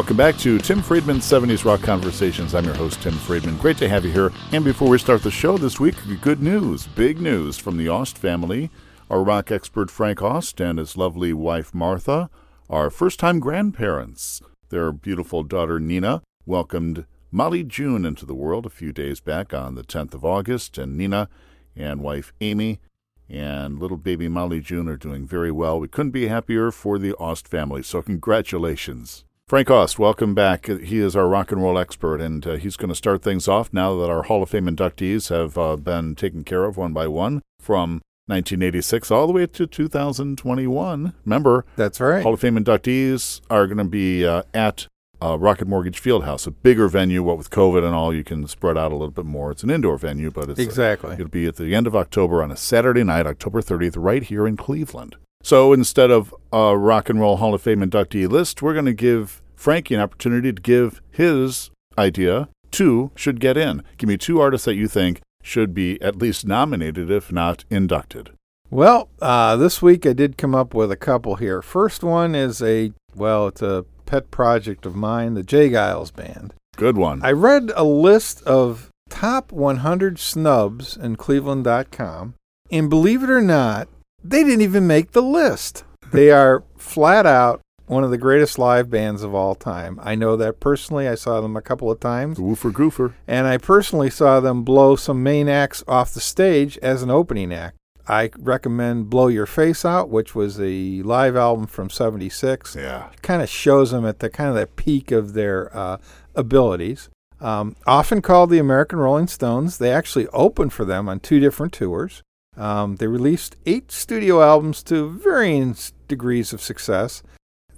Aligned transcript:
Welcome 0.00 0.16
back 0.16 0.38
to 0.38 0.56
Tim 0.56 0.80
Friedman's 0.80 1.30
70s 1.30 1.66
Rock 1.66 1.82
Conversations. 1.82 2.54
I'm 2.54 2.64
your 2.64 2.72
host, 2.72 3.02
Tim 3.02 3.12
Friedman. 3.12 3.58
Great 3.58 3.76
to 3.76 3.88
have 3.88 4.02
you 4.02 4.10
here. 4.10 4.32
And 4.50 4.64
before 4.64 4.88
we 4.88 4.96
start 4.96 5.22
the 5.22 5.30
show 5.30 5.58
this 5.58 5.78
week, 5.78 5.94
good 6.22 6.40
news, 6.40 6.86
big 6.86 7.20
news 7.20 7.58
from 7.58 7.76
the 7.76 7.90
Ost 7.90 8.16
family. 8.16 8.70
Our 9.10 9.22
rock 9.22 9.50
expert 9.50 9.90
Frank 9.90 10.22
Ost 10.22 10.58
and 10.58 10.78
his 10.78 10.96
lovely 10.96 11.34
wife 11.34 11.74
Martha 11.74 12.30
are 12.70 12.88
first 12.88 13.20
time 13.20 13.40
grandparents. 13.40 14.40
Their 14.70 14.90
beautiful 14.90 15.42
daughter 15.42 15.78
Nina 15.78 16.22
welcomed 16.46 17.04
Molly 17.30 17.62
June 17.62 18.06
into 18.06 18.24
the 18.24 18.34
world 18.34 18.64
a 18.64 18.70
few 18.70 18.94
days 18.94 19.20
back 19.20 19.52
on 19.52 19.74
the 19.74 19.84
10th 19.84 20.14
of 20.14 20.24
August, 20.24 20.78
and 20.78 20.96
Nina 20.96 21.28
and 21.76 22.00
wife 22.00 22.32
Amy 22.40 22.80
and 23.28 23.78
little 23.78 23.98
baby 23.98 24.28
Molly 24.28 24.60
June 24.60 24.88
are 24.88 24.96
doing 24.96 25.26
very 25.26 25.52
well. 25.52 25.78
We 25.78 25.88
couldn't 25.88 26.12
be 26.12 26.28
happier 26.28 26.70
for 26.70 26.98
the 26.98 27.14
Ost 27.16 27.46
family, 27.46 27.82
so 27.82 28.00
congratulations. 28.00 29.26
Frank 29.50 29.68
Ost, 29.68 29.98
welcome 29.98 30.32
back. 30.32 30.66
He 30.66 31.00
is 31.00 31.16
our 31.16 31.26
rock 31.26 31.50
and 31.50 31.60
roll 31.60 31.76
expert, 31.76 32.20
and 32.20 32.46
uh, 32.46 32.52
he's 32.52 32.76
going 32.76 32.90
to 32.90 32.94
start 32.94 33.20
things 33.20 33.48
off 33.48 33.72
now 33.72 33.96
that 33.96 34.08
our 34.08 34.22
Hall 34.22 34.44
of 34.44 34.50
Fame 34.50 34.66
inductees 34.66 35.28
have 35.28 35.58
uh, 35.58 35.74
been 35.74 36.14
taken 36.14 36.44
care 36.44 36.62
of 36.62 36.76
one 36.76 36.92
by 36.92 37.08
one 37.08 37.42
from 37.58 38.00
1986 38.26 39.10
all 39.10 39.26
the 39.26 39.32
way 39.32 39.48
to 39.48 39.66
2021. 39.66 41.14
Remember, 41.24 41.64
that's 41.74 41.98
right. 41.98 42.22
Hall 42.22 42.34
of 42.34 42.38
Fame 42.38 42.58
inductees 42.58 43.40
are 43.50 43.66
going 43.66 43.78
to 43.78 43.84
be 43.84 44.24
uh, 44.24 44.44
at 44.54 44.86
uh, 45.20 45.36
Rocket 45.36 45.66
Mortgage 45.66 46.00
Fieldhouse, 46.00 46.46
a 46.46 46.52
bigger 46.52 46.86
venue. 46.86 47.24
What 47.24 47.36
with 47.36 47.50
COVID 47.50 47.84
and 47.84 47.92
all, 47.92 48.14
you 48.14 48.22
can 48.22 48.46
spread 48.46 48.78
out 48.78 48.92
a 48.92 48.94
little 48.94 49.10
bit 49.10 49.26
more. 49.26 49.50
It's 49.50 49.64
an 49.64 49.70
indoor 49.70 49.98
venue, 49.98 50.30
but 50.30 50.48
it's 50.48 50.60
exactly. 50.60 51.14
it'll 51.14 51.26
be 51.26 51.46
at 51.46 51.56
the 51.56 51.74
end 51.74 51.88
of 51.88 51.96
October 51.96 52.40
on 52.40 52.52
a 52.52 52.56
Saturday 52.56 53.02
night, 53.02 53.26
October 53.26 53.60
30th, 53.60 53.96
right 53.96 54.22
here 54.22 54.46
in 54.46 54.56
Cleveland. 54.56 55.16
So 55.42 55.72
instead 55.72 56.10
of 56.10 56.34
a 56.52 56.76
Rock 56.76 57.08
and 57.08 57.20
Roll 57.20 57.38
Hall 57.38 57.54
of 57.54 57.62
Fame 57.62 57.80
inductee 57.80 58.28
list, 58.28 58.60
we're 58.60 58.74
going 58.74 58.84
to 58.86 58.92
give 58.92 59.40
Frankie 59.60 59.94
an 59.94 60.00
opportunity 60.00 60.54
to 60.54 60.62
give 60.62 61.02
his 61.10 61.70
idea. 61.98 62.48
Two 62.70 63.10
should 63.14 63.40
get 63.40 63.58
in. 63.58 63.82
Give 63.98 64.08
me 64.08 64.16
two 64.16 64.40
artists 64.40 64.64
that 64.64 64.74
you 64.74 64.88
think 64.88 65.20
should 65.42 65.74
be 65.74 66.00
at 66.00 66.16
least 66.16 66.46
nominated, 66.46 67.10
if 67.10 67.30
not 67.30 67.66
inducted. 67.68 68.30
Well, 68.70 69.10
uh, 69.20 69.56
this 69.56 69.82
week 69.82 70.06
I 70.06 70.14
did 70.14 70.38
come 70.38 70.54
up 70.54 70.72
with 70.72 70.90
a 70.90 70.96
couple 70.96 71.34
here. 71.34 71.60
First 71.60 72.02
one 72.02 72.34
is 72.34 72.62
a, 72.62 72.92
well, 73.14 73.48
it's 73.48 73.60
a 73.60 73.84
pet 74.06 74.30
project 74.30 74.86
of 74.86 74.96
mine, 74.96 75.34
the 75.34 75.42
J. 75.42 75.68
Geils 75.68 76.14
Band. 76.14 76.54
Good 76.76 76.96
one. 76.96 77.22
I 77.22 77.32
read 77.32 77.70
a 77.76 77.84
list 77.84 78.42
of 78.44 78.88
top 79.10 79.52
100 79.52 80.18
snubs 80.18 80.96
in 80.96 81.16
Cleveland.com, 81.16 82.34
and 82.70 82.88
believe 82.88 83.22
it 83.22 83.28
or 83.28 83.42
not, 83.42 83.88
they 84.24 84.42
didn't 84.42 84.62
even 84.62 84.86
make 84.86 85.12
the 85.12 85.20
list. 85.20 85.84
They 86.14 86.30
are 86.30 86.64
flat 86.78 87.26
out 87.26 87.60
one 87.90 88.04
of 88.04 88.10
the 88.10 88.18
greatest 88.18 88.56
live 88.56 88.88
bands 88.88 89.24
of 89.24 89.34
all 89.34 89.56
time. 89.56 89.98
I 90.02 90.14
know 90.14 90.36
that 90.36 90.60
personally. 90.60 91.08
I 91.08 91.16
saw 91.16 91.40
them 91.40 91.56
a 91.56 91.62
couple 91.62 91.90
of 91.90 91.98
times. 91.98 92.36
The 92.36 92.42
Woofer 92.42 92.70
Goofer. 92.70 93.14
And 93.26 93.48
I 93.48 93.58
personally 93.58 94.10
saw 94.10 94.38
them 94.38 94.62
blow 94.62 94.94
some 94.94 95.24
main 95.24 95.48
acts 95.48 95.82
off 95.88 96.14
the 96.14 96.20
stage 96.20 96.78
as 96.78 97.02
an 97.02 97.10
opening 97.10 97.52
act. 97.52 97.76
I 98.06 98.30
recommend 98.38 99.10
Blow 99.10 99.26
Your 99.26 99.46
Face 99.46 99.84
Out, 99.84 100.08
which 100.08 100.34
was 100.34 100.60
a 100.60 101.02
live 101.02 101.34
album 101.36 101.66
from 101.66 101.90
76. 101.90 102.76
Yeah. 102.76 103.08
Kind 103.22 103.42
of 103.42 103.48
shows 103.48 103.90
them 103.90 104.06
at 104.06 104.20
the 104.20 104.30
kind 104.30 104.48
of 104.48 104.54
the 104.54 104.66
peak 104.66 105.10
of 105.10 105.32
their 105.32 105.76
uh, 105.76 105.98
abilities. 106.36 107.08
Um, 107.40 107.74
often 107.86 108.22
called 108.22 108.50
the 108.50 108.58
American 108.58 108.98
Rolling 108.98 109.26
Stones, 109.26 109.78
they 109.78 109.92
actually 109.92 110.28
opened 110.28 110.72
for 110.72 110.84
them 110.84 111.08
on 111.08 111.20
two 111.20 111.40
different 111.40 111.72
tours. 111.72 112.22
Um, 112.56 112.96
they 112.96 113.06
released 113.06 113.56
eight 113.66 113.90
studio 113.90 114.42
albums 114.42 114.82
to 114.84 115.08
varying 115.08 115.74
degrees 116.06 116.52
of 116.52 116.60
success. 116.60 117.22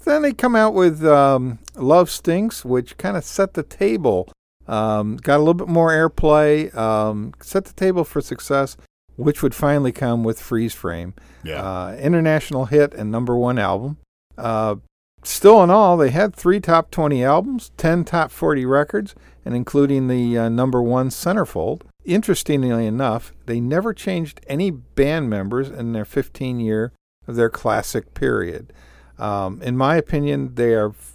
Then 0.05 0.23
they 0.23 0.33
come 0.33 0.57
out 0.57 0.75
with 0.75 1.05
um, 1.05 1.59
Love 1.77 2.11
Stinks, 2.11 2.65
which 2.65 2.97
kind 2.97 3.17
of 3.17 3.25
set 3.25 3.55
the 3.55 3.63
table, 3.63 4.31
um, 4.67 5.17
got 5.17 5.37
a 5.37 5.39
little 5.39 5.55
bit 5.55 5.69
more 5.69 5.91
airplay, 5.91 6.75
um, 6.77 7.33
set 7.41 7.65
the 7.67 7.73
table 7.73 8.05
for 8.05 8.21
success, 8.21 8.77
which 9.17 9.43
would 9.43 9.55
finally 9.55 9.93
come 9.93 10.25
with 10.25 10.41
Freeze 10.41 10.75
Frame. 10.75 11.15
Yeah. 11.45 11.63
Uh, 11.63 11.97
international 12.01 12.67
hit 12.67 12.95
and 12.95 13.11
number 13.11 13.37
one 13.37 13.59
album. 13.59 13.99
Uh, 14.37 14.77
still 15.23 15.63
in 15.63 15.71
all, 15.71 15.97
they 15.97 16.11
had 16.11 16.35
three 16.35 16.61
top 16.61 16.91
20 16.91 17.23
albums, 17.25 17.71
10 17.77 18.05
top 18.05 18.31
40 18.31 18.65
records, 18.67 19.15
and 19.45 19.55
including 19.55 20.09
the 20.09 20.39
uh, 20.39 20.49
number 20.49 20.83
one 20.83 21.11
centerfold. 21.11 21.83
Interestingly 22.05 22.87
enough, 22.87 23.33
they 23.47 23.61
never 23.61 23.95
changed 23.95 24.41
any 24.49 24.71
band 24.71 25.31
members 25.31 25.69
in 25.69 25.93
their 25.93 26.05
15 26.05 26.59
year 26.59 26.93
of 27.29 27.37
their 27.37 27.51
classic 27.51 28.15
period. 28.15 28.73
Um, 29.23 29.63
in 29.63 29.77
my 29.77 29.97
opinion, 29.97 30.57
they 30.57 30.75
are 30.75 30.89
f- 30.89 31.13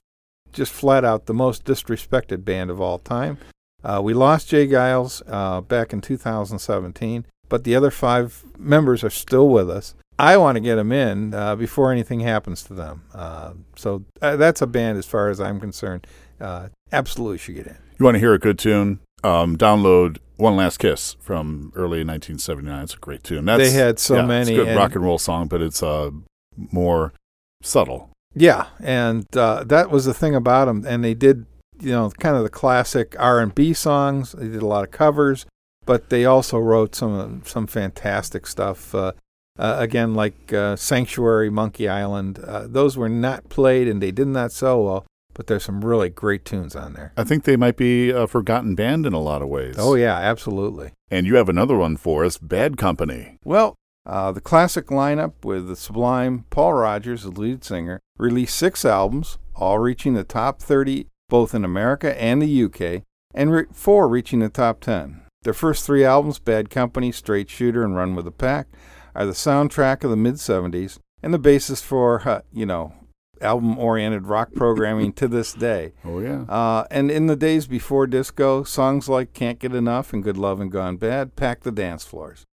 just 0.54 0.72
flat 0.72 1.04
out 1.04 1.26
the 1.26 1.34
most 1.34 1.66
disrespected 1.66 2.46
band 2.46 2.70
of 2.70 2.80
all 2.80 3.00
time. 3.00 3.38
Uh, 3.84 4.02
we 4.02 4.14
lost 4.14 4.48
J. 4.48 4.66
Geils 4.66 5.22
uh, 5.28 5.60
back 5.62 5.92
in 5.92 6.00
2017, 6.00 7.26
but 7.50 7.66
the 7.66 7.76
other 7.76 7.92
five 7.92 8.46
members 8.58 9.04
are 9.04 9.10
still 9.10 9.50
with 9.50 9.70
us. 9.70 9.94
I 10.18 10.38
want 10.38 10.56
to 10.56 10.62
get 10.62 10.76
them 10.76 10.92
in 10.92 11.34
uh, 11.34 11.56
before 11.58 11.92
anything 11.92 12.22
happens 12.22 12.64
to 12.64 12.74
them. 12.74 13.04
Uh, 13.14 13.54
so 13.76 14.06
uh, 14.22 14.38
that's 14.38 14.62
a 14.62 14.68
band, 14.68 14.98
as 14.98 15.06
far 15.06 15.30
as 15.30 15.40
I'm 15.40 15.60
concerned, 15.60 16.08
uh, 16.40 16.70
absolutely 16.92 17.38
should 17.38 17.56
get 17.56 17.68
in. 17.68 17.78
You 18.00 18.06
want 18.06 18.16
to 18.16 18.20
hear 18.20 18.34
a 18.34 18.40
good 18.40 18.58
tune? 18.58 19.00
Um, 19.24 19.58
download 19.58 20.18
"One 20.38 20.56
Last 20.56 20.78
Kiss" 20.78 21.18
from 21.20 21.72
early 21.76 22.04
1979. 22.04 22.84
It's 22.84 22.94
a 22.94 22.98
great 22.98 23.24
tune. 23.24 23.46
That's, 23.46 23.62
they 23.62 23.72
had 23.72 24.00
so 24.00 24.16
yeah, 24.16 24.26
many. 24.26 24.42
It's 24.42 24.50
a 24.52 24.56
good 24.56 24.68
and- 24.70 24.78
rock 24.78 24.96
and 24.96 25.04
roll 25.04 25.18
song, 25.18 25.48
but 25.48 25.62
it's 25.62 25.84
uh, 25.84 26.12
more 26.56 27.14
subtle. 27.62 28.10
Yeah, 28.34 28.68
and 28.80 29.26
uh, 29.36 29.64
that 29.66 29.90
was 29.90 30.06
the 30.06 30.14
thing 30.14 30.36
about 30.36 30.66
them. 30.66 30.86
And 30.88 31.04
they 31.04 31.14
did, 31.14 31.46
you 31.80 31.92
know, 31.92 32.12
kind 32.20 32.36
of 32.36 32.44
the 32.44 32.50
classic 32.50 33.16
R 33.18 33.40
and 33.40 33.54
B 33.54 33.74
songs. 33.74 34.34
They 34.34 34.48
did 34.48 34.62
a 34.62 34.68
lot 34.68 34.84
of 34.84 34.92
covers, 34.92 35.46
but 35.86 36.10
they 36.10 36.26
also 36.26 36.58
wrote 36.58 36.96
some 36.96 37.42
some 37.46 37.68
fantastic 37.68 38.46
stuff. 38.46 38.94
Uh, 38.94 39.14
uh, 39.58 39.78
again, 39.80 40.14
like 40.14 40.54
uh, 40.54 40.76
Sanctuary, 40.76 41.50
Monkey 41.50 41.90
Island. 41.90 42.40
Uh, 42.40 42.68
those 42.68 42.96
were 42.96 43.10
not 43.10 43.50
played, 43.50 43.88
and 43.88 44.02
they 44.02 44.12
did 44.12 44.28
not 44.28 44.52
sell 44.52 44.84
well. 44.84 45.06
But 45.34 45.46
there's 45.48 45.66
some 45.66 45.86
really 45.86 46.10
great 46.10 46.46
tunes 46.46 46.76
on 46.76 46.94
there. 46.94 47.14
I 47.16 47.24
think 47.24 47.44
they 47.44 47.58
might 47.58 47.78
be 47.78 48.10
a 48.10 48.26
forgotten 48.26 48.74
band 48.74 49.06
in 49.06 49.14
a 49.14 49.20
lot 49.20 49.44
of 49.44 49.50
ways. 49.50 49.76
Oh 49.78 49.94
yeah, 49.94 50.16
absolutely. 50.16 50.94
And 51.12 51.28
you 51.28 51.36
have 51.36 51.48
another 51.48 51.78
one 51.78 51.96
for 51.96 52.26
us, 52.26 52.40
Bad 52.40 52.78
Company. 52.78 53.38
Well, 53.44 53.76
uh, 54.08 54.32
the 54.32 54.42
classic 54.42 54.88
lineup 54.88 55.34
with 55.44 55.68
the 55.68 55.76
sublime 55.76 56.46
Paul 56.50 56.74
Rodgers, 56.74 57.24
the 57.24 57.30
lead 57.30 57.64
singer, 57.64 58.00
released 58.18 58.56
six 58.56 58.86
albums, 58.86 59.38
all 59.54 59.80
reaching 59.80 60.14
the 60.14 60.24
top 60.24 60.62
30 60.62 61.08
both 61.30 61.54
in 61.54 61.66
America 61.66 62.20
and 62.22 62.42
the 62.42 62.64
UK, 62.64 63.04
and 63.34 63.52
re- 63.52 63.66
four 63.74 64.08
reaching 64.08 64.40
the 64.40 64.48
top 64.48 64.80
10. 64.80 65.22
Their 65.44 65.54
first 65.54 65.86
three 65.86 66.06
albums, 66.06 66.40
Bad 66.40 66.70
Company, 66.70 67.12
Straight 67.12 67.50
Shooter, 67.50 67.84
and 67.84 67.96
Run 67.96 68.16
with 68.16 68.26
the 68.26 68.32
Pack, 68.32 68.68
are 69.14 69.26
the 69.26 69.34
soundtrack 69.34 70.04
of 70.04 70.10
the 70.10 70.16
mid 70.16 70.36
70s 70.36 71.00
and 71.22 71.34
the 71.34 71.40
basis 71.40 71.82
for, 71.82 72.28
uh, 72.28 72.42
you 72.54 72.66
know, 72.66 72.94
album 73.42 73.78
oriented 73.78 74.26
rock 74.28 74.50
programming 74.56 75.14
to 75.14 75.28
this 75.28 75.54
day. 75.54 75.94
Oh 76.06 76.20
yeah. 76.20 76.44
Uh, 76.44 76.86
and 76.90 77.12
in 77.12 77.28
the 77.28 77.36
days 77.36 77.68
before 77.68 78.08
disco, 78.08 78.64
songs 78.64 79.10
like 79.10 79.34
Can't 79.34 79.60
Get 79.60 79.76
Enough 79.76 80.14
and 80.14 80.24
Good 80.24 80.38
Love 80.38 80.62
and 80.62 80.72
Gone 80.72 80.96
Bad 80.96 81.36
packed 81.36 81.64
the 81.64 81.72
dance 81.72 82.06
floors. 82.06 82.46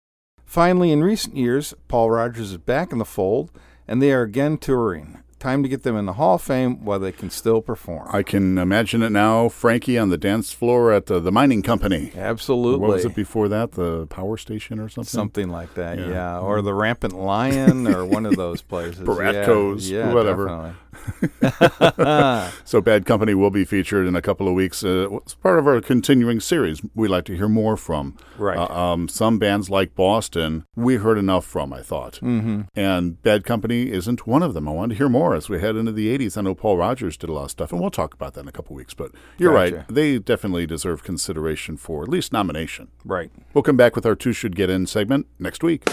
Finally, 0.52 0.92
in 0.92 1.02
recent 1.02 1.34
years, 1.34 1.72
Paul 1.88 2.10
Rodgers 2.10 2.50
is 2.50 2.58
back 2.58 2.92
in 2.92 2.98
the 2.98 3.06
fold, 3.06 3.50
and 3.88 4.02
they 4.02 4.12
are 4.12 4.20
again 4.20 4.58
touring. 4.58 5.22
Time 5.42 5.64
to 5.64 5.68
get 5.68 5.82
them 5.82 5.96
in 5.96 6.06
the 6.06 6.12
Hall 6.12 6.36
of 6.36 6.42
Fame 6.42 6.84
while 6.84 7.00
they 7.00 7.10
can 7.10 7.28
still 7.28 7.60
perform. 7.60 8.08
I 8.12 8.22
can 8.22 8.58
imagine 8.58 9.02
it 9.02 9.10
now. 9.10 9.48
Frankie 9.48 9.98
on 9.98 10.08
the 10.08 10.16
dance 10.16 10.52
floor 10.52 10.92
at 10.92 11.06
the, 11.06 11.18
the 11.18 11.32
mining 11.32 11.62
company. 11.62 12.12
Absolutely. 12.14 12.78
What 12.78 12.90
was 12.90 13.04
it 13.04 13.16
before 13.16 13.48
that? 13.48 13.72
The 13.72 14.06
power 14.06 14.36
station 14.36 14.78
or 14.78 14.88
something? 14.88 15.08
Something 15.08 15.48
like 15.48 15.74
that, 15.74 15.98
Yeah. 15.98 16.08
yeah. 16.10 16.38
Or 16.38 16.62
the 16.62 16.72
Rampant 16.72 17.14
Lion, 17.14 17.88
or 17.88 18.06
one 18.06 18.24
of 18.24 18.36
those 18.36 18.62
places. 18.62 19.00
Baratco's, 19.00 19.90
yeah, 19.90 20.06
yeah, 20.06 20.14
whatever. 20.14 20.76
So 22.64 22.80
Bad 22.80 23.06
Company 23.06 23.34
will 23.34 23.50
be 23.50 23.64
featured 23.64 24.06
in 24.06 24.14
a 24.14 24.22
couple 24.22 24.46
of 24.48 24.54
weeks. 24.54 24.84
Uh, 24.84 25.08
it's 25.16 25.34
part 25.34 25.58
of 25.58 25.66
our 25.66 25.80
continuing 25.80 26.38
series. 26.40 26.80
We 26.94 27.08
like 27.08 27.24
to 27.24 27.36
hear 27.36 27.48
more 27.48 27.76
from. 27.76 28.16
Right. 28.38 28.56
Uh, 28.56 28.68
um, 28.72 29.08
some 29.08 29.38
bands 29.38 29.68
like 29.70 29.94
Boston, 29.94 30.64
we 30.76 30.96
heard 30.96 31.18
enough 31.18 31.44
from, 31.44 31.72
I 31.72 31.82
thought. 31.82 32.14
mm-hmm. 32.22 32.62
And 32.76 33.20
Bad 33.22 33.44
Company 33.44 33.90
isn't 33.90 34.26
one 34.26 34.42
of 34.42 34.54
them. 34.54 34.68
I 34.68 34.72
want 34.72 34.90
to 34.92 34.96
hear 34.96 35.08
more 35.08 35.31
as 35.34 35.48
we 35.48 35.60
head 35.60 35.76
into 35.76 35.92
the 35.92 36.16
80s. 36.16 36.36
I 36.36 36.42
know 36.42 36.54
Paul 36.54 36.76
Rodgers 36.76 37.16
did 37.16 37.30
a 37.30 37.32
lot 37.32 37.44
of 37.44 37.50
stuff, 37.50 37.72
and 37.72 37.80
we'll 37.80 37.90
talk 37.90 38.14
about 38.14 38.34
that 38.34 38.40
in 38.40 38.48
a 38.48 38.52
couple 38.52 38.76
weeks. 38.76 38.94
But 38.94 39.12
you're 39.38 39.52
right. 39.52 39.86
They 39.88 40.18
definitely 40.18 40.66
deserve 40.66 41.02
consideration 41.02 41.76
for 41.76 42.02
at 42.02 42.08
least 42.08 42.32
nomination. 42.32 42.88
Right. 43.04 43.30
We'll 43.54 43.62
come 43.62 43.76
back 43.76 43.96
with 43.96 44.06
our 44.06 44.14
Two 44.14 44.32
Should 44.32 44.56
Get 44.56 44.70
In 44.70 44.86
segment 44.86 45.26
next 45.38 45.62
week. 45.62 45.84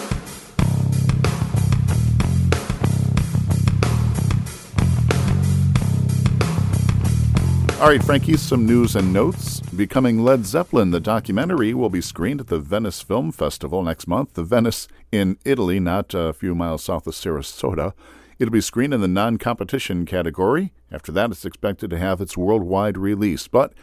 All 7.79 7.87
right, 7.87 8.03
Frankie, 8.03 8.35
some 8.35 8.65
news 8.65 8.97
and 8.97 9.13
notes. 9.13 9.61
Becoming 9.61 10.21
Led 10.21 10.45
Zeppelin, 10.45 10.91
the 10.91 10.99
documentary, 10.99 11.73
will 11.73 11.89
be 11.89 12.01
screened 12.01 12.41
at 12.41 12.47
the 12.47 12.59
Venice 12.59 13.01
Film 13.01 13.31
Festival 13.31 13.83
next 13.83 14.05
month. 14.05 14.33
The 14.33 14.43
Venice 14.43 14.89
in 15.13 15.37
Italy, 15.45 15.79
not 15.79 16.13
a 16.13 16.33
few 16.33 16.53
miles 16.53 16.83
south 16.83 17.07
of 17.07 17.13
Sarasota. 17.13 17.93
It'll 18.39 18.53
be 18.53 18.61
screened 18.61 18.93
in 18.93 19.01
the 19.01 19.07
non 19.07 19.37
competition 19.37 20.05
category. 20.05 20.71
After 20.91 21.11
that, 21.11 21.29
it's 21.29 21.45
expected 21.45 21.89
to 21.89 21.99
have 21.99 22.21
its 22.21 22.37
worldwide 22.37 22.97
release. 22.97 23.49
But 23.49 23.73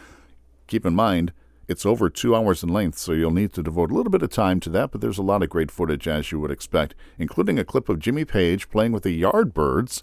keep 0.67 0.87
in 0.87 0.95
mind, 0.95 1.33
it's 1.69 1.85
over 1.85 2.09
two 2.09 2.35
hours 2.35 2.63
in 2.63 2.71
length, 2.71 2.97
so 2.99 3.13
you'll 3.13 3.33
need 3.33 3.53
to 3.53 3.63
devote 3.63 3.91
a 3.91 3.95
little 3.95 4.11
bit 4.11 4.23
of 4.23 4.31
time 4.31 4.61
to 4.61 4.71
that, 4.71 4.93
but 4.93 5.01
there's 5.01 5.19
a 5.19 5.23
lot 5.23 5.43
of 5.43 5.51
great 5.51 5.71
footage, 5.71 6.09
as 6.09 6.33
you 6.33 6.41
would 6.41 6.51
expect, 6.51 6.95
including 7.19 7.59
a 7.59 7.65
clip 7.65 7.89
of 7.89 7.99
Jimmy 7.99 8.25
Page 8.25 8.71
playing 8.71 8.93
with 8.93 9.03
the 9.03 9.21
Yardbirds 9.21 10.03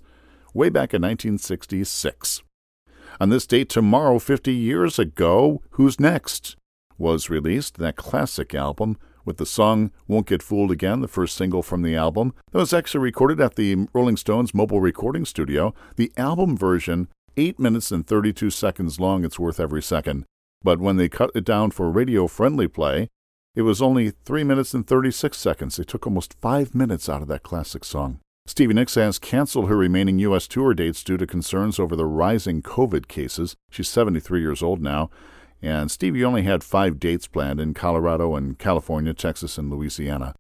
way 0.54 0.70
back 0.70 0.94
in 0.94 1.02
1966. 1.02 2.44
On 3.20 3.30
this 3.30 3.48
date 3.48 3.70
tomorrow, 3.70 4.20
50 4.20 4.54
years 4.54 5.00
ago, 5.00 5.62
Who's 5.72 6.00
Next 6.00 6.58
was 6.98 7.30
released, 7.30 7.78
that 7.78 7.96
classic 7.96 8.54
album 8.54 8.98
with 9.26 9.38
the 9.38 9.46
song 9.46 9.92
Won't 10.08 10.28
Get 10.28 10.44
Fooled 10.44 10.72
Again, 10.72 11.02
the 11.02 11.08
first 11.08 11.36
single 11.36 11.64
from 11.64 11.82
the 11.82 11.96
album. 11.96 12.34
That 12.52 12.60
was 12.60 12.74
actually 12.74 13.02
recorded 13.02 13.40
at 13.40 13.56
the 13.56 13.88
Rolling 13.94 14.18
Stones 14.18 14.54
mobile 14.54 14.82
recording 14.82 15.26
studio. 15.26 15.74
The 15.96 16.12
album 16.18 16.58
version, 16.58 17.08
8 17.38 17.60
minutes 17.60 17.92
and 17.92 18.06
32 18.06 18.50
seconds 18.50 19.00
long, 19.00 19.24
it's 19.26 19.40
worth 19.40 19.60
every 19.60 19.82
second. 19.82 20.26
But 20.64 20.80
when 20.80 20.98
they 20.98 21.10
cut 21.10 21.32
it 21.36 21.46
down 21.46 21.72
for 21.72 21.92
radio 21.92 22.28
friendly 22.28 22.68
play, 22.68 23.10
it 23.56 23.62
was 23.64 23.82
only 23.82 24.12
3 24.12 24.44
minutes 24.44 24.74
and 24.74 24.88
36 24.88 25.38
seconds. 25.38 25.76
They 25.76 25.84
took 25.84 26.08
almost 26.08 26.36
5 26.42 26.74
minutes 26.74 27.08
out 27.08 27.22
of 27.22 27.28
that 27.28 27.44
classic 27.44 27.84
song. 27.84 28.20
Stevie 28.46 28.74
Nicks 28.74 28.96
has 28.96 29.20
canceled 29.20 29.70
her 29.70 29.78
remaining 29.78 30.20
U.S. 30.20 30.48
tour 30.50 30.74
dates 30.74 31.02
due 31.02 31.16
to 31.16 31.26
concerns 31.26 31.80
over 31.80 31.96
the 31.96 32.06
rising 32.06 32.62
COVID 32.62 33.08
cases. 33.08 33.56
She's 33.72 33.88
73 33.88 34.42
years 34.42 34.62
old 34.62 34.82
now. 34.82 35.10
And 35.64 35.90
Stevie 35.90 36.26
only 36.26 36.44
had 36.44 36.62
five 36.62 37.00
dates 37.00 37.26
planned 37.26 37.62
in 37.62 37.74
Colorado 37.74 38.36
and 38.36 38.60
California, 38.60 39.14
Texas, 39.14 39.58
and 39.58 39.72
Louisiana. 39.72 40.36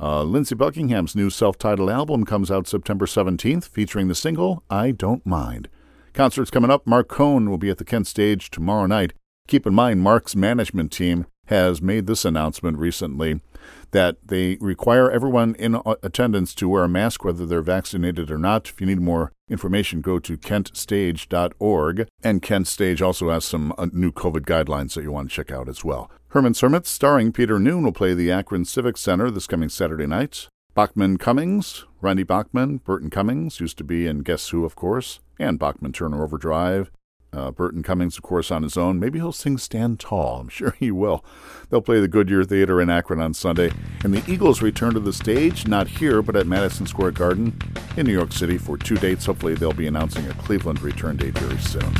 Uh, 0.00 0.22
Lindsey 0.22 0.54
Buckingham's 0.54 1.14
new 1.14 1.28
self 1.28 1.58
titled 1.58 1.90
album 1.90 2.24
comes 2.24 2.50
out 2.50 2.66
September 2.66 3.04
17th, 3.04 3.68
featuring 3.68 4.08
the 4.08 4.14
single 4.14 4.64
I 4.70 4.90
Don't 4.90 5.24
Mind. 5.26 5.68
Concerts 6.14 6.50
coming 6.50 6.70
up. 6.70 6.86
Marc 6.86 7.08
Cohn 7.08 7.50
will 7.50 7.58
be 7.58 7.68
at 7.68 7.76
the 7.76 7.84
Kent 7.84 8.06
Stage 8.06 8.50
tomorrow 8.50 8.86
night. 8.86 9.12
Keep 9.46 9.66
in 9.66 9.74
mind, 9.74 10.00
Marc's 10.00 10.34
management 10.34 10.90
team 10.90 11.26
has 11.48 11.82
made 11.82 12.06
this 12.06 12.24
announcement 12.24 12.78
recently 12.78 13.42
that 13.90 14.16
they 14.26 14.56
require 14.60 15.10
everyone 15.10 15.54
in 15.56 15.80
attendance 16.02 16.54
to 16.56 16.68
wear 16.68 16.84
a 16.84 16.88
mask 16.88 17.24
whether 17.24 17.46
they're 17.46 17.62
vaccinated 17.62 18.30
or 18.30 18.38
not. 18.38 18.68
If 18.68 18.80
you 18.80 18.86
need 18.86 19.00
more 19.00 19.32
information, 19.48 20.00
go 20.00 20.18
to 20.18 20.36
kentstage.org. 20.36 22.08
And 22.22 22.42
Kent 22.42 22.66
Stage 22.66 23.02
also 23.02 23.30
has 23.30 23.44
some 23.44 23.72
uh, 23.78 23.86
new 23.92 24.12
COVID 24.12 24.42
guidelines 24.42 24.94
that 24.94 25.02
you 25.02 25.12
want 25.12 25.30
to 25.30 25.34
check 25.34 25.52
out 25.52 25.68
as 25.68 25.84
well. 25.84 26.10
Herman's 26.28 26.60
Hermits, 26.60 26.90
starring 26.90 27.32
Peter 27.32 27.58
Noone, 27.58 27.84
will 27.84 27.92
play 27.92 28.14
the 28.14 28.32
Akron 28.32 28.64
Civic 28.64 28.96
Center 28.96 29.30
this 29.30 29.46
coming 29.46 29.68
Saturday 29.68 30.06
night. 30.06 30.48
Bachman 30.74 31.18
Cummings, 31.18 31.84
Randy 32.00 32.24
Bachman, 32.24 32.78
Burton 32.78 33.08
Cummings, 33.08 33.60
used 33.60 33.78
to 33.78 33.84
be 33.84 34.08
in 34.08 34.24
Guess 34.24 34.48
Who, 34.48 34.64
of 34.64 34.74
course, 34.74 35.20
and 35.38 35.56
Bachman 35.56 35.92
Turner 35.92 36.24
Overdrive, 36.24 36.90
uh, 37.34 37.50
Burton 37.50 37.82
Cummings, 37.82 38.16
of 38.16 38.22
course, 38.22 38.50
on 38.50 38.62
his 38.62 38.76
own. 38.76 38.98
Maybe 39.00 39.18
he'll 39.18 39.32
sing 39.32 39.58
Stand 39.58 40.00
Tall. 40.00 40.40
I'm 40.40 40.48
sure 40.48 40.74
he 40.78 40.90
will. 40.90 41.24
They'll 41.68 41.80
play 41.80 42.00
the 42.00 42.08
Goodyear 42.08 42.44
Theater 42.44 42.80
in 42.80 42.90
Akron 42.90 43.20
on 43.20 43.34
Sunday. 43.34 43.72
And 44.02 44.14
the 44.14 44.22
Eagles 44.30 44.62
return 44.62 44.94
to 44.94 45.00
the 45.00 45.12
stage, 45.12 45.66
not 45.66 45.88
here, 45.88 46.22
but 46.22 46.36
at 46.36 46.46
Madison 46.46 46.86
Square 46.86 47.12
Garden 47.12 47.58
in 47.96 48.06
New 48.06 48.12
York 48.12 48.32
City 48.32 48.58
for 48.58 48.76
two 48.76 48.96
dates. 48.96 49.26
Hopefully, 49.26 49.54
they'll 49.54 49.72
be 49.72 49.86
announcing 49.86 50.26
a 50.26 50.34
Cleveland 50.34 50.80
return 50.82 51.16
date 51.16 51.36
very 51.38 51.58
soon. 51.58 51.94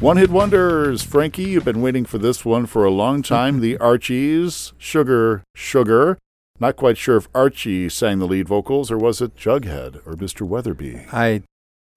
One 0.00 0.16
hit 0.16 0.30
wonders. 0.30 1.02
Frankie, 1.02 1.42
you've 1.42 1.64
been 1.64 1.82
waiting 1.82 2.04
for 2.04 2.18
this 2.18 2.44
one 2.44 2.66
for 2.66 2.84
a 2.84 2.90
long 2.90 3.20
time. 3.20 3.58
The 3.58 3.76
Archies, 3.78 4.72
Sugar, 4.78 5.42
Sugar. 5.56 6.18
Not 6.60 6.76
quite 6.76 6.98
sure 6.98 7.16
if 7.16 7.28
Archie 7.34 7.88
sang 7.88 8.18
the 8.18 8.26
lead 8.26 8.48
vocals 8.48 8.90
or 8.90 8.98
was 8.98 9.20
it 9.20 9.36
Jughead 9.36 9.96
or 10.06 10.14
Mr. 10.14 10.46
Weatherbee. 10.46 11.06
I 11.12 11.42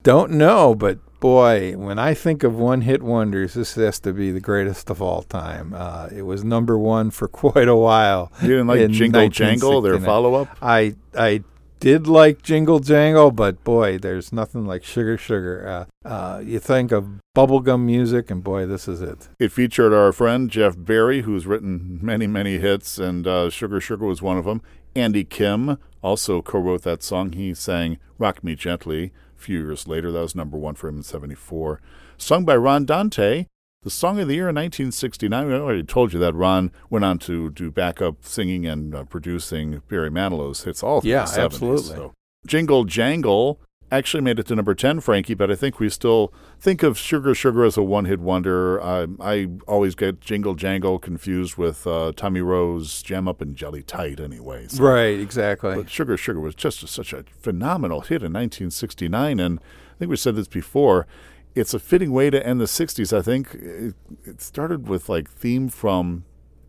don't 0.03 0.31
know, 0.31 0.75
but 0.75 0.99
boy, 1.19 1.75
when 1.77 1.99
I 1.99 2.13
think 2.13 2.43
of 2.43 2.55
one 2.55 2.81
hit 2.81 3.01
wonders, 3.01 3.53
this 3.53 3.75
has 3.75 3.99
to 4.01 4.13
be 4.13 4.31
the 4.31 4.39
greatest 4.39 4.89
of 4.89 5.01
all 5.01 5.23
time. 5.23 5.73
Uh, 5.75 6.09
it 6.11 6.23
was 6.23 6.43
number 6.43 6.77
one 6.77 7.11
for 7.11 7.27
quite 7.43 7.67
a 7.67 7.75
while. 7.75 8.31
You 8.41 8.49
didn't 8.49 8.67
like 8.67 8.89
Jingle 8.91 9.29
Jangle, 9.29 9.81
their 9.81 9.99
follow 9.99 10.35
up? 10.35 10.57
I, 10.61 10.95
I 11.15 11.43
did 11.81 12.05
like 12.05 12.43
Jingle 12.43 12.79
Jangle, 12.79 13.31
but 13.31 13.63
boy, 13.63 13.97
there's 13.97 14.31
nothing 14.31 14.65
like 14.67 14.83
Sugar 14.83 15.17
Sugar. 15.17 15.87
Uh, 16.05 16.07
uh, 16.07 16.39
you 16.39 16.59
think 16.59 16.91
of 16.91 17.19
bubblegum 17.35 17.83
music, 17.83 18.29
and 18.29 18.43
boy, 18.43 18.67
this 18.67 18.87
is 18.87 19.01
it. 19.01 19.29
It 19.39 19.51
featured 19.51 19.91
our 19.91 20.13
friend 20.13 20.49
Jeff 20.49 20.75
Barry, 20.77 21.23
who's 21.23 21.47
written 21.47 21.99
many, 21.99 22.27
many 22.27 22.59
hits, 22.59 22.99
and 22.99 23.25
uh, 23.25 23.49
Sugar 23.49 23.81
Sugar 23.81 24.05
was 24.05 24.21
one 24.21 24.37
of 24.37 24.45
them. 24.45 24.61
Andy 24.95 25.23
Kim 25.23 25.79
also 26.03 26.43
co 26.43 26.59
wrote 26.59 26.83
that 26.83 27.01
song. 27.01 27.31
He 27.31 27.55
sang 27.55 27.97
Rock 28.19 28.43
Me 28.43 28.53
Gently 28.53 29.11
a 29.35 29.41
few 29.41 29.59
years 29.59 29.87
later. 29.87 30.11
That 30.11 30.21
was 30.21 30.35
number 30.35 30.57
one 30.57 30.75
for 30.75 30.87
him 30.87 30.97
in 30.97 31.03
74. 31.03 31.81
Sung 32.15 32.45
by 32.45 32.57
Ron 32.57 32.85
Dante, 32.85 33.47
the 33.83 33.89
Song 33.89 34.19
of 34.19 34.27
the 34.27 34.35
Year 34.35 34.49
in 34.49 34.55
1969, 34.55 35.51
I 35.51 35.55
already 35.55 35.83
told 35.83 36.13
you 36.13 36.19
that 36.19 36.35
Ron 36.35 36.71
went 36.89 37.03
on 37.03 37.17
to 37.19 37.49
do 37.49 37.71
backup 37.71 38.23
singing 38.23 38.67
and 38.67 38.93
uh, 38.93 39.03
producing 39.05 39.81
Barry 39.87 40.11
Manilow's 40.11 40.63
hits 40.63 40.83
all 40.83 41.01
yeah, 41.03 41.25
the 41.25 41.31
70s. 41.31 41.43
absolutely. 41.45 41.95
So. 41.95 42.13
Jingle 42.45 42.85
Jangle 42.85 43.59
actually 43.91 44.21
made 44.21 44.37
it 44.39 44.45
to 44.47 44.55
number 44.55 44.75
10, 44.75 44.99
Frankie, 44.99 45.33
but 45.33 45.49
I 45.49 45.55
think 45.55 45.79
we 45.79 45.89
still 45.89 46.31
think 46.59 46.83
of 46.83 46.97
Sugar 46.97 47.33
Sugar 47.33 47.65
as 47.65 47.75
a 47.75 47.81
one 47.81 48.05
hit 48.05 48.19
wonder. 48.19 48.81
I, 48.81 49.07
I 49.19 49.47
always 49.67 49.95
get 49.95 50.21
Jingle 50.21 50.53
Jangle 50.53 50.99
confused 50.99 51.57
with 51.57 51.87
uh, 51.87 52.11
Tommy 52.15 52.41
Roe's 52.41 53.01
Jam 53.01 53.27
Up 53.27 53.41
and 53.41 53.55
Jelly 53.55 53.81
Tight, 53.81 54.19
anyway. 54.19 54.67
So. 54.67 54.83
Right, 54.83 55.19
exactly. 55.19 55.75
But 55.75 55.89
Sugar 55.89 56.17
Sugar 56.17 56.39
was 56.39 56.53
just 56.53 56.83
a, 56.83 56.87
such 56.87 57.13
a 57.13 57.23
phenomenal 57.41 58.01
hit 58.01 58.21
in 58.21 58.31
1969, 58.31 59.39
and 59.39 59.59
I 59.59 59.97
think 59.97 60.11
we 60.11 60.17
said 60.17 60.35
this 60.35 60.47
before 60.47 61.07
it's 61.55 61.73
a 61.73 61.79
fitting 61.79 62.11
way 62.11 62.29
to 62.29 62.45
end 62.45 62.59
the 62.59 62.65
60s, 62.65 63.15
I 63.15 63.21
think. 63.21 63.53
It, 63.55 63.95
it 64.23 64.41
started 64.41 64.87
with 64.87 65.09
like 65.09 65.29
theme 65.29 65.69
from 65.69 66.25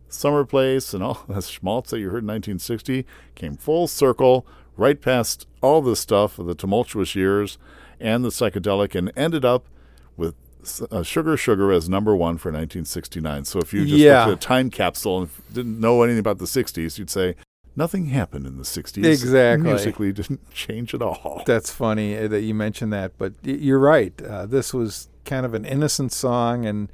Summer 0.09 0.45
Place 0.45 0.93
and 0.95 1.03
all 1.03 1.25
that 1.29 1.45
schmaltz 1.45 1.91
that 1.91 2.01
you 2.01 2.07
heard 2.07 2.23
in 2.23 2.29
1960 2.29 3.07
came 3.35 3.57
full 3.57 3.87
circle 3.87 4.47
right 4.77 5.01
past 5.01 5.47
all 5.61 5.83
this 5.83 6.01
stuff 6.01 6.39
of 6.39 6.47
the 6.47 6.55
tumultuous 6.55 7.15
years 7.15 7.59
and 8.01 8.25
the 8.25 8.31
psychedelic 8.31 8.95
and 8.95 9.13
ended 9.17 9.45
up 9.45 9.67
with 10.17 10.35
uh, 10.91 11.03
Sugar 11.03 11.37
Sugar 11.37 11.73
as 11.73 11.89
number 11.89 12.17
one 12.17 12.39
for 12.39 12.49
1969. 12.49 13.45
So 13.45 13.59
if 13.59 13.73
you 13.73 13.85
just 13.85 13.97
yeah. 13.97 14.25
looked 14.25 14.45
at 14.45 14.45
a 14.45 14.47
time 14.47 14.71
capsule 14.71 15.23
and 15.23 15.31
didn't 15.53 15.79
know 15.81 16.03
anything 16.03 16.21
about 16.21 16.39
the 16.39 16.47
60s, 16.47 16.99
you'd 16.99 17.11
say 17.11 17.37
nothing 17.77 18.07
happened 18.07 18.47
in 18.47 18.57
the 18.57 18.65
60s. 18.65 19.05
Exactly. 19.05 19.69
Musically 19.69 20.13
didn't 20.13 20.51
change 20.55 20.95
at 20.95 21.03
all. 21.03 21.43
That's 21.47 21.71
funny 21.71 22.17
uh, 22.17 22.29
that 22.29 22.43
you 22.43 22.55
mentioned 22.55 22.93
that, 22.93 23.17
but 23.19 23.35
you're 23.43 23.79
right. 23.79 24.21
Uh, 24.23 24.47
this 24.47 24.73
was 24.73 25.09
kind 25.25 25.47
of 25.47 25.55
an 25.55 25.65
innocent 25.65 26.13
song, 26.13 26.67
and 26.67 26.89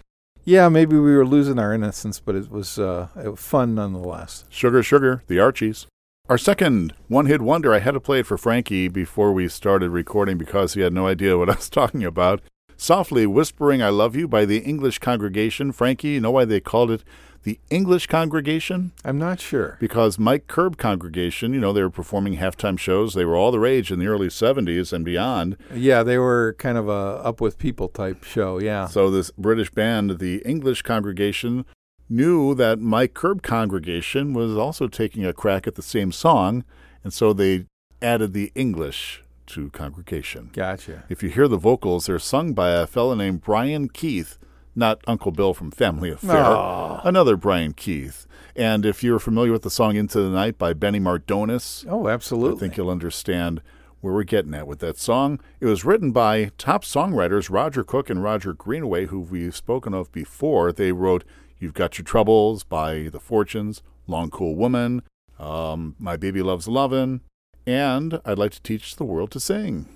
yeah, 0.44 0.68
maybe 0.68 0.96
we 0.96 1.14
were 1.14 1.26
losing 1.26 1.58
our 1.58 1.72
innocence, 1.72 2.20
but 2.20 2.34
it 2.34 2.50
was, 2.50 2.78
uh, 2.78 3.08
it 3.22 3.28
was 3.28 3.40
fun 3.40 3.74
nonetheless. 3.74 4.44
Sugar, 4.48 4.82
Sugar, 4.82 5.22
the 5.26 5.38
Archies. 5.38 5.86
Our 6.28 6.38
second 6.38 6.92
one 7.08 7.24
hit 7.24 7.40
wonder, 7.40 7.72
I 7.72 7.78
had 7.78 7.92
to 7.92 8.00
play 8.00 8.20
it 8.20 8.26
for 8.26 8.36
Frankie 8.36 8.88
before 8.88 9.32
we 9.32 9.48
started 9.48 9.90
recording 9.90 10.36
because 10.36 10.74
he 10.74 10.82
had 10.82 10.92
no 10.92 11.06
idea 11.06 11.38
what 11.38 11.48
I 11.48 11.54
was 11.54 11.70
talking 11.70 12.04
about. 12.04 12.42
Softly 12.80 13.26
Whispering 13.26 13.82
I 13.82 13.88
Love 13.88 14.14
You 14.14 14.28
by 14.28 14.44
the 14.44 14.58
English 14.58 15.00
Congregation. 15.00 15.72
Frankie, 15.72 16.10
you 16.10 16.20
know 16.20 16.30
why 16.30 16.44
they 16.44 16.60
called 16.60 16.92
it 16.92 17.02
the 17.42 17.58
English 17.70 18.06
congregation? 18.06 18.92
I'm 19.04 19.18
not 19.18 19.40
sure. 19.40 19.76
Because 19.80 20.16
Mike 20.16 20.46
Curb 20.46 20.76
congregation, 20.76 21.52
you 21.52 21.58
know, 21.58 21.72
they 21.72 21.82
were 21.82 21.90
performing 21.90 22.36
halftime 22.36 22.78
shows. 22.78 23.14
They 23.14 23.24
were 23.24 23.34
all 23.34 23.50
the 23.50 23.58
rage 23.58 23.90
in 23.90 23.98
the 23.98 24.06
early 24.06 24.28
70s 24.28 24.92
and 24.92 25.04
beyond. 25.04 25.56
Yeah, 25.74 26.04
they 26.04 26.18
were 26.18 26.54
kind 26.60 26.78
of 26.78 26.88
a 26.88 27.20
up 27.24 27.40
with 27.40 27.58
people 27.58 27.88
type 27.88 28.22
show, 28.22 28.60
yeah. 28.60 28.86
So 28.86 29.10
this 29.10 29.32
British 29.32 29.72
band, 29.72 30.20
the 30.20 30.40
English 30.46 30.82
congregation, 30.82 31.64
knew 32.08 32.54
that 32.54 32.78
Mike 32.78 33.12
Curb 33.12 33.42
congregation 33.42 34.34
was 34.34 34.56
also 34.56 34.86
taking 34.86 35.26
a 35.26 35.32
crack 35.32 35.66
at 35.66 35.74
the 35.74 35.82
same 35.82 36.12
song, 36.12 36.62
and 37.02 37.12
so 37.12 37.32
they 37.32 37.66
added 38.00 38.34
the 38.34 38.52
English 38.54 39.24
to 39.48 39.70
congregation. 39.70 40.50
Gotcha. 40.52 41.04
If 41.08 41.22
you 41.22 41.28
hear 41.28 41.48
the 41.48 41.56
vocals, 41.56 42.06
they're 42.06 42.18
sung 42.18 42.52
by 42.52 42.70
a 42.70 42.86
fellow 42.86 43.14
named 43.14 43.42
Brian 43.42 43.88
Keith 43.88 44.38
not 44.78 45.00
Uncle 45.08 45.32
Bill 45.32 45.52
from 45.52 45.72
Family 45.72 46.08
Affair, 46.08 46.44
Aww. 46.44 47.04
another 47.04 47.36
Brian 47.36 47.72
Keith. 47.72 48.26
And 48.54 48.86
if 48.86 49.02
you're 49.02 49.18
familiar 49.18 49.50
with 49.52 49.62
the 49.62 49.70
song 49.70 49.96
Into 49.96 50.20
the 50.20 50.30
Night 50.30 50.56
by 50.56 50.72
Benny 50.72 51.00
Mardones, 51.00 51.84
oh, 51.88 52.08
absolutely. 52.08 52.56
I 52.56 52.60
think 52.60 52.76
you'll 52.76 52.88
understand 52.88 53.60
where 54.00 54.14
we're 54.14 54.22
getting 54.22 54.54
at 54.54 54.68
with 54.68 54.78
that 54.78 54.96
song. 54.96 55.40
It 55.58 55.66
was 55.66 55.84
written 55.84 56.12
by 56.12 56.52
top 56.58 56.84
songwriters 56.84 57.50
Roger 57.50 57.82
Cook 57.82 58.08
and 58.08 58.22
Roger 58.22 58.52
Greenaway, 58.52 59.06
who 59.06 59.20
we've 59.20 59.56
spoken 59.56 59.92
of 59.92 60.12
before. 60.12 60.72
They 60.72 60.92
wrote 60.92 61.24
You've 61.58 61.74
Got 61.74 61.98
Your 61.98 62.04
Troubles 62.04 62.62
by 62.62 63.08
The 63.10 63.20
Fortunes, 63.20 63.82
Long 64.06 64.30
Cool 64.30 64.54
Woman, 64.54 65.02
um, 65.40 65.96
My 65.98 66.16
Baby 66.16 66.40
Loves 66.42 66.68
Lovin', 66.68 67.20
and 67.68 68.20
I'd 68.24 68.38
Like 68.38 68.52
to 68.52 68.62
Teach 68.62 68.96
the 68.96 69.04
World 69.04 69.30
to 69.32 69.40
Sing. 69.40 69.86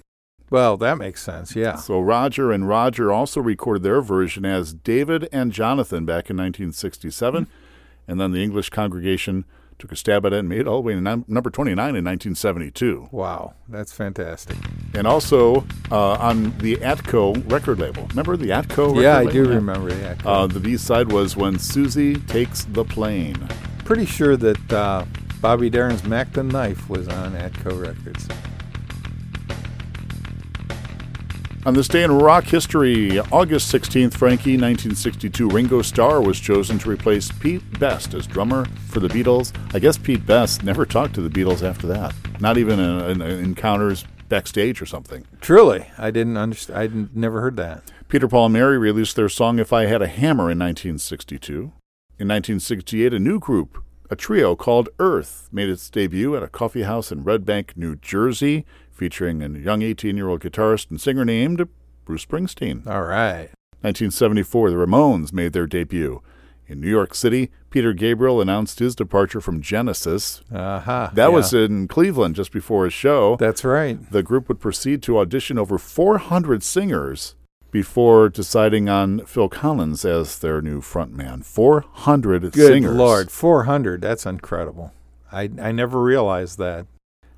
Well, 0.50 0.76
that 0.76 0.98
makes 0.98 1.22
sense, 1.22 1.56
yeah. 1.56 1.76
So 1.76 1.98
Roger 1.98 2.52
and 2.52 2.68
Roger 2.68 3.10
also 3.10 3.40
recorded 3.40 3.82
their 3.82 4.02
version 4.02 4.44
as 4.44 4.74
David 4.74 5.26
and 5.32 5.50
Jonathan 5.50 6.04
back 6.04 6.28
in 6.28 6.36
1967, 6.36 7.44
mm-hmm. 7.44 7.50
and 8.10 8.20
then 8.20 8.32
the 8.32 8.42
English 8.42 8.68
congregation 8.68 9.46
took 9.78 9.90
a 9.90 9.96
stab 9.96 10.26
at 10.26 10.34
it 10.34 10.40
and 10.40 10.48
made 10.50 10.60
it 10.60 10.68
all 10.68 10.82
the 10.82 10.86
way 10.86 10.92
to 10.92 11.00
number 11.00 11.48
29 11.48 11.72
in 11.72 12.04
1972. 12.04 13.08
Wow, 13.10 13.54
that's 13.66 13.92
fantastic. 13.92 14.58
And 14.94 15.06
also 15.06 15.64
uh, 15.90 16.12
on 16.12 16.56
the 16.58 16.76
Atco 16.76 17.50
record 17.50 17.78
label. 17.78 18.06
Remember 18.08 18.36
the 18.36 18.50
Atco 18.50 18.88
record 18.88 19.02
yeah, 19.02 19.16
I 19.16 19.24
label? 19.24 19.32
do 19.32 19.48
remember 19.48 19.90
that. 19.90 20.26
Uh, 20.26 20.46
the 20.46 20.60
B 20.60 20.76
side 20.76 21.10
was 21.10 21.34
When 21.34 21.58
Susie 21.58 22.16
Takes 22.16 22.64
the 22.64 22.84
Plane. 22.84 23.48
Pretty 23.86 24.04
sure 24.04 24.36
that 24.36 24.72
uh, 24.72 25.06
Bobby 25.42 25.68
Darin's 25.68 26.04
Mac 26.04 26.32
the 26.32 26.44
Knife 26.44 26.88
was 26.88 27.08
on 27.08 27.32
Atco 27.32 27.78
Records. 27.84 28.28
On 31.66 31.74
this 31.74 31.88
day 31.88 32.04
in 32.04 32.12
rock 32.12 32.44
history, 32.44 33.18
August 33.18 33.72
16th, 33.74 34.14
Frankie, 34.14 34.52
1962, 34.52 35.48
Ringo 35.48 35.82
Starr 35.82 36.20
was 36.22 36.38
chosen 36.38 36.78
to 36.78 36.88
replace 36.88 37.32
Pete 37.32 37.80
Best 37.80 38.14
as 38.14 38.24
drummer 38.24 38.66
for 38.86 39.00
the 39.00 39.08
Beatles. 39.08 39.52
I 39.74 39.80
guess 39.80 39.98
Pete 39.98 40.24
Best 40.24 40.62
never 40.62 40.86
talked 40.86 41.14
to 41.14 41.20
the 41.20 41.28
Beatles 41.28 41.68
after 41.68 41.88
that, 41.88 42.14
not 42.40 42.56
even 42.56 42.78
in, 42.78 43.20
in 43.20 43.44
encounters 43.44 44.04
backstage 44.28 44.80
or 44.80 44.86
something. 44.86 45.26
Truly, 45.40 45.88
I 45.98 46.12
didn't 46.12 46.36
understand. 46.36 46.78
I 46.78 46.86
didn't, 46.86 47.16
never 47.16 47.40
heard 47.40 47.56
that. 47.56 47.82
Peter, 48.08 48.28
Paul, 48.28 48.46
and 48.46 48.52
Mary 48.52 48.78
released 48.78 49.16
their 49.16 49.28
song 49.28 49.58
If 49.58 49.72
I 49.72 49.86
Had 49.86 50.02
a 50.02 50.06
Hammer 50.06 50.52
in 50.52 50.58
1962. 50.60 51.72
In 52.18 52.28
1968, 52.28 53.12
a 53.12 53.18
new 53.18 53.40
group, 53.40 53.82
a 54.12 54.16
trio 54.16 54.54
called 54.54 54.90
Earth, 54.98 55.48
made 55.50 55.70
its 55.70 55.88
debut 55.88 56.36
at 56.36 56.42
a 56.42 56.48
coffee 56.48 56.82
house 56.82 57.10
in 57.10 57.24
Red 57.24 57.46
Bank, 57.46 57.72
New 57.76 57.96
Jersey 57.96 58.66
featuring 58.90 59.42
a 59.42 59.48
young 59.48 59.80
18 59.80 60.18
year 60.18 60.28
old 60.28 60.42
guitarist 60.42 60.90
and 60.90 61.00
singer 61.00 61.24
named 61.24 61.66
Bruce 62.04 62.26
Springsteen. 62.26 62.86
All 62.86 63.04
right. 63.04 63.48
1974, 63.80 64.68
the 64.70 64.76
Ramones 64.76 65.32
made 65.32 65.54
their 65.54 65.66
debut. 65.66 66.20
In 66.66 66.78
New 66.78 66.90
York 66.90 67.14
City, 67.14 67.50
Peter 67.70 67.94
Gabriel 67.94 68.42
announced 68.42 68.80
his 68.80 68.94
departure 68.94 69.40
from 69.40 69.62
Genesis. 69.62 70.42
Uh-huh. 70.52 71.08
That 71.14 71.28
yeah. 71.30 71.34
was 71.34 71.54
in 71.54 71.88
Cleveland 71.88 72.36
just 72.36 72.52
before 72.52 72.84
his 72.84 72.92
show. 72.92 73.36
That's 73.36 73.64
right. 73.64 73.98
The 74.10 74.22
group 74.22 74.46
would 74.48 74.60
proceed 74.60 75.02
to 75.04 75.18
audition 75.18 75.58
over 75.58 75.78
400 75.78 76.62
singers 76.62 77.34
before 77.72 78.28
deciding 78.28 78.88
on 78.88 79.24
Phil 79.26 79.48
Collins 79.48 80.04
as 80.04 80.38
their 80.38 80.62
new 80.62 80.80
frontman. 80.80 81.44
400 81.44 82.52
Good 82.52 82.54
singers. 82.54 82.94
Lord, 82.96 83.30
400. 83.32 84.00
That's 84.00 84.24
incredible. 84.26 84.92
I, 85.32 85.50
I 85.60 85.72
never 85.72 86.00
realized 86.00 86.58
that. 86.58 86.86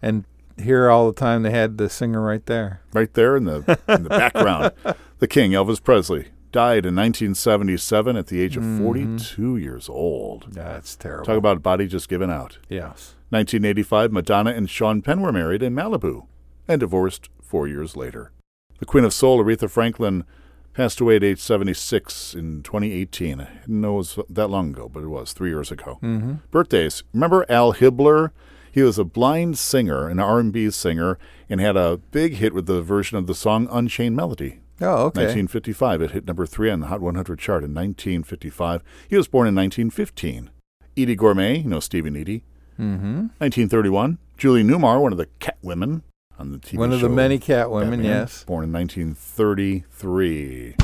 And 0.03 0.25
here 0.63 0.91
all 0.91 1.07
the 1.07 1.19
time 1.19 1.43
they 1.45 1.51
had 1.51 1.79
the 1.79 1.89
singer 1.89 2.21
right 2.21 2.45
there. 2.47 2.81
Right 2.93 3.13
there 3.15 3.37
in 3.37 3.45
the 3.45 3.79
in 3.89 4.03
the 4.03 4.11
background. 4.11 4.73
The 5.21 5.29
King, 5.29 5.53
Elvis 5.53 5.83
Presley, 5.83 6.27
died 6.53 6.85
in 6.85 6.95
1977 6.97 8.17
at 8.17 8.27
the 8.27 8.43
age 8.43 8.57
of 8.59 8.63
Mm-hmm. 8.65 8.85
42 8.85 9.57
years 9.57 9.89
old. 9.89 10.47
That's 10.51 10.97
terrible. 10.97 11.25
Talk 11.25 11.39
about 11.39 11.63
body 11.63 11.87
just 11.87 12.09
giving 12.11 12.31
out. 12.31 12.59
yes. 12.69 13.15
1985, 13.31 14.13
Madonna 14.13 14.51
and 14.51 14.69
Sean 14.69 15.01
Penn 15.03 15.21
were 15.23 15.33
married 15.33 15.63
in 15.63 15.73
Malibu 15.75 16.27
and 16.69 16.81
divorced 16.81 17.31
four 17.41 17.67
years 17.67 17.97
later. 17.97 18.33
The 18.79 18.87
Queen 18.87 19.05
of 19.05 19.13
Soul, 19.13 19.43
Aretha 19.43 19.71
Franklin, 19.71 20.25
passed 20.73 21.01
away 21.01 21.17
at 21.17 21.25
age 21.25 21.39
76 21.39 22.35
in 22.35 22.63
2018. 22.63 23.41
I 23.41 23.45
didn't 23.45 23.81
know 23.81 23.95
it 23.95 23.97
was 23.97 24.19
that 24.29 24.49
long 24.49 24.71
ago, 24.71 24.89
but 24.89 25.05
it 25.05 25.09
was 25.09 25.33
three 25.33 25.51
years 25.51 25.71
ago. 25.71 25.99
Mm-hmm. 26.03 26.35
Birthdays. 26.51 27.05
Remember 27.13 27.47
Al 27.49 27.75
Hibbler? 27.75 28.31
He 28.73 28.83
was 28.83 28.99
a 28.99 29.05
blind 29.05 29.57
singer, 29.57 30.09
an 30.09 30.19
R&B 30.19 30.71
singer, 30.71 31.17
and 31.49 31.61
had 31.61 31.77
a 31.77 31.99
big 32.11 32.35
hit 32.35 32.53
with 32.53 32.67
the 32.67 32.83
version 32.83 33.17
of 33.17 33.29
the 33.29 33.35
song 33.35 33.69
Unchained 33.71 34.17
Melody. 34.17 34.59
Oh, 34.81 35.07
okay. 35.07 35.23
1955. 35.23 36.03
It 36.03 36.11
hit 36.11 36.27
number 36.27 36.45
three 36.45 36.71
on 36.71 36.81
the 36.81 36.89
Hot 36.89 37.01
100 37.01 37.39
chart 37.39 37.63
in 37.63 37.73
1955. 37.73 38.83
He 39.09 39.17
was 39.17 39.29
born 39.29 39.47
in 39.47 39.55
1915. 39.55 40.51
Eydie 40.97 41.17
Gormé, 41.17 41.63
you 41.63 41.71
know 41.71 41.79
Stevie 41.79 42.09
and 42.09 42.17
Edie. 42.17 42.43
Mm-hmm. 42.79 43.17
1931. 43.39 44.19
Julie 44.37 44.65
Newmar, 44.65 45.01
one 45.01 45.13
of 45.13 45.19
the 45.19 45.29
cat 45.39 45.59
women 45.63 46.03
on 46.39 46.53
the 46.53 46.59
TV 46.59 46.79
One 46.79 46.93
of 46.93 47.01
the 47.01 47.09
many 47.09 47.39
cat 47.39 47.71
women, 47.71 48.01
Batman, 48.01 48.21
yes. 48.21 48.45
Born 48.45 48.65
in 48.65 48.73
1933. 48.73 50.75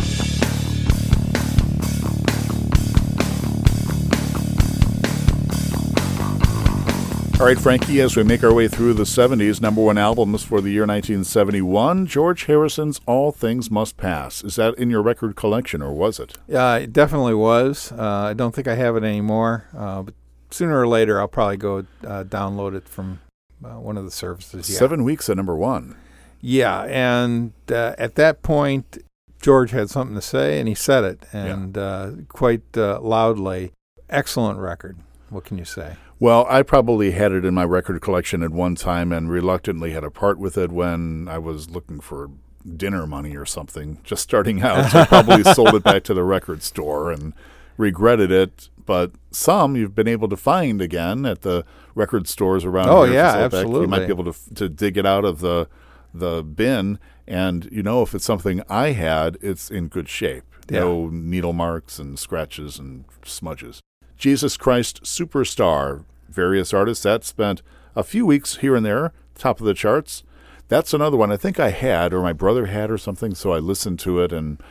All 7.41 7.47
right, 7.47 7.59
Frankie, 7.59 8.03
as 8.03 8.19
we 8.19 8.23
make 8.23 8.45
our 8.45 8.53
way 8.53 8.69
through 8.69 8.93
the 8.93 9.05
70s, 9.05 9.63
number 9.63 9.81
one 9.81 9.97
albums 9.97 10.43
for 10.43 10.61
the 10.61 10.69
year 10.69 10.83
1971, 10.83 12.05
George 12.05 12.45
Harrison's 12.45 13.01
All 13.07 13.33
Things 13.33 13.71
Must 13.71 13.97
Pass. 13.97 14.45
Is 14.45 14.57
that 14.57 14.75
in 14.75 14.91
your 14.91 15.01
record 15.01 15.37
collection, 15.37 15.81
or 15.81 15.95
was 15.95 16.21
it? 16.21 16.37
Yeah, 16.47 16.75
it 16.75 16.93
definitely 16.93 17.33
was. 17.33 17.93
Uh, 17.93 18.27
I 18.29 18.35
don't 18.35 18.55
think 18.55 18.69
I 18.69 18.75
have 18.75 18.95
it 18.95 19.05
anymore, 19.05 19.65
uh, 19.75 20.03
but 20.03 20.13
sooner 20.51 20.79
or 20.79 20.87
later 20.87 21.19
I'll 21.19 21.29
probably 21.29 21.57
go 21.57 21.87
uh, 22.05 22.25
download 22.25 22.75
it 22.75 22.87
from 22.87 23.21
uh, 23.65 23.79
one 23.79 23.97
of 23.97 24.05
the 24.05 24.11
services. 24.11 24.69
Yeah. 24.71 24.79
Seven 24.79 25.05
weeks 25.05 25.29
at 25.29 25.37
number 25.37 25.57
one. 25.57 25.97
Yeah, 26.41 26.85
and 26.85 27.53
uh, 27.71 27.95
at 27.99 28.15
that 28.15 28.43
point, 28.43 28.99
George 29.41 29.71
had 29.73 29.91
something 29.91 30.15
to 30.15 30.23
say, 30.23 30.59
and 30.59 30.69
he 30.69 30.75
said 30.75 31.05
it, 31.05 31.27
and 31.33 31.77
uh, 31.77 32.11
quite 32.29 32.77
uh, 32.77 33.01
loudly. 33.01 33.73
Excellent 34.09 34.59
record. 34.59 34.99
What 35.29 35.45
can 35.45 35.59
you 35.59 35.65
say? 35.65 35.97
Well, 36.19 36.47
I 36.51 36.63
probably 36.63 37.13
had 37.13 37.33
it 37.33 37.45
in 37.45 37.55
my 37.55 37.65
record 37.65 38.01
collection 38.03 38.43
at 38.43 38.51
one 38.51 38.75
time 38.75 39.13
and 39.13 39.31
reluctantly 39.31 39.93
had 39.93 40.01
to 40.01 40.11
part 40.11 40.39
with 40.39 40.59
it 40.59 40.71
when 40.71 41.29
I 41.29 41.39
was 41.39 41.71
looking 41.71 42.01
for 42.01 42.31
dinner 42.77 43.07
money 43.07 43.37
or 43.37 43.47
something, 43.47 43.99
just 44.05 44.23
starting 44.23 44.63
out. 44.65 44.91
So 44.91 45.01
I 45.01 45.07
probably 45.07 45.45
sold 45.45 45.75
it 45.75 45.83
back 45.83 46.03
to 46.05 46.15
the 46.15 46.25
record 46.25 46.63
store 46.63 47.11
and 47.11 47.33
regretted 47.79 48.31
it. 48.31 48.69
But 48.85 49.13
some 49.31 49.77
you've 49.77 49.95
been 49.95 50.09
able 50.09 50.29
to 50.29 50.37
find 50.37 50.83
again 50.83 51.25
at 51.25 51.43
the 51.43 51.65
record 51.95 52.29
stores 52.29 52.65
around 52.65 52.89
Oh, 52.89 53.05
yeah, 53.05 53.49
Soulback. 53.49 53.83
You 53.83 53.87
might 53.87 54.07
be 54.07 54.13
able 54.13 54.33
to 54.33 54.55
to 54.55 54.69
dig 54.69 54.97
it 54.97 55.07
out 55.07 55.25
of 55.25 55.41
the 55.41 55.69
the 56.13 56.43
bin, 56.43 56.99
and 57.27 57.69
you 57.71 57.83
know 57.83 58.03
if 58.03 58.15
it's 58.15 58.25
something 58.25 58.63
I 58.69 58.93
had, 58.93 59.39
it's 59.41 59.71
in 59.71 59.89
good 59.89 60.09
shape. 60.09 60.45
Yeah. 60.69 60.81
No 60.81 61.09
needle 61.09 61.53
marks 61.53 61.99
and 61.99 62.19
scratches 62.19 62.79
and 62.79 63.05
smudges. 63.25 63.81
Jesus 64.17 64.57
Christ 64.57 65.03
Superstar. 65.03 66.05
Various 66.29 66.73
artists 66.73 67.03
that 67.03 67.25
spent 67.25 67.61
a 67.97 68.05
few 68.05 68.25
weeks 68.25 68.59
here 68.59 68.77
and 68.77 68.87
there, 68.87 69.13
top 69.35 69.59
of 69.61 69.67
the 69.67 69.75
charts. 69.75 70.23
That's 70.69 70.95
another 70.95 71.17
one 71.17 71.33
I 71.33 71.37
think 71.37 71.59
I 71.59 71.71
had, 71.71 72.13
or 72.13 72.23
my 72.23 72.33
brother 72.33 72.67
had, 72.67 72.89
or 72.89 72.99
something. 72.99 73.35
So 73.35 73.53
I 73.53 73.59
listened 73.59 73.99
to 74.01 74.21
it 74.21 74.31
and 74.33 74.63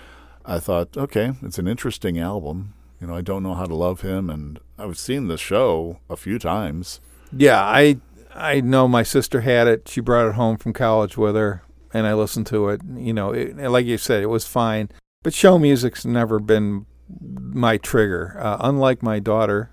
I 0.45 0.59
thought, 0.59 0.95
okay, 0.95 1.33
it's 1.41 1.59
an 1.59 1.67
interesting 1.67 2.17
album. 2.17 2.73
You 3.01 3.07
know, 3.07 3.15
I 3.15 3.21
don't 3.21 3.43
know 3.43 3.55
how 3.55 3.65
to 3.65 3.75
love 3.75 4.01
him, 4.01 4.29
and 4.29 4.59
I've 4.77 4.97
seen 4.97 5.27
the 5.27 5.37
show 5.37 5.99
a 6.09 6.15
few 6.15 6.39
times. 6.39 7.01
Yeah, 7.35 7.61
I 7.61 7.97
I 8.33 8.61
know 8.61 8.87
my 8.87 9.03
sister 9.03 9.41
had 9.41 9.67
it. 9.67 9.87
She 9.87 10.01
brought 10.01 10.27
it 10.29 10.35
home 10.35 10.57
from 10.57 10.73
college 10.73 11.17
with 11.17 11.35
her, 11.35 11.63
and 11.93 12.07
I 12.07 12.13
listened 12.13 12.47
to 12.47 12.69
it. 12.69 12.81
You 12.95 13.13
know, 13.13 13.31
it, 13.31 13.57
like 13.57 13.85
you 13.85 13.97
said, 13.97 14.23
it 14.23 14.27
was 14.27 14.45
fine. 14.47 14.89
But 15.23 15.33
show 15.33 15.59
music's 15.59 16.05
never 16.05 16.39
been 16.39 16.85
my 17.21 17.77
trigger. 17.77 18.37
Uh, 18.39 18.57
unlike 18.61 19.03
my 19.03 19.19
daughter, 19.19 19.69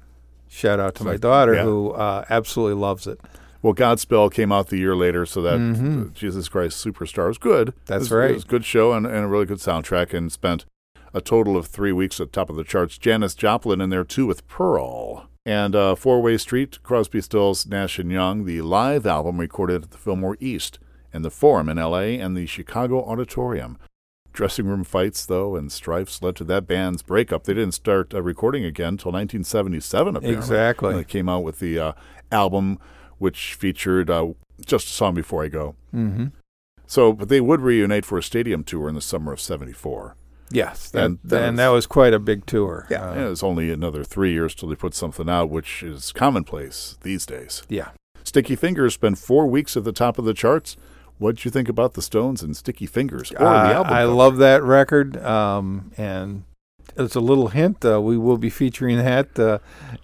shout 0.48 0.80
out 0.80 0.94
to 0.96 1.04
my 1.04 1.16
daughter 1.16 1.54
yeah. 1.54 1.62
who 1.62 1.90
uh, 1.92 2.24
absolutely 2.28 2.80
loves 2.80 3.06
it. 3.06 3.20
Well, 3.62 3.74
Godspell 3.74 4.32
came 4.32 4.52
out 4.52 4.68
the 4.68 4.78
year 4.78 4.94
later, 4.94 5.26
so 5.26 5.42
that 5.42 5.58
Mhm. 5.58 6.06
uh, 6.08 6.10
Jesus 6.14 6.48
Christ 6.48 6.84
Superstar 6.84 7.28
was 7.28 7.38
good. 7.38 7.72
That's 7.86 7.96
It 7.96 7.98
was- 8.04 8.12
right. 8.12 8.30
It 8.30 8.34
was 8.34 8.44
a 8.44 8.48
good 8.48 8.64
show 8.64 8.92
and, 8.92 9.06
and 9.06 9.24
a 9.24 9.28
really 9.28 9.46
good 9.46 9.58
soundtrack, 9.58 10.12
and 10.14 10.30
spent 10.30 10.64
a 11.14 11.20
total 11.20 11.56
of 11.56 11.66
three 11.66 11.92
weeks 11.92 12.20
at 12.20 12.32
top 12.32 12.50
of 12.50 12.56
the 12.56 12.64
charts. 12.64 12.98
Janis 12.98 13.34
Joplin 13.34 13.80
in 13.80 13.90
there 13.90 14.04
too 14.04 14.26
with 14.26 14.46
Pearl. 14.48 15.28
And 15.46 15.76
uh, 15.76 15.94
Four 15.94 16.20
Way 16.20 16.38
Street, 16.38 16.82
Crosby, 16.82 17.20
Stills, 17.20 17.66
Nash 17.66 18.00
and 18.00 18.10
Young, 18.10 18.46
the 18.46 18.62
live 18.62 19.06
album 19.06 19.38
recorded 19.38 19.84
at 19.84 19.90
the 19.92 19.96
Fillmore 19.96 20.36
East 20.40 20.80
and 21.12 21.24
the 21.24 21.30
Forum 21.30 21.68
in 21.68 21.78
L.A. 21.78 22.18
and 22.18 22.36
the 22.36 22.46
Chicago 22.46 23.04
Auditorium. 23.04 23.78
Dressing 24.32 24.66
room 24.66 24.82
fights, 24.82 25.24
though, 25.24 25.54
and 25.54 25.70
strifes 25.70 26.20
led 26.20 26.34
to 26.36 26.44
that 26.44 26.66
band's 26.66 27.02
breakup. 27.02 27.44
They 27.44 27.54
didn't 27.54 27.74
start 27.74 28.12
uh, 28.12 28.22
recording 28.22 28.64
again 28.64 28.94
until 28.94 29.12
1977, 29.12 30.16
apparently. 30.16 30.36
Exactly. 30.36 30.90
And 30.90 30.98
they 30.98 31.04
came 31.04 31.28
out 31.28 31.44
with 31.44 31.60
the 31.60 31.78
uh, 31.78 31.92
album, 32.32 32.80
which 33.18 33.54
featured 33.54 34.10
uh, 34.10 34.32
just 34.66 34.88
a 34.88 34.90
song 34.90 35.14
before 35.14 35.44
I 35.44 35.48
go. 35.48 35.76
Mm-hmm. 35.94 36.26
So, 36.88 37.12
but 37.12 37.28
they 37.28 37.40
would 37.40 37.60
reunite 37.60 38.04
for 38.04 38.18
a 38.18 38.22
stadium 38.22 38.64
tour 38.64 38.88
in 38.88 38.96
the 38.96 39.00
summer 39.00 39.32
of 39.32 39.40
'74. 39.40 40.16
Yes, 40.50 40.90
that, 40.90 40.98
And 41.04 41.18
and, 41.22 41.30
that 41.30 41.56
that, 41.56 41.68
was- 41.68 41.76
was 41.78 41.86
quite 41.86 42.14
a 42.14 42.18
big 42.18 42.46
tour. 42.46 42.86
Yeah, 42.90 43.08
Uh, 43.08 43.12
and 43.14 43.20
it's 43.24 43.42
only 43.42 43.70
another 43.72 44.04
three 44.04 44.32
years 44.32 44.54
till 44.54 44.68
they 44.68 44.76
put 44.76 44.94
something 44.94 45.28
out, 45.28 45.50
which 45.50 45.82
is 45.82 46.12
commonplace 46.12 46.96
these 47.02 47.26
days. 47.26 47.62
yeah. 47.68 47.88
Sticky 48.24 48.56
Fingers 48.56 48.94
spent 48.94 49.18
four 49.18 49.46
weeks 49.46 49.76
at 49.76 49.84
the 49.84 49.92
top 49.92 50.18
of 50.18 50.24
the 50.24 50.34
charts. 50.34 50.76
What'd 51.18 51.44
you 51.44 51.50
think 51.50 51.68
about 51.68 51.94
the 51.94 52.02
Stones 52.02 52.42
and 52.42 52.56
Sticky 52.56 52.86
Fingers 52.86 53.30
or 53.32 53.46
Uh, 53.46 53.68
the 53.68 53.74
album? 53.74 53.92
I 53.92 54.00
cover? 54.02 54.12
love 54.12 54.36
that 54.38 54.62
record, 54.64 55.16
um, 55.24 55.92
and 55.96 56.42
as 56.96 57.14
a 57.14 57.20
little 57.20 57.48
hint, 57.48 57.84
uh, 57.84 58.00
we 58.00 58.18
will 58.18 58.36
be 58.36 58.50
featuring 58.50 58.98
that 58.98 59.38
uh, 59.38 59.58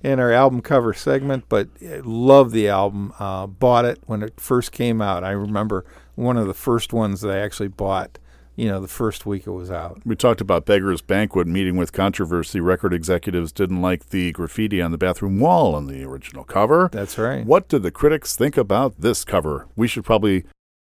in 0.04 0.20
our 0.20 0.30
album 0.30 0.60
cover 0.62 0.92
segment. 0.94 1.44
But 1.48 1.68
I 1.82 2.00
love 2.04 2.52
the 2.52 2.68
album. 2.68 3.12
Uh, 3.18 3.46
bought 3.48 3.84
it 3.84 3.98
when 4.06 4.22
it 4.22 4.40
first 4.40 4.70
came 4.72 5.02
out. 5.02 5.24
I 5.24 5.32
remember 5.32 5.84
one 6.14 6.36
of 6.36 6.46
the 6.46 6.54
first 6.54 6.92
ones 6.92 7.20
that 7.22 7.30
I 7.32 7.38
actually 7.40 7.68
bought. 7.68 8.18
You 8.62 8.68
know, 8.68 8.78
the 8.78 8.86
first 8.86 9.26
week 9.26 9.48
it 9.48 9.50
was 9.50 9.72
out. 9.72 10.02
We 10.04 10.14
talked 10.14 10.40
about 10.40 10.66
Beggar's 10.66 11.02
Banquet 11.02 11.48
meeting 11.48 11.76
with 11.76 11.92
controversy. 11.92 12.60
Record 12.60 12.94
executives 12.94 13.50
didn't 13.50 13.82
like 13.82 14.10
the 14.10 14.30
graffiti 14.30 14.80
on 14.80 14.92
the 14.92 14.98
bathroom 14.98 15.40
wall 15.40 15.74
on 15.74 15.88
the 15.88 16.04
original 16.04 16.44
cover. 16.44 16.88
That's 16.92 17.18
right. 17.18 17.44
What 17.44 17.66
did 17.66 17.82
the 17.82 17.90
critics 17.90 18.36
think 18.36 18.56
about 18.56 19.00
this 19.00 19.24
cover? 19.24 19.66
We 19.74 19.88
should 19.88 20.04
probably 20.04 20.44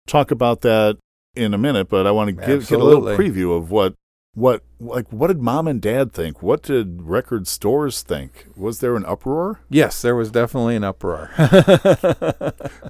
talk 0.07 0.31
about 0.31 0.61
that 0.61 0.99
in 1.35 1.53
a 1.53 1.59
minute, 1.59 1.89
but 1.89 2.07
I 2.07 2.13
want 2.13 2.29
to 2.29 2.47
give, 2.47 2.69
get 2.69 2.79
a 2.79 2.85
little 2.85 3.03
preview 3.03 3.57
of 3.57 3.73
what 3.73 3.95
what 4.35 4.63
like 4.79 5.13
what 5.13 5.27
did 5.27 5.43
mom 5.43 5.67
and 5.67 5.83
dad 5.83 6.13
think? 6.13 6.45
What 6.45 6.63
did 6.63 7.03
record 7.03 7.49
stores 7.49 8.03
think? 8.03 8.47
Was 8.57 8.79
there 8.79 8.95
an 8.95 9.05
uproar? 9.05 9.63
Yes, 9.69 10.01
there 10.01 10.15
was 10.15 10.31
definitely 10.31 10.77
an 10.77 10.85
uproar. 10.85 11.33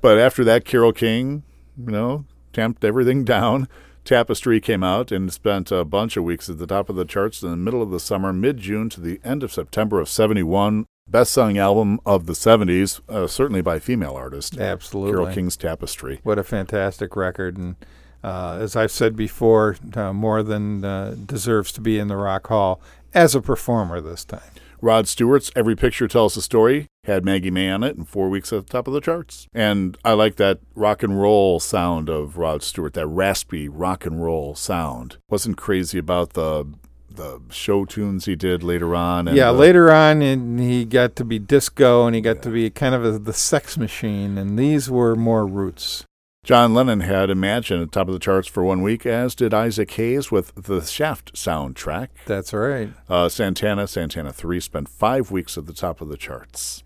But 0.03 0.19
after 0.19 0.45
that, 0.45 0.67
Carole 0.67 0.93
King, 0.93 1.43
you 1.79 1.91
know, 1.91 2.27
tamped 2.53 2.85
everything 2.85 3.25
down. 3.25 3.67
Tapestry 4.05 4.61
came 4.61 4.85
out 4.85 5.11
and 5.11 5.33
spent 5.33 5.73
a 5.73 5.85
bunch 5.85 6.17
of 6.17 6.25
weeks 6.25 6.49
at 6.51 6.59
the 6.59 6.67
top 6.67 6.89
of 6.89 6.97
the 6.97 7.05
charts 7.05 7.43
in 7.43 7.51
the 7.51 7.57
middle 7.57 7.83
of 7.83 7.91
the 7.91 8.01
summer, 8.01 8.33
mid 8.33 8.59
June 8.59 8.89
to 8.91 9.01
the 9.01 9.21
end 9.25 9.43
of 9.43 9.53
September 9.53 10.01
of 10.01 10.09
71. 10.09 10.87
Best 11.07 11.33
selling 11.33 11.59
album 11.59 12.01
of 12.07 12.27
the 12.27 12.33
70s, 12.33 13.01
uh, 13.09 13.27
certainly 13.27 13.61
by 13.61 13.79
female 13.79 14.15
artist. 14.15 14.59
Absolutely. 14.59 15.13
Carole 15.13 15.35
King's 15.35 15.57
Tapestry. 15.57 16.21
What 16.23 16.39
a 16.39 16.43
fantastic 16.43 17.15
record. 17.15 17.59
And 17.59 17.77
uh, 18.23 18.59
as 18.61 18.75
I've 18.75 18.91
said 18.91 19.15
before, 19.15 19.77
uh, 19.95 20.13
more 20.15 20.43
than 20.43 20.85
uh, 20.85 21.15
deserves 21.27 21.73
to 21.73 21.83
be 21.83 21.99
in 21.99 22.09
the 22.09 22.17
Rock 22.17 22.47
Hall 22.47 22.81
as 23.13 23.35
a 23.35 23.43
performer 23.43 24.01
this 24.01 24.25
time. 24.25 24.41
Rod 24.81 25.09
Stewart's 25.09 25.51
Every 25.55 25.77
Picture 25.77 26.09
Tells 26.09 26.37
a 26.37 26.43
Story 26.43 26.89
had 27.05 27.25
Maggie 27.25 27.51
May 27.51 27.71
on 27.71 27.83
it 27.83 27.97
and 27.97 28.09
four 28.09 28.29
weeks 28.29 28.53
at 28.53 28.67
the 28.67 28.73
top 28.73 28.87
of 28.87 28.95
the 28.95 29.01
charts. 29.01 29.47
And 29.55 29.97
I 30.05 30.13
like 30.13 30.37
that 30.37 30.61
rock 30.75 31.03
and 31.03 31.21
roll 31.21 31.61
sound 31.61 32.09
of 32.09 32.37
Rod 32.37 32.63
Stewart, 32.63 32.95
that 32.95 33.07
raspy 33.07 33.69
rock 33.69 34.05
and 34.07 34.23
roll 34.23 34.55
sound. 34.55 35.19
Wasn't 35.29 35.57
crazy 35.57 35.99
about 35.99 36.33
the 36.35 36.67
the 37.11 37.41
show 37.51 37.85
tunes 37.85 38.25
he 38.25 38.35
did 38.35 38.65
later 38.65 38.95
on. 38.95 39.29
And 39.29 39.37
yeah, 39.37 39.53
the- 39.53 39.59
later 39.59 39.93
on, 39.93 40.21
and 40.21 40.59
he 40.59 40.85
got 40.85 41.15
to 41.17 41.25
be 41.25 41.39
disco, 41.39 42.07
and 42.07 42.15
he 42.17 42.21
got 42.21 42.43
to 42.43 42.51
be 42.51 42.69
kind 42.71 42.95
of 42.95 43.05
a, 43.05 43.19
the 43.19 43.33
sex 43.33 43.77
machine, 43.79 44.37
and 44.37 44.59
these 44.59 44.91
were 44.91 45.15
more 45.15 45.47
roots. 45.47 46.05
John 46.45 46.75
Lennon 46.75 47.01
had 47.01 47.31
Imagine 47.31 47.81
at 47.81 47.91
the 47.91 47.99
top 47.99 48.07
of 48.07 48.13
the 48.13 48.21
charts 48.21 48.47
for 48.47 48.63
one 48.63 48.83
week, 48.83 49.07
as 49.07 49.35
did 49.35 49.55
Isaac 49.55 49.91
Hayes 49.93 50.31
with 50.31 50.53
the 50.55 50.83
Shaft 50.83 51.33
soundtrack. 51.35 52.09
That's 52.27 52.53
right. 52.53 52.91
Uh, 53.09 53.31
Santana, 53.31 53.89
Santana 53.89 54.31
3, 54.31 54.61
spent 54.61 54.89
five 54.91 55.31
weeks 55.31 55.57
at 55.57 55.65
the 55.65 55.73
top 55.73 56.03
of 56.03 56.11
the 56.11 56.19
charts. 56.19 56.84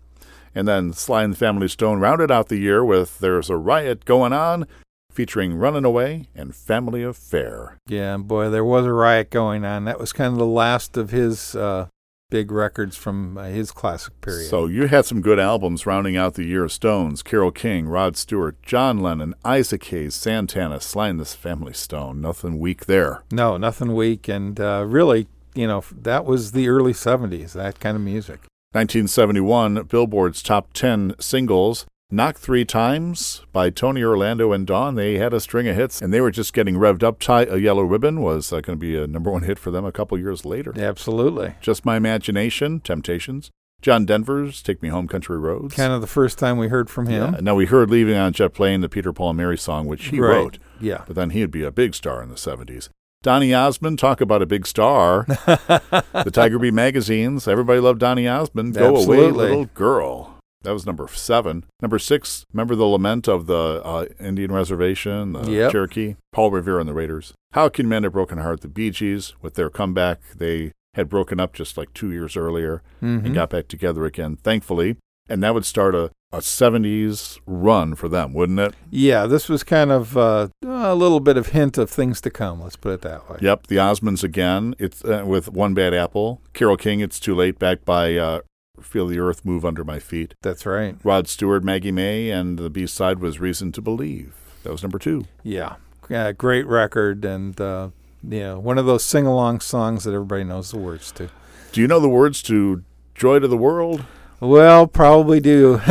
And 0.55 0.67
then 0.67 0.93
Sly 0.93 1.23
and 1.23 1.33
the 1.33 1.37
Family 1.37 1.67
Stone 1.67 1.99
rounded 1.99 2.31
out 2.31 2.49
the 2.49 2.57
year 2.57 2.83
with 2.83 3.19
There's 3.19 3.49
a 3.49 3.57
Riot 3.57 4.05
Going 4.05 4.33
On, 4.33 4.65
featuring 5.11 5.55
Running 5.55 5.85
Away 5.85 6.29
and 6.35 6.55
Family 6.55 7.03
Affair. 7.03 7.77
Yeah, 7.87 8.15
and 8.15 8.27
boy, 8.27 8.49
there 8.49 8.63
was 8.65 8.85
a 8.85 8.93
riot 8.93 9.29
going 9.29 9.65
on. 9.65 9.85
That 9.85 9.99
was 9.99 10.13
kind 10.13 10.31
of 10.33 10.39
the 10.39 10.45
last 10.45 10.95
of 10.97 11.09
his 11.11 11.55
uh, 11.55 11.87
big 12.29 12.51
records 12.51 12.95
from 12.95 13.37
uh, 13.37 13.45
his 13.45 13.71
classic 13.71 14.19
period. 14.21 14.49
So 14.49 14.65
you 14.67 14.87
had 14.87 15.05
some 15.05 15.21
good 15.21 15.39
albums 15.39 15.85
rounding 15.85 16.15
out 16.15 16.35
the 16.35 16.45
year 16.45 16.63
of 16.63 16.71
Stones 16.71 17.21
Carole 17.23 17.51
King, 17.51 17.87
Rod 17.87 18.15
Stewart, 18.17 18.61
John 18.61 18.99
Lennon, 18.99 19.33
Isaac 19.43 19.83
Hayes, 19.85 20.15
Santana, 20.15 20.79
Sly 20.79 21.09
and 21.09 21.19
the 21.19 21.25
Family 21.25 21.73
Stone. 21.73 22.21
Nothing 22.21 22.59
weak 22.59 22.85
there. 22.85 23.23
no, 23.31 23.57
nothing 23.57 23.93
weak, 23.95 24.27
and 24.27 24.59
uh, 24.59 24.83
really, 24.87 25.27
you 25.53 25.67
know, 25.67 25.83
that 25.91 26.23
was 26.23 26.51
the 26.53 26.69
early 26.69 26.93
'70s. 26.93 27.53
That 27.53 27.79
kind 27.79 27.95
of 27.95 28.01
music. 28.03 28.41
1971, 28.71 29.83
Billboard's 29.85 30.43
top 30.43 30.73
10 30.73 31.15
singles. 31.19 31.85
Knocked 32.11 32.39
Three 32.39 32.65
Times 32.65 33.43
by 33.51 33.69
Tony 33.69 34.03
Orlando 34.03 34.51
and 34.51 34.65
Dawn. 34.65 34.95
They 34.95 35.19
had 35.19 35.33
a 35.33 35.39
string 35.39 35.67
of 35.67 35.75
hits, 35.75 36.01
and 36.01 36.11
they 36.13 36.21
were 36.21 36.31
just 36.31 36.53
getting 36.53 36.75
revved 36.75 37.03
up. 37.03 37.19
Tie 37.19 37.43
a 37.43 37.57
Yellow 37.57 37.83
Ribbon 37.83 38.21
was 38.21 38.51
uh, 38.53 38.61
going 38.61 38.77
to 38.79 38.81
be 38.81 38.95
a 38.97 39.05
number 39.05 39.29
one 39.31 39.43
hit 39.43 39.59
for 39.59 39.69
them 39.69 39.85
a 39.85 39.91
couple 39.91 40.17
years 40.17 40.43
later. 40.45 40.73
Absolutely. 40.75 41.55
Just 41.61 41.85
My 41.85 41.97
Imagination, 41.97 42.79
Temptations. 42.79 43.51
John 43.81 44.05
Denver's 44.05 44.61
Take 44.63 44.81
Me 44.81 44.89
Home 44.89 45.07
Country 45.07 45.37
Roads. 45.37 45.75
Kind 45.75 45.93
of 45.93 46.01
the 46.01 46.07
first 46.07 46.37
time 46.39 46.57
we 46.57 46.67
heard 46.67 46.89
from 46.89 47.05
him. 47.07 47.33
Yeah. 47.35 47.39
Now, 47.41 47.55
we 47.55 47.65
heard 47.67 47.89
Leaving 47.89 48.17
on 48.17 48.33
Jet 48.33 48.53
Plane, 48.53 48.81
the 48.81 48.89
Peter, 48.89 49.13
Paul, 49.13 49.29
and 49.29 49.37
Mary 49.37 49.57
song, 49.57 49.85
which 49.87 50.05
he 50.07 50.19
Right. 50.19 50.29
wrote, 50.35 50.59
Yeah. 50.79 51.03
but 51.07 51.15
then 51.15 51.29
he'd 51.29 51.51
be 51.51 51.63
a 51.63 51.71
big 51.71 51.95
star 51.95 52.21
in 52.23 52.29
the 52.29 52.37
70s. 52.37 52.89
Donny 53.21 53.53
Osmond, 53.53 53.99
talk 53.99 54.21
about 54.21 54.41
a 54.41 54.45
big 54.45 54.65
star. 54.65 55.25
the 55.27 56.31
Tiger 56.31 56.57
Beat 56.57 56.73
magazines, 56.73 57.47
everybody 57.49 57.81
loved 57.81 57.99
Donny 57.99 58.27
Osmond. 58.27 58.75
Go 58.75 58.95
away, 58.95 59.29
little 59.29 59.65
girl. 59.65 60.37
That 60.61 60.71
was 60.71 60.85
number 60.85 61.07
seven. 61.09 61.65
Number 61.81 61.99
six, 61.99 62.45
remember 62.53 62.75
the 62.75 62.85
lament 62.85 63.27
of 63.27 63.45
the 63.47 63.81
uh, 63.83 64.05
Indian 64.21 64.51
reservation, 64.53 65.33
the 65.33 65.51
Yep. 65.51 65.71
Cherokee? 65.71 66.15
Paul 66.31 66.51
Revere 66.51 66.79
and 66.79 66.87
the 66.87 66.93
Raiders. 66.93 67.33
How 67.53 67.67
Can 67.69 67.89
Men 67.89 68.03
Have 68.03 68.13
Broken 68.13 68.37
Heart? 68.37 68.61
The 68.61 68.67
Bee 68.69 68.89
Gees, 68.91 69.33
with 69.41 69.55
their 69.55 69.69
comeback, 69.69 70.21
they 70.37 70.71
had 70.95 71.09
broken 71.09 71.39
up 71.39 71.53
just 71.53 71.77
like 71.77 71.93
two 71.93 72.11
years 72.11 72.35
earlier 72.37 72.81
Mhm. 73.01 73.25
and 73.25 73.33
got 73.33 73.49
back 73.49 73.67
together 73.67 74.05
again, 74.05 74.37
thankfully. 74.37 74.97
And 75.29 75.43
that 75.43 75.53
would 75.53 75.65
start 75.65 75.93
a, 75.95 76.11
a 76.31 76.37
70s 76.37 77.39
run 77.45 77.95
for 77.95 78.07
them, 78.07 78.33
wouldn't 78.33 78.59
it? 78.59 78.75
Yeah, 78.89 79.25
this 79.25 79.49
was 79.49 79.63
kind 79.63 79.91
of 79.91 80.15
uh, 80.15 80.49
a 80.63 80.93
little 80.95 81.19
bit 81.19 81.37
of 81.37 81.47
hint 81.47 81.77
of 81.77 81.89
things 81.89 82.21
to 82.21 82.29
come. 82.29 82.61
Let's 82.61 82.75
put 82.75 82.93
it 82.93 83.01
that 83.01 83.29
way. 83.29 83.37
Yep, 83.41 83.67
the 83.67 83.77
Osmonds 83.77 84.23
again. 84.23 84.75
It's 84.77 85.03
uh, 85.03 85.23
with 85.25 85.49
One 85.49 85.73
Bad 85.73 85.93
Apple. 85.93 86.41
Carole 86.53 86.77
King, 86.77 86.99
It's 86.99 87.19
Too 87.19 87.33
Late, 87.33 87.57
backed 87.57 87.85
by 87.85 88.15
uh, 88.15 88.41
Feel 88.79 89.07
the 89.07 89.19
Earth 89.19 89.43
Move 89.43 89.65
Under 89.65 89.83
My 89.83 89.99
Feet. 89.99 90.35
That's 90.41 90.65
right. 90.65 90.95
Rod 91.03 91.27
Stewart, 91.27 91.63
Maggie 91.63 91.91
May, 91.91 92.29
and 92.29 92.59
the 92.59 92.69
B 92.69 92.85
side 92.85 93.19
was 93.19 93.39
Reason 93.39 93.71
to 93.71 93.81
Believe. 93.81 94.35
That 94.63 94.71
was 94.71 94.83
number 94.83 94.99
two. 94.99 95.25
Yeah, 95.43 95.75
yeah 96.09 96.31
great 96.31 96.67
record, 96.67 97.25
and 97.25 97.59
uh, 97.59 97.89
yeah, 98.21 98.53
one 98.53 98.77
of 98.77 98.85
those 98.85 99.03
sing 99.03 99.25
along 99.25 99.61
songs 99.61 100.03
that 100.03 100.13
everybody 100.13 100.43
knows 100.43 100.71
the 100.71 100.77
words 100.77 101.11
to. 101.13 101.29
Do 101.71 101.81
you 101.81 101.87
know 101.87 101.99
the 101.99 102.09
words 102.09 102.43
to 102.43 102.83
Joy 103.15 103.39
to 103.39 103.47
the 103.47 103.57
World? 103.57 104.05
Well, 104.39 104.87
probably 104.87 105.39
do. 105.39 105.81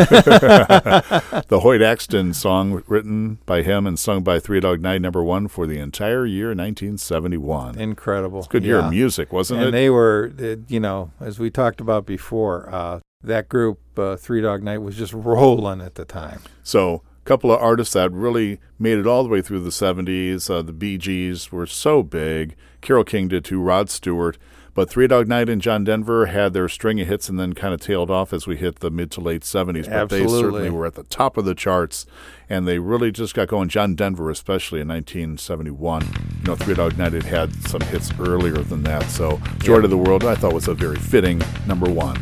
The 1.49 1.61
Hoyt 1.61 1.81
Axton 1.81 2.35
song 2.35 2.83
written 2.87 3.39
by 3.47 3.63
him 3.63 3.87
and 3.87 3.99
sung 3.99 4.23
by 4.23 4.39
Three 4.39 4.61
Dog 4.61 4.83
Night, 4.83 5.01
number 5.01 5.23
one 5.23 5.49
for 5.49 5.67
the 5.67 5.79
entire 5.79 6.27
year 6.27 6.49
1971. 6.49 7.79
Incredible. 7.79 8.41
It's 8.41 8.49
Good 8.49 8.65
year 8.65 8.79
yeah. 8.79 8.87
of 8.87 8.91
music, 8.91 9.33
wasn't 9.33 9.61
and 9.61 9.65
it? 9.65 9.69
And 9.69 9.75
they 9.75 9.89
were, 9.89 10.33
uh, 10.39 10.57
you 10.69 10.81
know, 10.81 11.11
as 11.21 11.39
we 11.39 11.51
talked 11.51 11.81
about 11.81 12.05
before, 12.05 12.69
uh, 12.71 13.01
that 13.23 13.49
group, 13.49 13.81
uh, 13.99 14.17
Three 14.17 14.43
Dog 14.43 14.63
Night, 14.63 14.79
was 14.79 14.97
just 14.97 15.13
rolling 15.15 15.81
at 15.81 15.95
the 15.95 16.05
time. 16.05 16.41
So, 16.63 17.03
a 17.25 17.25
couple 17.25 17.51
of 17.51 17.61
artists 17.61 17.95
that 17.95 18.13
really 18.13 18.61
made 18.79 18.99
it 18.99 19.07
all 19.07 19.23
the 19.23 19.31
way 19.31 19.41
through 19.41 19.61
the 19.61 19.71
70s. 19.71 20.51
Uh, 20.51 20.63
the 20.63 20.73
Bee 20.73 20.99
Gees 20.99 21.51
were 21.51 21.67
so 21.67 22.03
big. 22.03 22.57
Carole 22.81 23.05
King 23.05 23.29
did 23.29 23.45
too, 23.45 23.61
Rod 23.61 23.89
Stewart. 23.91 24.39
But 24.79 24.89
Three 24.89 25.09
Dog 25.09 25.27
Night 25.27 25.49
and 25.49 25.61
John 25.61 25.83
Denver 25.83 26.27
had 26.27 26.53
their 26.53 26.69
string 26.69 27.01
of 27.01 27.09
hits 27.09 27.29
and 27.29 27.37
then 27.37 27.53
kind 27.53 27.75
of 27.75 27.81
tailed 27.81 28.13
off 28.13 28.33
as 28.33 28.47
we 28.47 28.57
hit 28.57 28.79
the 28.79 28.93
mid 28.93 29.11
to 29.11 29.21
late 29.21 29.43
70s. 29.43 29.91
But 29.91 30.09
they 30.09 30.25
certainly 30.25 30.71
were 30.71 30.87
at 30.87 30.95
the 30.95 31.03
top 31.03 31.37
of 31.37 31.45
the 31.45 31.57
charts. 31.57 32.07
And 32.49 32.65
they 32.69 32.79
really 32.79 33.11
just 33.11 33.35
got 33.35 33.49
going. 33.49 33.71
John 33.71 33.97
Denver, 33.97 34.31
especially 34.31 34.81
in 34.81 34.87
1971. 34.87 36.03
You 36.03 36.11
know, 36.45 36.55
Three 36.55 36.75
Dog 36.75 36.97
Night 36.97 37.13
had 37.13 37.25
had 37.25 37.53
some 37.69 37.81
hits 37.81 38.13
earlier 38.21 38.59
than 38.59 38.85
that. 38.85 39.11
So, 39.11 39.41
Joy 39.59 39.81
to 39.81 39.89
the 39.89 39.99
World, 39.99 40.23
I 40.23 40.37
thought 40.37 40.53
was 40.53 40.69
a 40.69 40.75
very 40.75 40.95
fitting 40.95 41.43
number 41.67 41.91
one. 41.91 42.15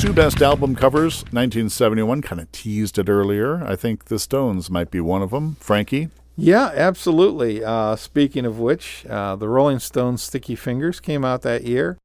Two 0.00 0.12
best 0.12 0.42
album 0.42 0.74
covers, 0.74 1.18
1971, 1.30 2.22
kind 2.22 2.40
of 2.40 2.50
teased 2.50 2.98
it 2.98 3.08
earlier. 3.08 3.62
I 3.64 3.76
think 3.76 4.06
the 4.06 4.18
Stones 4.18 4.68
might 4.68 4.90
be 4.90 5.00
one 5.00 5.22
of 5.22 5.30
them. 5.30 5.54
Frankie, 5.60 6.08
Yeah, 6.36 6.72
absolutely. 6.74 7.64
Uh, 7.64 7.96
speaking 7.96 8.44
of 8.44 8.58
which, 8.58 9.06
uh, 9.06 9.36
the 9.36 9.48
Rolling 9.48 9.78
Stones' 9.78 10.22
Sticky 10.22 10.56
Fingers 10.56 11.00
came 11.00 11.24
out 11.24 11.42
that 11.42 11.64
year. 11.64 11.98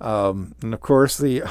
Um, 0.00 0.54
and 0.62 0.72
of 0.72 0.80
course, 0.80 1.18
the 1.18 1.42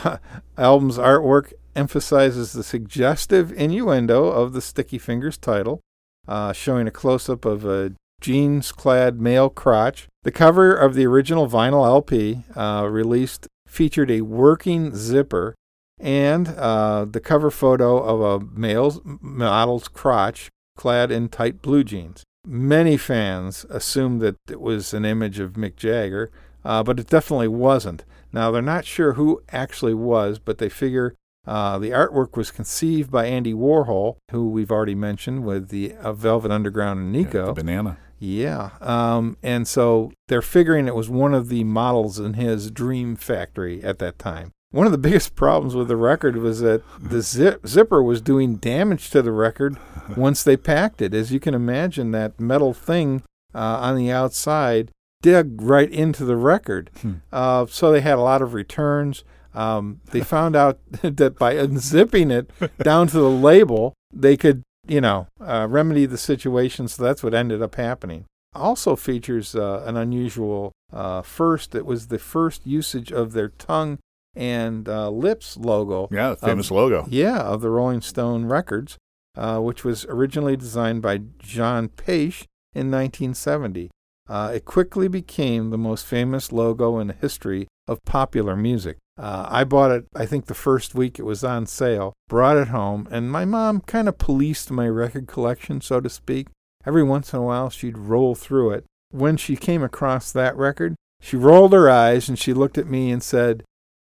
album's 0.57 0.97
artwork 0.97 1.53
emphasizes 1.75 2.53
the 2.53 2.63
suggestive 2.63 3.51
innuendo 3.51 4.25
of 4.25 4.53
the 4.53 4.61
Sticky 4.61 4.97
Fingers 4.97 5.37
title, 5.37 5.81
uh, 6.27 6.53
showing 6.53 6.87
a 6.87 6.91
close 6.91 7.29
up 7.29 7.45
of 7.45 7.65
a 7.65 7.93
jeans 8.19 8.71
clad 8.71 9.19
male 9.19 9.49
crotch. 9.49 10.07
The 10.23 10.31
cover 10.31 10.75
of 10.75 10.95
the 10.95 11.05
original 11.05 11.47
vinyl 11.47 11.85
LP, 11.85 12.43
uh, 12.55 12.87
released, 12.89 13.47
featured 13.67 14.09
a 14.09 14.21
working 14.21 14.95
zipper 14.95 15.55
and 15.99 16.47
uh, 16.49 17.05
the 17.05 17.19
cover 17.19 17.51
photo 17.51 17.97
of 17.97 18.21
a 18.21 18.45
male 18.45 19.01
model's 19.21 19.87
crotch 19.87 20.49
clad 20.77 21.11
in 21.11 21.29
tight 21.29 21.61
blue 21.61 21.83
jeans. 21.83 22.23
Many 22.45 22.97
fans 22.97 23.65
assumed 23.69 24.21
that 24.21 24.35
it 24.49 24.59
was 24.59 24.93
an 24.93 25.05
image 25.05 25.39
of 25.39 25.53
Mick 25.53 25.75
Jagger, 25.77 26.31
uh, 26.65 26.83
but 26.83 26.99
it 26.99 27.07
definitely 27.07 27.47
wasn't. 27.47 28.03
Now, 28.31 28.51
they're 28.51 28.61
not 28.61 28.85
sure 28.85 29.13
who 29.13 29.41
actually 29.51 29.93
was, 29.93 30.39
but 30.39 30.57
they 30.57 30.69
figure 30.69 31.15
uh, 31.45 31.77
the 31.77 31.91
artwork 31.91 32.35
was 32.35 32.51
conceived 32.51 33.11
by 33.11 33.25
Andy 33.27 33.53
Warhol, 33.53 34.15
who 34.31 34.49
we've 34.49 34.71
already 34.71 34.95
mentioned 34.95 35.45
with 35.45 35.69
the 35.69 35.93
uh, 35.95 36.13
Velvet 36.13 36.51
Underground 36.51 36.99
and 36.99 37.15
Yeah, 37.15 37.21
Nico. 37.23 37.45
the 37.47 37.53
banana. 37.53 37.97
Yeah. 38.19 38.69
Um, 38.79 39.37
and 39.43 39.67
so 39.67 40.11
they're 40.29 40.41
figuring 40.41 40.87
it 40.87 40.95
was 40.95 41.09
one 41.09 41.33
of 41.33 41.49
the 41.49 41.65
models 41.65 42.17
in 42.19 42.35
his 42.35 42.71
dream 42.71 43.15
factory 43.17 43.83
at 43.83 43.99
that 43.99 44.17
time. 44.17 44.51
One 44.73 44.87
of 44.87 44.91
the 44.91 44.97
biggest 44.97 45.35
problems 45.35 45.75
with 45.75 45.87
the 45.87 45.95
record 45.95 46.35
was 46.35 46.59
that 46.61 46.81
the 46.99 47.21
zip, 47.21 47.65
zipper 47.67 48.01
was 48.01 48.21
doing 48.21 48.55
damage 48.55 49.11
to 49.11 49.21
the 49.21 49.31
record 49.31 49.77
once 50.17 50.41
they 50.41 50.57
packed 50.57 50.99
it. 50.99 51.13
As 51.13 51.31
you 51.31 51.39
can 51.39 51.53
imagine, 51.53 52.09
that 52.09 52.39
metal 52.39 52.73
thing 52.73 53.21
uh, 53.53 53.59
on 53.59 53.95
the 53.95 54.11
outside 54.11 54.89
dug 55.21 55.61
right 55.61 55.91
into 55.91 56.25
the 56.25 56.35
record. 56.35 56.89
Hmm. 57.03 57.13
Uh, 57.31 57.67
so 57.67 57.91
they 57.91 58.01
had 58.01 58.17
a 58.17 58.21
lot 58.21 58.41
of 58.41 58.55
returns. 58.55 59.23
Um, 59.53 60.01
they 60.09 60.21
found 60.21 60.55
out 60.55 60.79
that 61.03 61.37
by 61.37 61.53
unzipping 61.53 62.31
it 62.31 62.49
down 62.79 63.05
to 63.09 63.17
the 63.19 63.29
label, 63.29 63.93
they 64.11 64.35
could, 64.35 64.63
you 64.87 65.01
know, 65.01 65.27
uh, 65.39 65.67
remedy 65.69 66.07
the 66.07 66.17
situation. 66.17 66.87
So 66.87 67.03
that's 67.03 67.21
what 67.21 67.35
ended 67.35 67.61
up 67.61 67.75
happening. 67.75 68.25
Also 68.55 68.95
features 68.95 69.55
uh, 69.55 69.83
an 69.85 69.97
unusual 69.97 70.71
uh, 70.91 71.21
first. 71.21 71.75
It 71.75 71.85
was 71.85 72.07
the 72.07 72.17
first 72.17 72.65
usage 72.65 73.11
of 73.11 73.33
their 73.33 73.49
tongue 73.49 73.99
and 74.35 74.87
uh, 74.87 75.09
lips 75.09 75.57
logo. 75.57 76.07
Yeah, 76.11 76.31
the 76.31 76.37
famous 76.37 76.71
logo. 76.71 77.05
Yeah, 77.09 77.39
of 77.39 77.61
the 77.61 77.69
Rolling 77.69 78.01
Stone 78.01 78.45
records, 78.45 78.97
uh, 79.37 79.59
which 79.59 79.83
was 79.83 80.05
originally 80.05 80.57
designed 80.57 81.01
by 81.01 81.21
John 81.39 81.89
Pasche 81.89 82.45
in 82.73 82.89
1970. 82.91 83.89
Uh, 84.27 84.51
it 84.55 84.65
quickly 84.65 85.07
became 85.07 85.69
the 85.69 85.77
most 85.77 86.05
famous 86.05 86.51
logo 86.51 86.99
in 86.99 87.07
the 87.07 87.13
history 87.13 87.67
of 87.87 88.03
popular 88.05 88.55
music. 88.55 88.97
Uh, 89.17 89.45
I 89.47 89.63
bought 89.63 89.91
it, 89.91 90.05
I 90.15 90.25
think, 90.25 90.45
the 90.45 90.53
first 90.53 90.95
week 90.95 91.19
it 91.19 91.23
was 91.23 91.43
on 91.43 91.65
sale, 91.65 92.13
brought 92.27 92.57
it 92.57 92.69
home, 92.69 93.07
and 93.11 93.31
my 93.31 93.45
mom 93.45 93.81
kind 93.81 94.07
of 94.07 94.17
policed 94.17 94.71
my 94.71 94.87
record 94.87 95.27
collection, 95.27 95.81
so 95.81 95.99
to 95.99 96.09
speak. 96.09 96.47
Every 96.85 97.03
once 97.03 97.33
in 97.33 97.39
a 97.39 97.43
while, 97.43 97.69
she'd 97.69 97.97
roll 97.97 98.33
through 98.33 98.71
it. 98.71 98.85
When 99.11 99.37
she 99.37 99.55
came 99.55 99.83
across 99.83 100.31
that 100.31 100.55
record, 100.57 100.95
she 101.21 101.35
rolled 101.35 101.73
her 101.73 101.89
eyes 101.89 102.27
and 102.27 102.39
she 102.39 102.53
looked 102.53 102.77
at 102.77 102.89
me 102.89 103.11
and 103.11 103.21
said, 103.21 103.63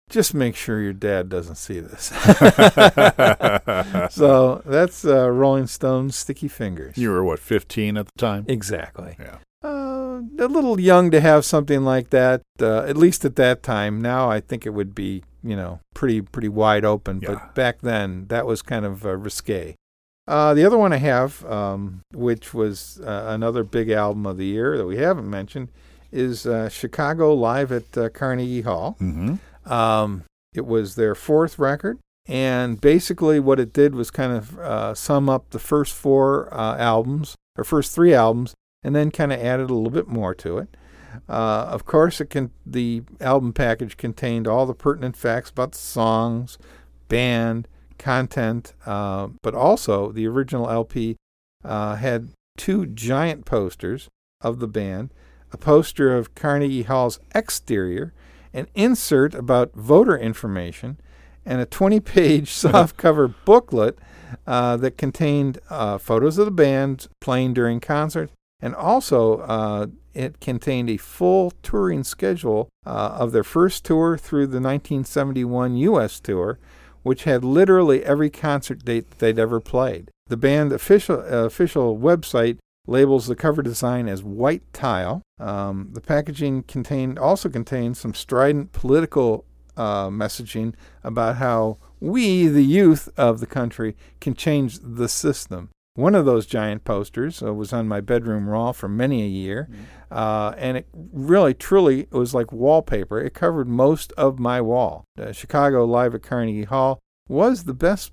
just 0.08 0.34
make 0.34 0.56
sure 0.56 0.80
your 0.80 0.92
dad 0.92 1.28
doesn't 1.28 1.56
see 1.56 1.80
this. 1.80 2.06
so 4.14 4.62
that's 4.64 5.04
uh, 5.04 5.30
Rolling 5.30 5.66
Stone's 5.66 6.16
Sticky 6.16 6.48
Fingers. 6.48 6.96
You 6.96 7.10
were, 7.10 7.24
what, 7.24 7.38
15 7.38 7.96
at 7.96 8.06
the 8.06 8.12
time? 8.18 8.44
Exactly. 8.48 9.16
Yeah. 9.18 9.38
Uh, 9.62 10.20
a 10.38 10.46
little 10.46 10.78
young 10.78 11.10
to 11.10 11.20
have 11.20 11.44
something 11.44 11.84
like 11.84 12.10
that, 12.10 12.42
uh, 12.60 12.82
at 12.82 12.96
least 12.96 13.24
at 13.24 13.36
that 13.36 13.62
time. 13.62 14.00
Now 14.00 14.30
I 14.30 14.40
think 14.40 14.64
it 14.64 14.70
would 14.70 14.94
be, 14.94 15.24
you 15.42 15.56
know, 15.56 15.80
pretty 15.94 16.20
pretty 16.20 16.48
wide 16.48 16.84
open. 16.84 17.20
Yeah. 17.20 17.34
But 17.34 17.54
back 17.54 17.80
then, 17.80 18.26
that 18.28 18.46
was 18.46 18.62
kind 18.62 18.84
of 18.84 19.04
uh, 19.04 19.16
risque. 19.16 19.74
Uh, 20.28 20.52
the 20.54 20.64
other 20.64 20.76
one 20.76 20.92
I 20.92 20.98
have, 20.98 21.44
um, 21.46 22.02
which 22.12 22.52
was 22.52 23.00
uh, 23.00 23.24
another 23.28 23.64
big 23.64 23.90
album 23.90 24.26
of 24.26 24.36
the 24.36 24.44
year 24.44 24.76
that 24.76 24.84
we 24.84 24.98
haven't 24.98 25.28
mentioned, 25.28 25.68
is 26.12 26.46
uh, 26.46 26.68
Chicago 26.68 27.34
Live 27.34 27.72
at 27.72 27.96
uh, 27.96 28.08
Carnegie 28.10 28.62
Hall. 28.62 28.96
Mm-hmm. 29.00 29.36
Um, 29.70 30.24
it 30.54 30.66
was 30.66 30.94
their 30.94 31.14
fourth 31.14 31.58
record, 31.58 31.98
and 32.26 32.80
basically 32.80 33.38
what 33.38 33.60
it 33.60 33.72
did 33.72 33.94
was 33.94 34.10
kind 34.10 34.32
of 34.32 34.58
uh, 34.58 34.94
sum 34.94 35.28
up 35.28 35.50
the 35.50 35.58
first 35.58 35.94
four 35.94 36.52
uh, 36.52 36.76
albums, 36.78 37.34
or 37.56 37.64
first 37.64 37.94
three 37.94 38.14
albums, 38.14 38.54
and 38.82 38.94
then 38.94 39.10
kind 39.10 39.32
of 39.32 39.40
added 39.40 39.70
a 39.70 39.74
little 39.74 39.90
bit 39.90 40.08
more 40.08 40.34
to 40.34 40.58
it. 40.58 40.76
Uh, 41.28 41.66
of 41.68 41.84
course, 41.84 42.20
it 42.20 42.30
can, 42.30 42.50
the 42.64 43.02
album 43.20 43.52
package 43.52 43.96
contained 43.96 44.46
all 44.46 44.66
the 44.66 44.74
pertinent 44.74 45.16
facts 45.16 45.50
about 45.50 45.72
the 45.72 45.78
songs, 45.78 46.58
band, 47.08 47.66
content, 47.98 48.74
uh, 48.86 49.28
but 49.42 49.54
also 49.54 50.12
the 50.12 50.26
original 50.26 50.70
LP 50.70 51.16
uh, 51.64 51.96
had 51.96 52.30
two 52.56 52.86
giant 52.86 53.44
posters 53.44 54.08
of 54.40 54.60
the 54.60 54.68
band, 54.68 55.12
a 55.52 55.56
poster 55.56 56.16
of 56.16 56.34
Carnegie 56.34 56.82
Hall's 56.82 57.18
exterior, 57.34 58.12
an 58.52 58.68
insert 58.74 59.34
about 59.34 59.74
voter 59.74 60.16
information, 60.16 60.98
and 61.44 61.60
a 61.60 61.66
20 61.66 62.00
page 62.00 62.50
softcover 62.50 63.34
booklet 63.44 63.98
uh, 64.46 64.76
that 64.76 64.98
contained 64.98 65.58
uh, 65.70 65.98
photos 65.98 66.38
of 66.38 66.44
the 66.44 66.50
band 66.50 67.08
playing 67.20 67.54
during 67.54 67.80
concerts. 67.80 68.32
And 68.60 68.74
also, 68.74 69.38
uh, 69.38 69.86
it 70.14 70.40
contained 70.40 70.90
a 70.90 70.96
full 70.96 71.52
touring 71.62 72.02
schedule 72.02 72.68
uh, 72.84 73.16
of 73.18 73.32
their 73.32 73.44
first 73.44 73.84
tour 73.84 74.18
through 74.18 74.46
the 74.48 74.60
1971 74.60 75.76
U.S. 75.76 76.18
tour, 76.18 76.58
which 77.04 77.24
had 77.24 77.44
literally 77.44 78.04
every 78.04 78.28
concert 78.28 78.84
date 78.84 79.18
they'd 79.18 79.38
ever 79.38 79.60
played. 79.60 80.10
The 80.26 80.36
band 80.36 80.72
official 80.72 81.20
uh, 81.20 81.44
official 81.44 81.96
website 81.96 82.58
labels 82.88 83.26
the 83.26 83.36
cover 83.36 83.62
design 83.62 84.08
as 84.08 84.22
white 84.22 84.72
tile. 84.72 85.22
Um, 85.38 85.90
the 85.92 86.00
packaging 86.00 86.64
contained 86.64 87.18
also 87.18 87.48
contains 87.48 88.00
some 88.00 88.14
strident 88.14 88.72
political 88.72 89.44
uh, 89.76 90.08
messaging 90.08 90.74
about 91.04 91.36
how 91.36 91.78
we, 92.00 92.48
the 92.48 92.64
youth 92.64 93.08
of 93.16 93.40
the 93.40 93.46
country, 93.46 93.96
can 94.20 94.34
change 94.34 94.78
the 94.82 95.08
system. 95.08 95.70
One 95.94 96.14
of 96.14 96.24
those 96.24 96.46
giant 96.46 96.84
posters 96.84 97.42
uh, 97.42 97.52
was 97.52 97.72
on 97.72 97.88
my 97.88 98.00
bedroom 98.00 98.46
wall 98.46 98.72
for 98.72 98.88
many 98.88 99.22
a 99.22 99.28
year, 99.28 99.68
uh, 100.10 100.54
and 100.56 100.76
it 100.76 100.86
really, 100.94 101.54
truly 101.54 102.02
it 102.02 102.12
was 102.12 102.34
like 102.34 102.52
wallpaper. 102.52 103.20
It 103.20 103.34
covered 103.34 103.68
most 103.68 104.12
of 104.12 104.38
my 104.38 104.60
wall. 104.60 105.04
Uh, 105.20 105.32
Chicago 105.32 105.84
Live 105.84 106.14
at 106.14 106.22
Carnegie 106.22 106.64
Hall 106.64 107.00
was 107.28 107.64
the 107.64 107.74
best 107.74 108.12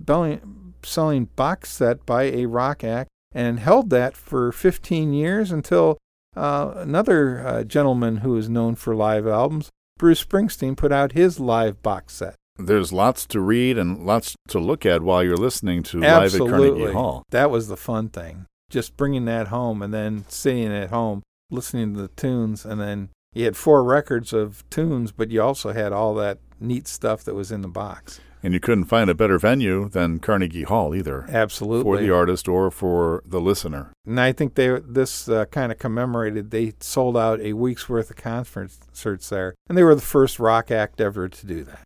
selling 0.84 1.26
box 1.36 1.72
set 1.72 2.06
by 2.06 2.24
a 2.24 2.48
rock 2.48 2.84
act 2.84 3.10
and 3.36 3.60
held 3.60 3.90
that 3.92 4.16
for 4.16 4.52
15 4.52 5.14
years 5.14 5.52
until 5.52 5.98
uh, 6.36 6.74
another 6.78 7.46
uh, 7.46 7.64
gentleman 7.64 8.18
who 8.18 8.36
is 8.38 8.50
known 8.50 8.76
for 8.76 8.96
live 8.96 9.28
albums, 9.28 9.70
Bruce 10.00 10.24
Springsteen, 10.24 10.76
put 10.76 10.92
out 10.92 11.12
his 11.12 11.40
live 11.40 11.84
box 11.84 12.14
set. 12.14 12.36
There's 12.58 12.94
lots 12.94 13.26
to 13.28 13.42
read 13.42 13.78
and 13.78 14.06
lots 14.06 14.36
to 14.48 14.60
look 14.60 14.86
at 14.86 15.04
while 15.04 15.22
you're 15.22 15.36
listening 15.36 15.84
to 15.84 16.04
Absolutely. 16.04 16.52
Live 16.52 16.64
at 16.64 16.74
Carnegie 16.78 16.94
Hall. 16.94 17.24
That 17.32 17.52
was 17.52 17.68
the 17.68 17.78
fun 17.78 18.08
thing. 18.08 18.46
Just 18.70 18.96
bringing 18.96 19.26
that 19.26 19.50
home 19.50 19.82
and 19.82 19.94
then 19.94 20.24
sitting 20.30 20.74
at 20.74 20.90
home, 20.90 21.22
listening 21.52 21.94
to 21.94 22.02
the 22.02 22.08
tunes, 22.08 22.66
and 22.66 22.80
then 22.80 23.10
you 23.34 23.44
had 23.44 23.58
four 23.58 23.84
records 23.84 24.32
of 24.32 24.64
tunes, 24.70 25.12
but 25.12 25.30
you 25.30 25.42
also 25.42 25.74
had 25.74 25.92
all 25.92 26.16
that 26.16 26.40
neat 26.62 26.88
stuff 26.88 27.26
that 27.26 27.36
was 27.36 27.52
in 27.52 27.62
the 27.62 27.68
box. 27.68 28.22
And 28.46 28.54
you 28.54 28.60
couldn't 28.60 28.86
find 28.86 29.10
a 29.10 29.16
better 29.16 29.40
venue 29.40 29.90
than 29.90 30.20
Carnegie 30.20 30.62
Hall 30.62 30.94
either. 30.94 31.26
Absolutely. 31.30 31.82
For 31.82 31.98
the 31.98 32.12
artist 32.12 32.48
or 32.48 32.70
for 32.70 33.24
the 33.26 33.42
listener. 33.42 33.92
And 34.06 34.22
I 34.22 34.34
think 34.34 34.54
they 34.54 34.80
this 34.88 35.28
uh, 35.28 35.46
kind 35.46 35.72
of 35.72 35.80
commemorated 35.80 36.52
they 36.52 36.74
sold 36.80 37.18
out 37.18 37.42
a 37.42 37.54
week's 37.54 37.90
worth 37.90 38.12
of 38.12 38.18
concerts 38.18 39.30
there. 39.30 39.56
And 39.68 39.76
they 39.76 39.82
were 39.82 39.96
the 39.96 40.02
first 40.02 40.38
rock 40.38 40.70
act 40.70 41.02
ever 41.02 41.28
to 41.28 41.48
do 41.48 41.64
that. 41.64 41.86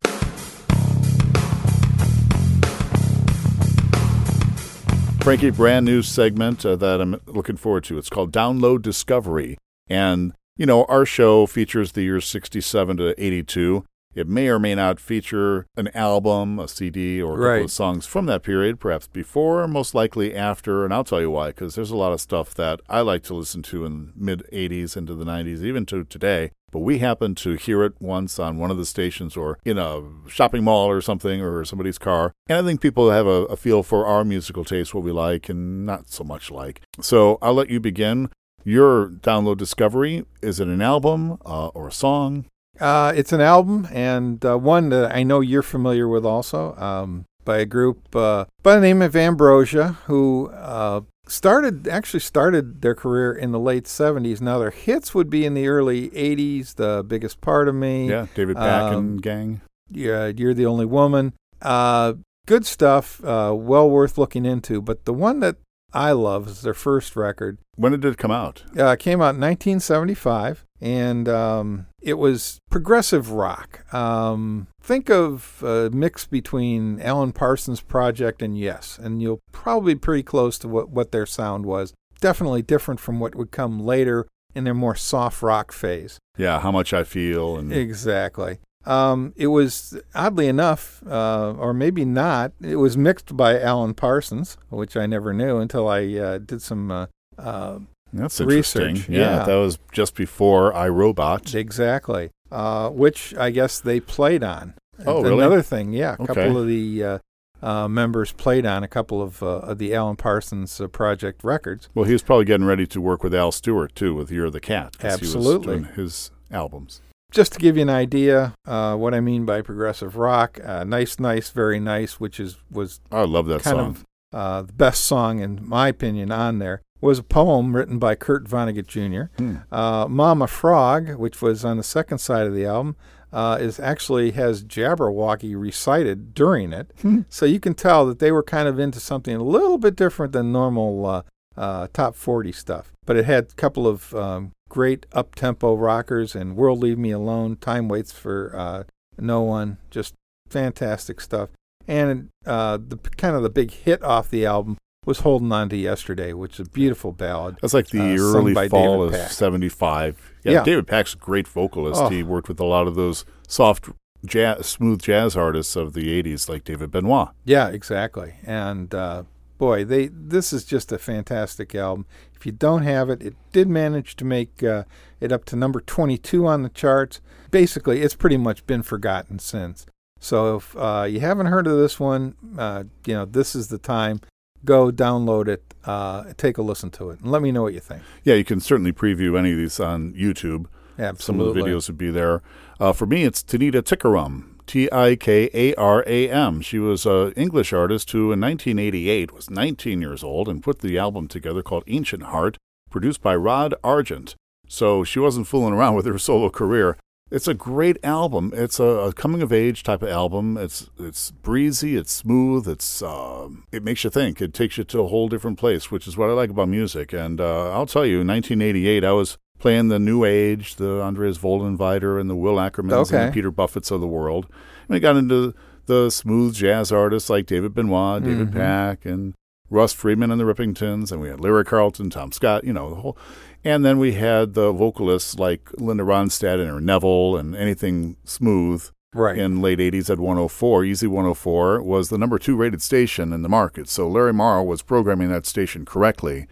Frankie, 5.23 5.51
brand 5.51 5.85
new 5.85 6.01
segment 6.01 6.65
uh, 6.65 6.75
that 6.75 6.99
I'm 6.99 7.21
looking 7.25 7.55
forward 7.55 7.85
to. 7.85 7.97
It's 7.97 8.09
called 8.09 8.33
Download 8.33 8.81
Discovery. 8.81 9.57
And, 9.87 10.33
you 10.57 10.65
know, 10.65 10.83
our 10.89 11.05
show 11.05 11.45
features 11.45 11.93
the 11.93 12.01
years 12.01 12.25
67 12.25 12.97
to 12.97 13.23
82. 13.23 13.85
It 14.15 14.27
may 14.27 14.47
or 14.47 14.57
may 14.57 14.73
not 14.73 14.99
feature 14.99 15.67
an 15.77 15.89
album, 15.89 16.57
a 16.57 16.67
CD, 16.67 17.21
or 17.21 17.33
a 17.33 17.35
couple 17.35 17.45
Right. 17.45 17.63
of 17.65 17.71
songs 17.71 18.07
from 18.07 18.25
that 18.25 18.41
period, 18.41 18.79
perhaps 18.79 19.07
before, 19.07 19.67
most 19.67 19.93
likely 19.93 20.35
after. 20.35 20.83
And 20.83 20.91
I'll 20.93 21.03
tell 21.03 21.21
you 21.21 21.29
why, 21.29 21.47
because 21.49 21.75
there's 21.75 21.91
a 21.91 21.95
lot 21.97 22.11
of 22.11 22.19
stuff 22.19 22.55
that 22.55 22.79
I 22.89 23.01
like 23.01 23.21
to 23.23 23.35
listen 23.35 23.61
to 23.63 23.85
in 23.85 24.11
mid 24.15 24.43
80s 24.51 24.97
into 24.97 25.13
the 25.13 25.25
90s, 25.25 25.63
even 25.63 25.85
to 25.87 26.03
today. 26.05 26.51
But 26.71 26.79
we 26.79 26.97
happened 26.99 27.37
to 27.37 27.53
hear 27.53 27.83
it 27.83 27.93
once 27.99 28.39
on 28.39 28.57
one 28.57 28.71
of 28.71 28.77
the 28.77 28.85
stations 28.85 29.37
or 29.37 29.59
in 29.63 29.77
a 29.77 30.01
shopping 30.27 30.63
mall 30.63 30.87
or 30.89 31.01
something 31.01 31.41
or 31.41 31.63
somebody's 31.63 31.97
car. 31.99 32.33
And 32.47 32.57
I 32.57 32.63
think 32.67 32.81
people 32.81 33.11
have 33.11 33.27
a, 33.27 33.45
a 33.45 33.55
feel 33.57 33.83
for 33.83 34.05
our 34.07 34.23
musical 34.25 34.63
taste, 34.65 34.93
what 34.93 35.03
we 35.03 35.11
like 35.11 35.49
and 35.49 35.85
not 35.85 36.09
so 36.09 36.23
much 36.23 36.49
like. 36.51 36.81
So 36.99 37.37
I'll 37.43 37.53
let 37.55 37.69
you 37.69 37.79
begin. 37.79 38.29
Your 38.63 39.07
download 39.07 39.57
discovery 39.57 40.25
is 40.41 40.59
it 40.59 40.67
an 40.67 40.81
album 40.81 41.37
uh, 41.45 41.67
or 41.69 41.87
a 41.87 41.91
song? 41.91 42.45
Uh, 42.79 43.11
it's 43.15 43.33
an 43.33 43.41
album 43.41 43.87
and 43.91 44.43
uh, 44.45 44.57
one 44.57 44.89
that 44.89 45.13
I 45.15 45.23
know 45.23 45.41
you're 45.41 45.61
familiar 45.63 46.07
with 46.07 46.25
also 46.25 46.75
um, 46.77 47.25
by 47.45 47.57
a 47.59 47.65
group 47.65 48.15
uh, 48.15 48.45
by 48.63 48.75
the 48.75 48.81
name 48.81 49.01
of 49.01 49.15
Ambrosia, 49.15 49.97
who 50.05 50.47
uh, 50.51 51.01
started 51.27 51.87
actually 51.87 52.19
started 52.21 52.81
their 52.81 52.95
career 52.95 53.33
in 53.33 53.51
the 53.51 53.59
late 53.59 53.83
70s. 53.85 54.39
Now 54.41 54.59
their 54.59 54.71
hits 54.71 55.13
would 55.13 55.29
be 55.29 55.45
in 55.45 55.53
the 55.53 55.67
early 55.67 56.09
80s. 56.09 56.75
The 56.75 57.03
biggest 57.05 57.41
part 57.41 57.67
of 57.67 57.75
me, 57.75 58.09
Yeah, 58.09 58.27
David 58.33 58.55
Pack 58.57 58.93
Um, 58.93 58.95
and 58.95 59.21
gang. 59.21 59.61
yeah, 59.89 60.27
you're 60.27 60.53
the 60.53 60.65
only 60.65 60.85
woman. 60.85 61.33
Uh, 61.61 62.13
good 62.45 62.65
stuff, 62.65 63.23
uh, 63.23 63.53
well 63.55 63.89
worth 63.89 64.17
looking 64.17 64.45
into. 64.45 64.81
But 64.81 65.05
the 65.05 65.13
one 65.13 65.39
that 65.41 65.57
I 65.93 66.11
love 66.11 66.47
is 66.47 66.61
their 66.61 66.73
first 66.73 67.15
record. 67.15 67.57
When 67.75 67.91
did 67.93 68.05
it 68.05 68.17
come 68.17 68.31
out? 68.31 68.63
Uh, 68.77 68.91
it 68.91 68.99
came 68.99 69.21
out 69.21 69.35
in 69.35 69.41
1975, 69.41 70.65
and 70.81 71.27
um, 71.27 71.87
it 72.01 72.15
was 72.15 72.59
progressive 72.69 73.31
rock. 73.31 73.91
Um, 73.93 74.67
think 74.81 75.09
of 75.09 75.63
a 75.63 75.89
mix 75.91 76.25
between 76.25 77.01
Alan 77.01 77.31
Parsons' 77.31 77.81
project 77.81 78.41
and 78.41 78.57
Yes, 78.57 78.99
and 79.01 79.21
you'll 79.21 79.41
probably 79.51 79.93
be 79.95 79.99
pretty 79.99 80.23
close 80.23 80.57
to 80.59 80.67
what, 80.67 80.89
what 80.89 81.11
their 81.11 81.25
sound 81.25 81.65
was. 81.65 81.93
Definitely 82.21 82.61
different 82.61 82.99
from 82.99 83.19
what 83.19 83.35
would 83.35 83.51
come 83.51 83.79
later 83.79 84.27
in 84.55 84.63
their 84.63 84.73
more 84.73 84.95
soft 84.95 85.41
rock 85.41 85.71
phase. 85.71 86.19
Yeah, 86.37 86.59
How 86.59 86.71
Much 86.71 86.93
I 86.93 87.03
Feel 87.03 87.57
and 87.57 87.71
Exactly. 87.71 88.59
Um, 88.85 89.33
it 89.35 89.47
was 89.47 89.99
oddly 90.15 90.47
enough, 90.47 91.03
uh, 91.05 91.51
or 91.51 91.73
maybe 91.73 92.05
not. 92.05 92.53
It 92.61 92.77
was 92.77 92.97
mixed 92.97 93.35
by 93.35 93.59
Alan 93.59 93.93
Parsons, 93.93 94.57
which 94.69 94.95
I 94.95 95.05
never 95.05 95.33
knew 95.33 95.57
until 95.57 95.87
I 95.87 96.05
uh, 96.15 96.37
did 96.39 96.61
some 96.61 96.89
uh, 96.89 97.05
uh, 97.37 97.79
That's 98.13 98.39
interesting. 98.39 98.81
Research, 98.95 99.09
Yeah, 99.09 99.19
yeah. 99.39 99.45
that 99.45 99.55
was 99.55 99.79
just 99.91 100.15
before 100.15 100.73
I 100.73 100.87
Robot. 100.89 101.53
exactly, 101.55 102.31
uh, 102.51 102.89
which 102.89 103.35
I 103.35 103.49
guess 103.51 103.79
they 103.79 103.99
played 103.99 104.43
on. 104.43 104.73
Oh, 105.05 105.21
really? 105.23 105.37
Another 105.37 105.61
thing, 105.61 105.93
yeah. 105.93 106.15
A 106.19 106.23
Okay. 106.23 106.33
couple 106.33 106.57
of 106.57 106.67
the 106.67 107.03
uh, 107.03 107.17
uh, 107.61 107.87
members 107.87 108.31
played 108.33 108.65
on 108.65 108.83
a 108.83 108.87
couple 108.87 109.21
of, 109.21 109.41
uh, 109.43 109.47
of 109.59 109.77
the 109.77 109.93
Alan 109.93 110.15
Parsons 110.15 110.79
uh, 110.81 110.87
project 110.87 111.43
records. 111.43 111.87
Well, 111.95 112.05
he 112.05 112.13
was 112.13 112.21
probably 112.23 112.45
getting 112.45 112.65
ready 112.65 112.85
to 112.87 112.99
work 113.01 113.23
with 113.23 113.33
Al 113.33 113.51
Stewart 113.51 113.95
too, 113.95 114.13
with 114.15 114.31
of 114.31 114.53
the 114.53 114.59
Cat. 114.59 114.95
Absolutely. 115.01 115.75
was 115.75 115.81
doing 115.83 115.93
his 115.95 116.31
albums. 116.51 117.01
just 117.31 117.53
to 117.53 117.59
give 117.59 117.75
you 117.77 117.83
an 117.83 117.89
idea 117.89 118.53
uh, 118.65 118.95
what 118.95 119.13
I 119.13 119.19
mean 119.19 119.45
by 119.45 119.61
progressive 119.61 120.15
rock, 120.17 120.59
uh, 120.65 120.83
nice, 120.83 121.19
nice, 121.19 121.49
very 121.51 121.79
nice, 121.79 122.19
which 122.19 122.39
is 122.39 122.57
was 122.71 122.99
I 123.11 123.21
love 123.23 123.45
that 123.47 123.63
song. 123.63 123.79
of 123.79 124.05
uh, 124.33 124.61
the 124.63 124.73
best 124.73 125.03
song 125.05 125.39
in 125.39 125.59
my 125.67 125.87
opinion 125.89 126.31
on 126.31 126.59
there. 126.59 126.81
Was 127.01 127.19
a 127.19 127.23
poem 127.23 127.75
written 127.75 127.97
by 127.97 128.15
Kurt 128.15 128.43
Vonnegut 128.45 128.87
Jr. 128.87 129.31
Hmm. 129.41 129.55
Uh, 129.71 130.05
Mama 130.09 130.47
Frog, 130.47 131.15
which 131.15 131.41
was 131.41 131.63
on 131.63 131.77
the 131.77 131.83
second 131.83 132.17
side 132.17 132.45
of 132.45 132.53
the 132.53 132.65
album, 132.65 132.97
uh, 133.31 133.57
is 133.61 133.79
actually 133.79 134.31
has 134.31 134.63
Jabberwocky 134.65 135.55
recited 135.59 136.33
during 136.33 136.73
it, 136.73 136.91
Hmm. 137.01 137.21
so 137.29 137.45
you 137.45 137.59
can 137.59 137.73
tell 137.73 138.05
that 138.07 138.19
they 138.19 138.31
were 138.31 138.43
kind 138.43 138.67
of 138.67 138.79
into 138.79 138.99
something 138.99 139.35
a 139.35 139.43
little 139.43 139.77
bit 139.77 139.95
different 139.95 140.33
than 140.33 140.51
normal 140.51 141.05
uh, 141.05 141.21
uh, 141.55 141.87
top 141.93 142.15
40 142.15 142.51
stuff. 142.51 142.91
But 143.05 143.15
it 143.15 143.25
had 143.25 143.45
a 143.45 143.55
couple 143.55 143.87
of 143.87 144.13
um, 144.13 144.51
great 144.69 145.05
up 145.13 145.35
tempo 145.35 145.75
rockers 145.75 146.35
and 146.35 146.55
World 146.57 146.79
Leave 146.79 146.97
Me 146.97 147.11
Alone, 147.11 147.55
Time 147.57 147.87
Waits 147.87 148.11
for 148.11 148.53
uh, 148.55 148.83
No 149.17 149.41
One, 149.41 149.77
just 149.89 150.15
fantastic 150.49 151.21
stuff. 151.21 151.49
And 151.87 152.29
uh, 152.45 152.77
the 152.77 152.97
kind 153.17 153.35
of 153.35 153.43
the 153.43 153.49
big 153.49 153.71
hit 153.71 154.03
off 154.03 154.29
the 154.29 154.45
album 154.45 154.77
was 155.05 155.19
Holding 155.19 155.51
On 155.51 155.69
to 155.69 155.77
Yesterday, 155.77 156.33
which 156.33 156.59
is 156.59 156.67
a 156.67 156.69
beautiful 156.69 157.11
ballad. 157.11 157.57
That's 157.61 157.73
like 157.73 157.87
the 157.87 157.99
uh, 157.99 158.17
early 158.17 158.53
fall 158.67 159.05
David 159.07 159.15
of 159.15 159.21
Pack. 159.21 159.31
'75. 159.31 160.33
Yeah, 160.43 160.51
Yeah. 160.51 160.63
David 160.63 160.87
Pack's 160.87 161.13
a 161.13 161.17
great 161.17 161.47
vocalist. 161.47 162.01
Oh. 162.01 162.09
He 162.09 162.23
worked 162.23 162.47
with 162.47 162.59
a 162.59 162.65
lot 162.65 162.87
of 162.87 162.95
those 162.95 163.25
soft, 163.47 163.89
jazz, 164.25 164.65
smooth 164.67 165.01
jazz 165.01 165.35
artists 165.35 165.75
of 165.75 165.93
the 165.93 166.21
'80s, 166.21 166.49
like 166.49 166.63
David 166.63 166.91
Benoit. 166.91 167.29
Yeah, 167.45 167.69
exactly. 167.69 168.35
And 168.45 168.93
uh, 168.93 169.23
boy, 169.57 169.85
they 169.85 170.07
this 170.07 170.51
is 170.51 170.65
just 170.65 170.91
a 170.91 170.97
fantastic 170.97 171.73
album. 171.73 172.05
If 172.35 172.45
you 172.45 172.51
don't 172.51 172.83
have 172.83 173.09
it, 173.09 173.21
it 173.21 173.35
did 173.51 173.67
manage 173.67 174.15
to 174.17 174.25
make 174.25 174.63
uh, 174.63 174.83
it 175.19 175.31
up 175.31 175.43
to 175.45 175.55
number 175.55 175.81
22 175.81 176.45
on 176.47 176.63
the 176.63 176.69
charts. 176.69 177.19
Basically, 177.51 178.01
it's 178.01 178.15
pretty 178.15 178.37
much 178.37 178.65
been 178.67 178.83
forgotten 178.83 179.39
since. 179.39 179.85
So 180.19 180.57
if 180.57 180.75
uh, 180.77 181.05
you 181.09 181.21
haven't 181.21 181.47
heard 181.47 181.67
of 181.67 181.77
this 181.77 181.99
one, 181.99 182.35
uh, 182.57 182.83
you 183.05 183.13
know 183.13 183.25
this 183.25 183.55
is 183.55 183.69
the 183.69 183.77
time. 183.77 184.21
Go 184.65 184.91
download 184.91 185.47
it, 185.47 185.73
uh, 185.85 186.33
take 186.37 186.57
a 186.57 186.61
listen 186.61 186.89
to 186.91 187.09
it, 187.11 187.21
and 187.21 187.31
let 187.31 187.41
me 187.41 187.51
know 187.51 187.63
what 187.63 187.73
you 187.73 187.79
think. 187.79 188.01
Yeah, 188.23 188.35
you 188.35 188.43
can 188.43 188.59
certainly 188.59 188.91
preview 188.91 189.37
any 189.37 189.51
of 189.53 189.57
these 189.57 189.79
on 189.79 190.13
YouTube. 190.13 190.65
Absolutely. 190.97 191.23
Some 191.23 191.39
of 191.39 191.53
the 191.53 191.61
videos 191.61 191.87
would 191.87 191.97
be 191.97 192.11
there. 192.11 192.41
Uh, 192.79 192.91
for 192.91 193.05
me, 193.05 193.23
it's 193.23 193.41
Tanita 193.41 193.81
Tikaram, 193.81 194.59
T 194.67 194.89
I 194.91 195.15
K 195.15 195.49
A 195.53 195.73
R 195.75 196.03
A 196.05 196.29
M. 196.29 196.61
She 196.61 196.77
was 196.77 197.05
an 197.05 197.31
English 197.33 197.71
artist 197.71 198.11
who, 198.11 198.31
in 198.33 198.41
1988, 198.41 199.31
was 199.31 199.49
19 199.49 200.01
years 200.01 200.23
old 200.23 200.49
and 200.49 200.61
put 200.61 200.79
the 200.79 200.97
album 200.97 201.27
together 201.27 201.63
called 201.63 201.83
Ancient 201.87 202.23
Heart, 202.23 202.57
produced 202.89 203.21
by 203.21 203.35
Rod 203.35 203.73
Argent. 203.83 204.35
So 204.67 205.03
she 205.03 205.19
wasn't 205.19 205.47
fooling 205.47 205.73
around 205.73 205.95
with 205.95 206.05
her 206.05 206.19
solo 206.19 206.49
career. 206.49 206.97
It's 207.31 207.47
a 207.47 207.53
great 207.53 207.97
album. 208.03 208.51
It's 208.55 208.79
a, 208.79 208.83
a 208.83 209.13
coming 209.13 209.41
of 209.43 209.53
age 209.53 209.83
type 209.83 210.01
of 210.01 210.09
album. 210.09 210.57
It's 210.57 210.89
it's 210.99 211.29
breezy. 211.31 211.95
It's 211.95 212.11
smooth. 212.11 212.67
It's 212.67 213.01
um, 213.03 213.65
it 213.71 213.83
makes 213.83 214.03
you 214.03 214.09
think. 214.09 214.41
It 214.41 214.53
takes 214.53 214.77
you 214.77 214.83
to 214.85 215.01
a 215.01 215.07
whole 215.07 215.27
different 215.29 215.59
place, 215.59 215.91
which 215.91 216.07
is 216.07 216.17
what 216.17 216.29
I 216.29 216.33
like 216.33 216.49
about 216.49 216.69
music. 216.69 217.13
And 217.13 217.39
uh, 217.39 217.71
I'll 217.71 217.85
tell 217.85 218.05
you, 218.05 218.21
in 218.21 218.27
1988, 218.27 219.03
I 219.03 219.11
was 219.11 219.37
playing 219.59 219.89
the 219.89 219.99
new 219.99 220.23
age, 220.25 220.75
the 220.75 221.01
Andreas 221.01 221.37
Vollenweider 221.37 222.19
and 222.19 222.29
the 222.29 222.35
Will 222.35 222.55
Ackermans 222.55 223.11
and 223.11 223.29
the 223.29 223.33
Peter 223.33 223.51
Buffetts 223.51 223.91
of 223.91 224.01
the 224.01 224.07
world. 224.07 224.47
And 224.87 224.95
I 224.95 224.99
got 224.99 225.15
into 225.17 225.53
the 225.85 226.09
smooth 226.09 226.55
jazz 226.55 226.91
artists 226.91 227.29
like 227.29 227.45
David 227.45 227.73
Benoit, 227.75 228.23
David 228.23 228.51
Mhm. 228.51 228.53
Pack, 228.53 229.05
and 229.05 229.33
Russ 229.71 229.93
Freeman 229.93 230.31
and 230.31 230.39
the 230.39 230.45
Rippingtons, 230.45 231.11
and 231.11 231.21
we 231.21 231.27
had 231.29 231.39
Larry 231.41 231.63
Carlton, 231.65 232.09
Tom 232.09 232.31
Scott, 232.31 232.63
you 232.63 232.73
know, 232.73 232.89
the 232.89 232.95
whole. 232.95 233.17
And 233.63 233.83
then 233.83 233.99
we 233.99 234.13
had 234.13 234.53
the 234.53 234.71
vocalists 234.71 235.37
like 235.37 235.69
Linda 235.77 236.03
Ronstadt 236.03 236.59
and 236.59 236.69
Aaron 236.69 236.85
Neville 236.85 237.35
and 237.35 237.55
anything 237.55 238.15
smooth 238.23 238.89
right. 239.13 239.37
in 239.37 239.61
late 239.61 239.79
80s 239.79 240.09
at 240.09 240.19
104. 240.19 240.85
Easy 240.85 241.07
104 241.07 241.81
was 241.81 242.09
the 242.09 242.17
number 242.17 242.39
two 242.39 242.55
rated 242.55 242.81
station 242.81 243.33
in 243.33 243.41
the 243.41 243.49
market. 243.49 243.89
So 243.89 244.07
Larry 244.07 244.33
Morrow 244.33 244.63
was 244.63 244.81
programming 244.81 245.29
that 245.29 245.45
station 245.45 245.85
correctly. 245.85 246.47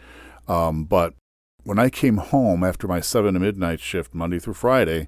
Um, 0.47 0.83
but 0.83 1.13
when 1.63 1.79
I 1.79 1.89
came 1.89 2.17
home 2.17 2.63
after 2.63 2.87
my 2.87 2.99
7 2.99 3.33
to 3.33 3.39
midnight 3.39 3.79
shift, 3.79 4.13
Monday 4.13 4.39
through 4.39 4.55
Friday, 4.55 5.07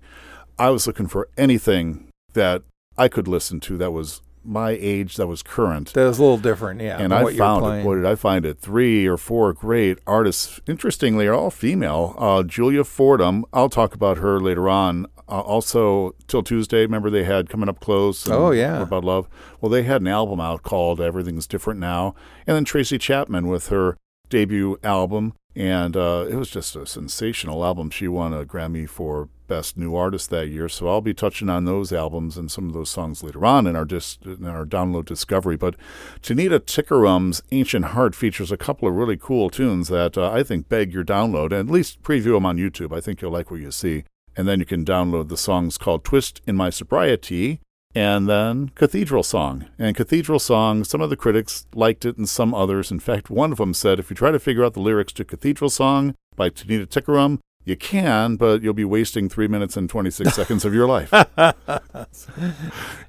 I 0.58 0.70
was 0.70 0.88
looking 0.88 1.08
for 1.08 1.30
anything 1.38 2.10
that 2.34 2.64
I 2.98 3.08
could 3.08 3.28
listen 3.28 3.60
to 3.62 3.78
that 3.78 3.92
was 3.92 4.22
my 4.50 4.72
age, 4.72 5.16
that 5.18 5.28
was 5.28 5.44
current. 5.44 5.94
that 5.94 6.06
was 6.06 6.18
a 6.18 6.22
little 6.22 6.38
different, 6.38 6.82
yeah. 6.82 7.00
and 7.00 7.14
I 7.14 7.24
what 7.24 7.36
found 7.36 7.66
it. 7.66 7.84
Boy, 7.84 7.96
did 7.96 8.06
I 8.06 8.16
find 8.16 8.46
it. 8.46 8.60
Three 8.60 9.06
or 9.08 9.18
four 9.18 9.54
great 9.54 10.00
artists. 10.08 10.60
Interestingly, 10.68 11.28
are 11.28 11.34
all 11.34 11.52
female. 11.52 12.16
Uh, 12.18 12.44
Julia 12.44 12.84
Fordham. 12.84 13.46
I'll 13.54 13.70
talk 13.70 13.94
about 13.94 14.18
her 14.18 14.40
later 14.40 14.68
on. 14.68 15.06
Uh, 15.28 15.42
also, 15.42 16.16
'Til 16.28 16.42
Tuesday. 16.42 16.82
Remember 16.82 17.10
they 17.10 17.24
had 17.24 17.50
coming 17.50 17.70
up 17.70 17.80
close. 17.80 18.28
Oh, 18.28 18.52
yeah. 18.52 18.82
About 18.82 19.04
love? 19.04 19.30
Well, 19.62 19.70
they 19.70 19.84
had 19.84 20.02
an 20.02 20.08
album 20.08 20.40
out 20.40 20.64
called 20.64 21.00
Everything's 21.00 21.46
Different 21.46 21.80
Now, 21.80 22.16
and 22.48 22.56
then 22.56 22.66
Tracy 22.66 22.98
Chapman 22.98 23.48
with 23.48 23.68
her 23.68 23.98
debut 24.30 24.78
album, 24.84 25.34
and 25.56 25.96
uh, 25.96 26.26
it 26.30 26.36
was 26.36 26.50
just 26.50 26.76
a 26.76 26.86
sensational 26.86 27.64
album. 27.64 27.90
She 27.92 28.08
won 28.08 28.34
a 28.34 28.46
Grammy 28.46 28.90
for 28.90 29.30
Best 29.50 29.76
New 29.76 29.96
Artist 29.96 30.30
that 30.30 30.48
year. 30.48 30.70
So 30.70 30.88
I'll 30.88 31.02
be 31.02 31.14
touching 31.14 31.50
on 31.50 31.66
those 31.66 31.92
albums 31.92 32.38
and 32.38 32.50
some 32.50 32.68
of 32.68 32.74
those 32.74 32.90
songs 32.90 33.24
later 33.24 33.46
on 33.46 33.68
in 33.68 33.76
our 33.76 33.84
dis- 33.84 34.20
in 34.24 34.46
our 34.46 34.66
download 34.66 35.06
discovery. 35.06 35.58
But 35.58 35.76
Tanita 36.22 36.60
Tikaram's 36.60 37.44
Ancient 37.52 37.86
Heart 37.86 38.16
features 38.16 38.52
a 38.52 38.58
couple 38.58 38.88
of 38.88 38.96
really 38.96 39.18
cool 39.18 39.50
tunes 39.50 39.90
that 39.90 40.18
uh, 40.18 40.32
I 40.32 40.44
think 40.44 40.70
beg 40.70 40.94
your 40.94 41.04
download, 41.04 41.52
and 41.52 41.68
at 41.68 41.74
least 41.74 42.02
preview 42.02 42.36
them 42.36 42.46
on 42.46 42.58
YouTube. 42.58 42.96
I 42.96 43.02
think 43.02 43.22
you'll 43.22 43.32
like 43.32 43.52
what 43.52 43.60
you 43.60 43.72
see. 43.72 44.06
And 44.38 44.48
then 44.48 44.60
you 44.60 44.66
can 44.66 44.86
download 44.86 45.28
the 45.28 45.36
songs 45.36 45.78
called 45.78 46.06
Twist 46.06 46.42
in 46.48 46.56
My 46.56 46.70
Sobriety 46.70 47.60
and 47.96 48.30
then 48.30 48.70
Cathedral 48.76 49.24
Song. 49.24 49.66
And 49.78 49.96
Cathedral 49.96 50.40
Song, 50.40 50.84
some 50.84 51.02
of 51.02 51.10
the 51.10 51.18
critics 51.18 51.66
liked 51.74 52.06
it 52.06 52.18
and 52.18 52.30
some 52.30 52.54
others. 52.54 52.92
In 52.92 53.00
fact, 53.00 53.30
one 53.30 53.52
of 53.52 53.58
them 53.58 53.74
said 53.74 54.00
if 54.00 54.10
you 54.10 54.16
try 54.16 54.32
to 54.32 54.40
figure 54.40 54.64
out 54.64 54.74
the 54.74 54.80
lyrics 54.80 55.14
to 55.14 55.26
Cathedral 55.26 55.70
Song 55.70 56.16
by 56.36 56.50
Tanita 56.50 56.86
Tikaram, 56.86 57.40
you 57.66 57.76
can, 57.76 58.36
but 58.36 58.62
you'll 58.62 58.74
be 58.74 58.86
wasting 58.86 59.30
three 59.30 59.48
minutes 59.48 59.78
and 59.78 59.90
26 59.90 60.34
seconds 60.36 60.66
of 60.66 60.74
your 60.74 60.88
life. 60.88 61.12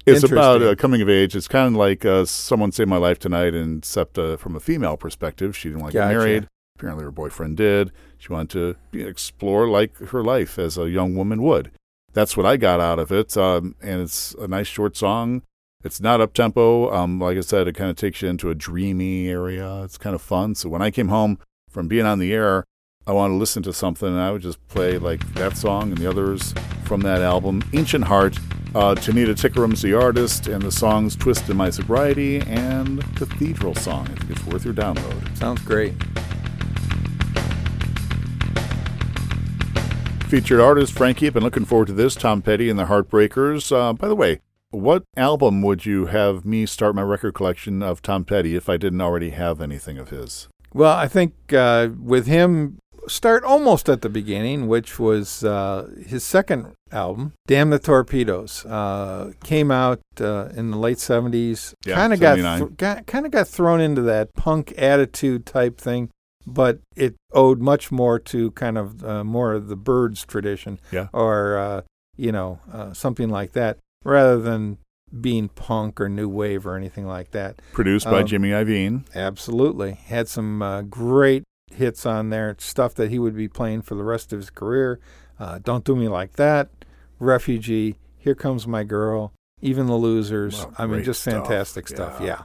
It's 0.05 0.23
about 0.23 0.61
uh, 0.61 0.75
coming 0.75 1.01
of 1.01 1.09
age. 1.09 1.35
It's 1.35 1.47
kind 1.47 1.67
of 1.67 1.73
like 1.73 2.05
uh, 2.05 2.25
someone 2.25 2.71
saved 2.71 2.89
my 2.89 2.97
life 2.97 3.19
tonight, 3.19 3.53
and 3.53 3.79
except 3.79 4.17
uh, 4.17 4.37
from 4.37 4.55
a 4.55 4.59
female 4.59 4.97
perspective, 4.97 5.55
she 5.55 5.69
didn't 5.69 5.81
want 5.81 5.93
to 5.93 5.99
Gotcha. 5.99 6.13
get 6.13 6.17
married. 6.17 6.47
Apparently, 6.77 7.03
her 7.03 7.11
boyfriend 7.11 7.57
did. 7.57 7.91
She 8.17 8.31
wanted 8.31 8.77
to 8.93 8.99
explore 8.99 9.67
like 9.67 9.97
her 9.97 10.23
life 10.23 10.57
as 10.59 10.77
a 10.77 10.89
young 10.89 11.15
woman 11.15 11.41
would. 11.43 11.71
That's 12.13 12.35
what 12.35 12.45
I 12.45 12.57
got 12.57 12.79
out 12.79 12.99
of 12.99 13.11
it, 13.11 13.37
um, 13.37 13.75
and 13.81 14.01
it's 14.01 14.33
a 14.35 14.47
nice 14.47 14.67
short 14.67 14.97
song. 14.97 15.43
It's 15.83 16.01
not 16.01 16.21
up 16.21 16.33
tempo. 16.33 16.91
Um, 16.93 17.19
like 17.19 17.37
I 17.37 17.41
said, 17.41 17.67
it 17.67 17.73
kind 17.75 17.89
of 17.89 17.95
takes 17.95 18.21
you 18.21 18.29
into 18.29 18.49
a 18.49 18.55
dreamy 18.55 19.29
area. 19.29 19.83
It's 19.83 19.97
kind 19.97 20.13
of 20.13 20.21
fun. 20.21 20.53
So 20.53 20.69
when 20.69 20.81
I 20.81 20.91
came 20.91 21.07
home 21.07 21.39
from 21.69 21.87
being 21.87 22.05
on 22.05 22.19
the 22.19 22.33
air, 22.33 22.65
I 23.07 23.13
want 23.13 23.31
to 23.31 23.35
listen 23.35 23.63
to 23.63 23.73
something, 23.73 24.07
and 24.07 24.19
I 24.19 24.31
would 24.31 24.43
just 24.43 24.65
play 24.67 24.97
like 24.99 25.25
that 25.33 25.57
song 25.57 25.89
and 25.89 25.97
the 25.97 26.07
others 26.07 26.53
from 26.85 27.01
that 27.01 27.21
album, 27.21 27.63
Ancient 27.73 28.03
Heart. 28.03 28.37
Uh, 28.73 28.95
Tanita 28.95 29.35
Tikaram's 29.35 29.81
the 29.81 29.93
artist, 29.93 30.47
and 30.47 30.61
the 30.61 30.71
songs 30.71 31.15
Twist 31.15 31.49
in 31.49 31.57
My 31.57 31.69
Sobriety 31.69 32.39
and 32.41 33.03
Cathedral 33.15 33.75
Song. 33.75 34.07
I 34.09 34.15
think 34.15 34.31
it's 34.31 34.45
worth 34.45 34.63
your 34.63 34.73
download. 34.73 35.37
Sounds 35.37 35.61
great. 35.63 35.93
Featured 40.29 40.61
artist 40.61 40.93
Frankie, 40.93 41.27
I've 41.27 41.33
been 41.33 41.43
looking 41.43 41.65
forward 41.65 41.87
to 41.87 41.93
this. 41.93 42.15
Tom 42.15 42.41
Petty 42.41 42.69
and 42.69 42.79
the 42.79 42.85
Heartbreakers. 42.85 43.75
Uh, 43.75 43.91
by 43.91 44.07
the 44.07 44.15
way, 44.15 44.39
what 44.69 45.03
album 45.17 45.61
would 45.63 45.85
you 45.85 46.05
have 46.05 46.45
me 46.45 46.65
start 46.65 46.95
my 46.95 47.01
record 47.01 47.33
collection 47.33 47.83
of 47.83 48.01
Tom 48.01 48.23
Petty 48.23 48.55
if 48.55 48.69
I 48.69 48.77
didn't 48.77 49.01
already 49.01 49.31
have 49.31 49.59
anything 49.59 49.97
of 49.97 50.11
his? 50.11 50.47
Well, 50.73 50.93
I 50.93 51.09
think 51.09 51.33
uh, 51.51 51.89
with 52.01 52.27
him, 52.27 52.77
start 53.07 53.43
almost 53.43 53.89
at 53.89 54.01
the 54.01 54.09
beginning, 54.09 54.67
which 54.67 54.99
was 54.99 55.43
uh, 55.43 55.89
his 56.05 56.23
second 56.23 56.73
album, 56.91 57.33
"Damn 57.47 57.69
the 57.69 57.79
Torpedoes," 57.79 58.65
uh, 58.65 59.31
came 59.43 59.71
out 59.71 59.99
uh, 60.19 60.49
in 60.55 60.71
the 60.71 60.77
late 60.77 60.99
seventies. 60.99 61.73
Yeah, 61.85 61.95
kind 61.95 62.13
of 62.13 62.19
got, 62.19 62.35
th- 62.35 62.77
got 62.77 63.07
kind 63.07 63.25
of 63.25 63.31
got 63.31 63.47
thrown 63.47 63.81
into 63.81 64.01
that 64.03 64.33
punk 64.35 64.73
attitude 64.77 65.45
type 65.45 65.77
thing, 65.79 66.09
but 66.45 66.79
it 66.95 67.15
owed 67.33 67.59
much 67.61 67.91
more 67.91 68.19
to 68.19 68.51
kind 68.51 68.77
of 68.77 69.03
uh, 69.03 69.23
more 69.23 69.53
of 69.53 69.67
the 69.67 69.75
Byrds 69.75 70.25
tradition, 70.25 70.79
Yeah. 70.91 71.07
or 71.13 71.57
uh, 71.57 71.81
you 72.17 72.31
know 72.31 72.59
uh, 72.71 72.93
something 72.93 73.29
like 73.29 73.53
that. 73.53 73.77
rather 74.03 74.39
than 74.39 74.77
being 75.19 75.47
punk 75.49 75.99
or 76.01 76.07
new 76.09 76.27
wave 76.27 76.65
or 76.65 76.75
anything 76.75 77.05
like 77.05 77.31
that. 77.31 77.61
Produced 77.73 78.05
by 78.05 78.21
Um, 78.21 78.25
Jimmy 78.27 78.49
Iovine. 78.49 79.03
Absolutely. 79.13 79.91
Had 79.91 80.27
some 80.29 80.61
uh, 80.61 80.81
great 80.83 81.43
hits 81.73 82.05
on 82.05 82.29
there, 82.29 82.55
stuff 82.59 82.93
that 82.95 83.09
he 83.09 83.19
would 83.19 83.35
be 83.35 83.47
playing 83.47 83.81
for 83.81 83.95
the 83.95 84.03
rest 84.03 84.31
of 84.33 84.39
his 84.39 84.49
career. 84.49 84.99
Uh, 85.39 85.59
Don't 85.59 85.83
Do 85.83 85.95
Me 85.95 86.07
Like 86.07 86.33
That, 86.33 86.69
Refugee, 87.19 87.97
Here 88.17 88.35
Comes 88.35 88.67
My 88.67 88.83
Girl, 88.83 89.33
Even 89.61 89.87
the 89.87 89.95
Losers. 89.95 90.59
Well, 90.59 90.73
I 90.77 90.85
mean, 90.85 91.03
just 91.03 91.21
stuff. 91.21 91.33
fantastic 91.33 91.87
stuff. 91.87 92.17
Yeah. 92.19 92.25
Yeah. 92.25 92.41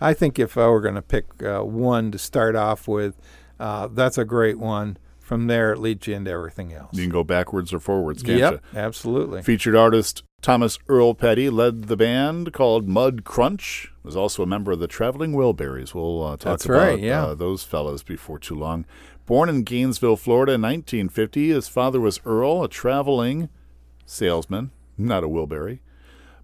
I 0.00 0.14
think 0.14 0.38
if 0.38 0.56
I 0.56 0.68
were 0.68 0.80
going 0.80 0.94
to 0.94 1.02
pick 1.02 1.42
uh, 1.42 1.60
one 1.60 2.12
to 2.12 2.18
start 2.18 2.54
off 2.54 2.86
with, 2.86 3.20
uh, 3.58 3.88
that's 3.88 4.16
a 4.18 4.24
great 4.24 4.58
one. 4.58 4.96
From 5.18 5.46
there, 5.46 5.74
it 5.74 5.78
leads 5.78 6.06
you 6.06 6.14
into 6.14 6.30
everything 6.30 6.72
else. 6.72 6.94
You 6.94 7.02
can 7.02 7.10
go 7.10 7.22
backwards 7.22 7.74
or 7.74 7.80
forwards, 7.80 8.22
can't 8.22 8.38
yep, 8.38 8.52
you? 8.72 8.78
absolutely. 8.78 9.42
Featured 9.42 9.76
artist 9.76 10.22
Thomas 10.40 10.78
Earl 10.88 11.14
Petty 11.14 11.50
led 11.50 11.84
the 11.84 11.96
band 11.98 12.54
called 12.54 12.88
Mudcrutch. 12.88 13.88
Was 14.08 14.16
also 14.16 14.42
a 14.42 14.46
member 14.46 14.72
of 14.72 14.78
the 14.80 14.86
Traveling 14.86 15.34
Wilburys. 15.34 15.92
We'll 15.92 16.24
uh, 16.24 16.30
talk 16.38 16.40
That's 16.52 16.64
about 16.64 16.78
right, 16.78 16.98
yeah. 16.98 17.26
uh, 17.26 17.34
those 17.34 17.62
fellows 17.62 18.02
before 18.02 18.38
too 18.38 18.54
long. 18.54 18.86
Born 19.26 19.50
in 19.50 19.64
Gainesville, 19.64 20.16
Florida 20.16 20.52
in 20.54 20.62
1950, 20.62 21.50
his 21.50 21.68
father 21.68 22.00
was 22.00 22.18
Earl, 22.24 22.64
a 22.64 22.70
traveling 22.70 23.50
salesman, 24.06 24.70
not 24.96 25.24
a 25.24 25.28
Wilbury. 25.28 25.80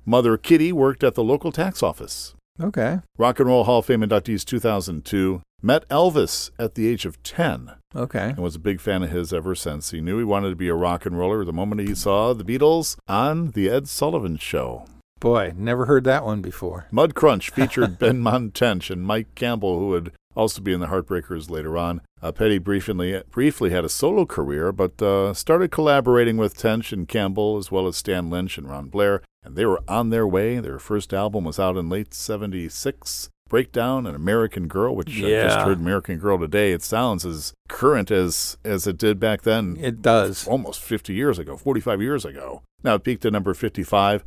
Mother 0.04 0.36
Kitty 0.36 0.72
worked 0.72 1.02
at 1.02 1.14
the 1.14 1.24
local 1.24 1.52
tax 1.52 1.82
office. 1.82 2.34
Okay. 2.60 2.98
Rock 3.16 3.40
and 3.40 3.48
Roll 3.48 3.64
Hall 3.64 3.78
of 3.78 3.86
Fame 3.86 4.02
inductees 4.02 4.44
2002. 4.44 5.40
Met 5.62 5.88
Elvis 5.88 6.50
at 6.58 6.74
the 6.74 6.86
age 6.86 7.06
of 7.06 7.22
10 7.22 7.72
Okay. 7.96 8.28
and 8.28 8.40
was 8.40 8.56
a 8.56 8.58
big 8.58 8.78
fan 8.78 9.02
of 9.02 9.10
his 9.10 9.32
ever 9.32 9.54
since. 9.54 9.90
He 9.90 10.02
knew 10.02 10.18
he 10.18 10.24
wanted 10.24 10.50
to 10.50 10.56
be 10.56 10.68
a 10.68 10.74
rock 10.74 11.06
and 11.06 11.18
roller 11.18 11.46
the 11.46 11.52
moment 11.54 11.80
he 11.88 11.94
saw 11.94 12.34
the 12.34 12.44
Beatles 12.44 12.98
on 13.08 13.52
The 13.52 13.70
Ed 13.70 13.88
Sullivan 13.88 14.36
Show. 14.36 14.84
Boy, 15.20 15.52
never 15.56 15.86
heard 15.86 16.04
that 16.04 16.24
one 16.24 16.42
before. 16.42 16.86
Mudcrutch 16.92 17.50
featured 17.50 17.98
Benmont 17.98 18.52
Tench 18.52 18.90
and 18.90 19.02
Mike 19.02 19.34
Campbell, 19.34 19.78
who 19.78 19.88
would 19.88 20.12
also 20.34 20.60
be 20.60 20.72
in 20.72 20.80
the 20.80 20.88
Heartbreakers 20.88 21.48
later 21.48 21.78
on. 21.78 22.00
Uh, 22.20 22.32
Petty 22.32 22.58
briefly, 22.58 23.22
briefly 23.30 23.70
had 23.70 23.84
a 23.84 23.88
solo 23.88 24.26
career, 24.26 24.72
but 24.72 25.00
uh, 25.00 25.32
started 25.32 25.70
collaborating 25.70 26.36
with 26.36 26.56
Tench 26.56 26.92
and 26.92 27.08
Campbell, 27.08 27.56
as 27.56 27.70
well 27.70 27.86
as 27.86 27.96
Stan 27.96 28.28
Lynch 28.30 28.58
and 28.58 28.68
Ron 28.68 28.88
Blair, 28.88 29.22
and 29.42 29.56
they 29.56 29.64
were 29.64 29.82
on 29.88 30.10
their 30.10 30.26
way. 30.26 30.58
Their 30.58 30.78
first 30.78 31.14
album 31.14 31.44
was 31.44 31.58
out 31.58 31.76
in 31.76 31.88
late 31.88 32.12
76. 32.14 33.28
Breakdown, 33.50 34.06
an 34.06 34.14
American 34.14 34.68
Girl, 34.68 34.96
which 34.96 35.18
I 35.18 35.28
just 35.28 35.58
heard 35.58 35.78
American 35.78 36.18
Girl 36.18 36.38
today. 36.38 36.72
It 36.72 36.82
sounds 36.82 37.26
as 37.26 37.52
current 37.68 38.10
as 38.10 38.56
as 38.64 38.86
it 38.86 38.96
did 38.96 39.20
back 39.20 39.42
then 39.42 39.76
It 39.78 40.00
does. 40.00 40.48
almost 40.48 40.80
50 40.80 41.12
years 41.12 41.38
ago, 41.38 41.56
45 41.58 42.00
years 42.00 42.24
ago. 42.24 42.62
Now 42.82 42.94
it 42.94 43.04
peaked 43.04 43.24
at 43.26 43.32
number 43.34 43.52
55 43.52 44.24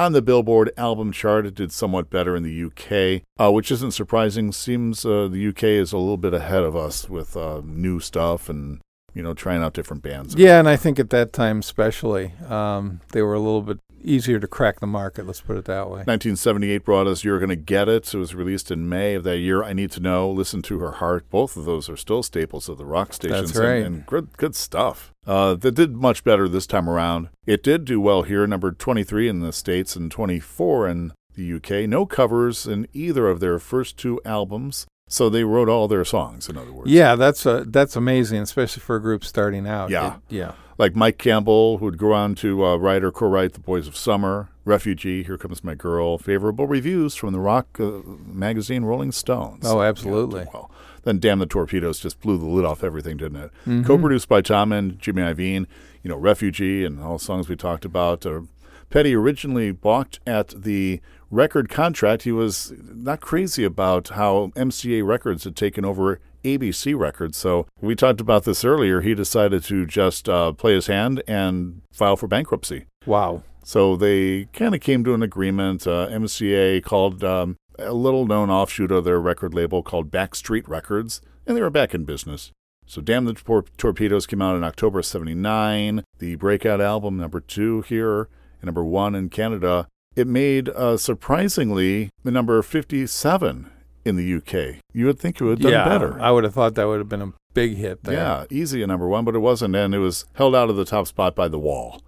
on 0.00 0.12
the 0.12 0.22
Billboard 0.22 0.72
album 0.78 1.12
chart. 1.12 1.44
It 1.44 1.54
did 1.54 1.72
somewhat 1.72 2.08
better 2.08 2.34
in 2.34 2.42
the 2.42 2.64
UK, 2.64 3.22
uh, 3.38 3.52
which 3.52 3.70
isn't 3.70 3.90
surprising. 3.92 4.50
Seems 4.50 5.04
uh, 5.04 5.28
the 5.28 5.48
UK 5.48 5.64
is 5.64 5.92
a 5.92 5.98
little 5.98 6.16
bit 6.16 6.32
ahead 6.32 6.62
of 6.62 6.74
us 6.74 7.08
with 7.08 7.36
uh, 7.36 7.60
new 7.64 8.00
stuff 8.00 8.48
and 8.48 8.80
you 9.12 9.22
know 9.22 9.34
trying 9.34 9.62
out 9.62 9.74
different 9.74 10.02
bands. 10.02 10.34
Yeah, 10.34 10.58
and 10.58 10.68
I 10.68 10.76
think 10.76 10.98
at 10.98 11.10
that 11.10 11.32
time, 11.34 11.58
especially, 11.58 12.32
um, 12.48 13.00
they 13.12 13.20
were 13.20 13.34
a 13.34 13.40
little 13.40 13.62
bit 13.62 13.78
easier 14.02 14.38
to 14.40 14.46
crack 14.46 14.80
the 14.80 14.86
market. 14.86 15.26
Let's 15.26 15.40
put 15.40 15.56
it 15.56 15.64
that 15.66 15.86
way. 15.86 16.04
1978 16.04 16.84
brought 16.84 17.06
us 17.06 17.24
You're 17.24 17.38
Gonna 17.38 17.56
Get 17.56 17.88
It. 17.88 18.12
It 18.12 18.18
was 18.18 18.34
released 18.34 18.70
in 18.70 18.88
May 18.88 19.14
of 19.14 19.24
that 19.24 19.38
year. 19.38 19.62
I 19.62 19.72
Need 19.72 19.90
to 19.92 20.00
Know, 20.00 20.30
Listen 20.30 20.62
to 20.62 20.78
Her 20.80 20.92
Heart. 20.92 21.30
Both 21.30 21.56
of 21.56 21.64
those 21.64 21.88
are 21.88 21.96
still 21.96 22.22
staples 22.22 22.68
of 22.68 22.78
the 22.78 22.84
rock 22.84 23.12
stations. 23.12 23.52
That's 23.52 23.64
right. 23.64 23.82
And, 23.82 23.96
and 23.96 24.06
good, 24.06 24.36
good 24.36 24.54
stuff. 24.54 25.12
Uh, 25.26 25.54
that 25.54 25.72
did 25.72 25.96
much 25.96 26.24
better 26.24 26.48
this 26.48 26.66
time 26.66 26.88
around. 26.88 27.28
It 27.46 27.62
did 27.62 27.84
do 27.84 28.00
well 28.00 28.22
here, 28.22 28.46
number 28.46 28.72
23 28.72 29.28
in 29.28 29.40
the 29.40 29.52
States 29.52 29.96
and 29.96 30.10
24 30.10 30.88
in 30.88 31.12
the 31.34 31.54
UK. 31.54 31.88
No 31.88 32.06
covers 32.06 32.66
in 32.66 32.86
either 32.92 33.28
of 33.28 33.40
their 33.40 33.58
first 33.58 33.96
two 33.96 34.20
albums. 34.24 34.86
So 35.12 35.28
they 35.28 35.42
wrote 35.44 35.68
all 35.68 35.88
their 35.88 36.04
songs, 36.04 36.48
in 36.48 36.56
other 36.56 36.72
words. 36.72 36.88
Yeah, 36.88 37.16
that's 37.16 37.44
a, 37.44 37.64
that's 37.66 37.96
amazing, 37.96 38.42
especially 38.42 38.80
for 38.80 38.94
a 38.96 39.00
group 39.02 39.24
starting 39.24 39.66
out. 39.66 39.90
Yeah. 39.90 40.14
It- 40.14 40.20
yeah. 40.36 40.52
Like 40.78 40.94
Mike 40.96 41.18
Campbell, 41.18 41.76
who 41.76 41.84
would 41.86 41.98
go 41.98 42.12
on 42.14 42.34
to 42.36 42.64
uh, 42.64 42.76
write 42.76 43.04
or 43.04 43.10
co-write 43.12 43.52
The 43.52 43.58
Boys 43.60 43.86
of 43.86 43.96
Summer, 43.96 44.48
Refugee, 44.64 45.22
Here 45.24 45.36
Comes 45.36 45.62
My 45.62 45.74
Girl, 45.74 46.16
favorable 46.16 46.66
reviews 46.66 47.14
from 47.16 47.32
the 47.34 47.38
rock 47.40 47.66
uh, 47.78 48.00
magazine 48.24 48.84
Rolling 48.84 49.12
Stones. 49.12 49.66
Oh, 49.66 49.82
absolutely. 49.82 50.44
did 50.44 50.54
well. 50.54 50.70
Then 51.02 51.18
Damn 51.18 51.38
the 51.40 51.44
Torpedoes 51.46 51.98
just 51.98 52.20
blew 52.20 52.38
the 52.38 52.46
lid 52.46 52.64
off 52.64 52.82
everything, 52.84 53.16
didn't 53.18 53.42
it? 53.42 53.50
Mhm. 53.66 53.84
Co-produced 53.84 54.28
by 54.28 54.40
Tom 54.42 54.70
and 54.72 54.98
Jimmy 54.98 55.20
Iovine, 55.22 55.66
you 56.02 56.08
know, 56.08 56.16
Refugee 56.16 56.84
and 56.84 57.02
all 57.02 57.18
the 57.18 57.24
songs 57.24 57.48
we 57.48 57.56
talked 57.56 57.84
about. 57.84 58.24
Uh, 58.24 58.42
Petty 58.90 59.14
originally 59.14 59.70
balked 59.70 60.18
at 60.26 60.48
the 60.48 61.00
record 61.30 61.68
contract. 61.68 62.24
He 62.24 62.32
was 62.32 62.72
not 62.80 63.20
crazy 63.20 63.64
about 63.64 64.08
how 64.08 64.52
MCA 64.56 65.06
Records 65.06 65.44
had 65.44 65.56
taken 65.56 65.84
over 65.84 66.20
ABC 66.44 66.98
Records. 66.98 67.38
So 67.38 67.66
we 67.80 67.94
talked 67.94 68.20
about 68.20 68.44
this 68.44 68.64
earlier. 68.64 69.00
He 69.00 69.14
decided 69.14 69.62
to 69.64 69.86
just 69.86 70.28
uh, 70.28 70.52
play 70.52 70.74
his 70.74 70.88
hand 70.88 71.22
and 71.28 71.82
file 71.92 72.16
for 72.16 72.26
bankruptcy. 72.26 72.86
Wow. 73.06 73.42
So 73.62 73.94
they 73.94 74.46
kind 74.46 74.74
of 74.74 74.80
came 74.80 75.04
to 75.04 75.14
an 75.14 75.22
agreement. 75.22 75.86
Uh, 75.86 76.08
MCA 76.08 76.82
called 76.82 77.22
um, 77.22 77.56
a 77.78 77.92
little 77.92 78.26
known 78.26 78.50
offshoot 78.50 78.90
of 78.90 79.04
their 79.04 79.20
record 79.20 79.54
label 79.54 79.82
called 79.82 80.10
Backstreet 80.10 80.66
Records, 80.66 81.20
and 81.46 81.56
they 81.56 81.62
were 81.62 81.70
back 81.70 81.94
in 81.94 82.04
business. 82.04 82.50
So 82.86 83.00
Damn 83.00 83.24
the 83.24 83.34
Tor- 83.34 83.66
Torpedoes 83.76 84.26
came 84.26 84.42
out 84.42 84.56
in 84.56 84.64
October 84.64 84.98
of 84.98 85.06
79. 85.06 86.02
The 86.18 86.34
breakout 86.34 86.80
album, 86.80 87.18
number 87.18 87.38
two 87.38 87.82
here, 87.82 88.28
and 88.60 88.66
number 88.66 88.84
one 88.84 89.14
in 89.14 89.28
Canada. 89.28 89.88
It 90.16 90.26
made, 90.26 90.68
uh, 90.70 90.96
surprisingly, 90.96 92.10
the 92.24 92.30
number 92.30 92.60
57 92.62 93.70
in 94.04 94.16
the 94.16 94.34
UK. 94.34 94.80
You 94.92 95.06
would 95.06 95.18
think 95.18 95.40
it 95.40 95.44
would 95.44 95.58
have 95.58 95.60
done 95.60 95.72
yeah, 95.72 95.88
better. 95.88 96.20
I 96.20 96.30
would 96.30 96.44
have 96.44 96.54
thought 96.54 96.74
that 96.74 96.86
would 96.86 96.98
have 96.98 97.08
been 97.08 97.22
a 97.22 97.32
big 97.54 97.76
hit 97.76 98.02
there. 98.04 98.14
Yeah, 98.14 98.44
easy 98.50 98.82
at 98.82 98.88
number 98.88 99.06
one, 99.06 99.24
but 99.24 99.34
it 99.34 99.40
wasn't, 99.40 99.76
and 99.76 99.94
it 99.94 99.98
was 99.98 100.24
held 100.34 100.54
out 100.54 100.70
of 100.70 100.76
the 100.76 100.84
top 100.84 101.06
spot 101.06 101.34
by 101.34 101.48
The 101.48 101.58
Wall. 101.58 102.02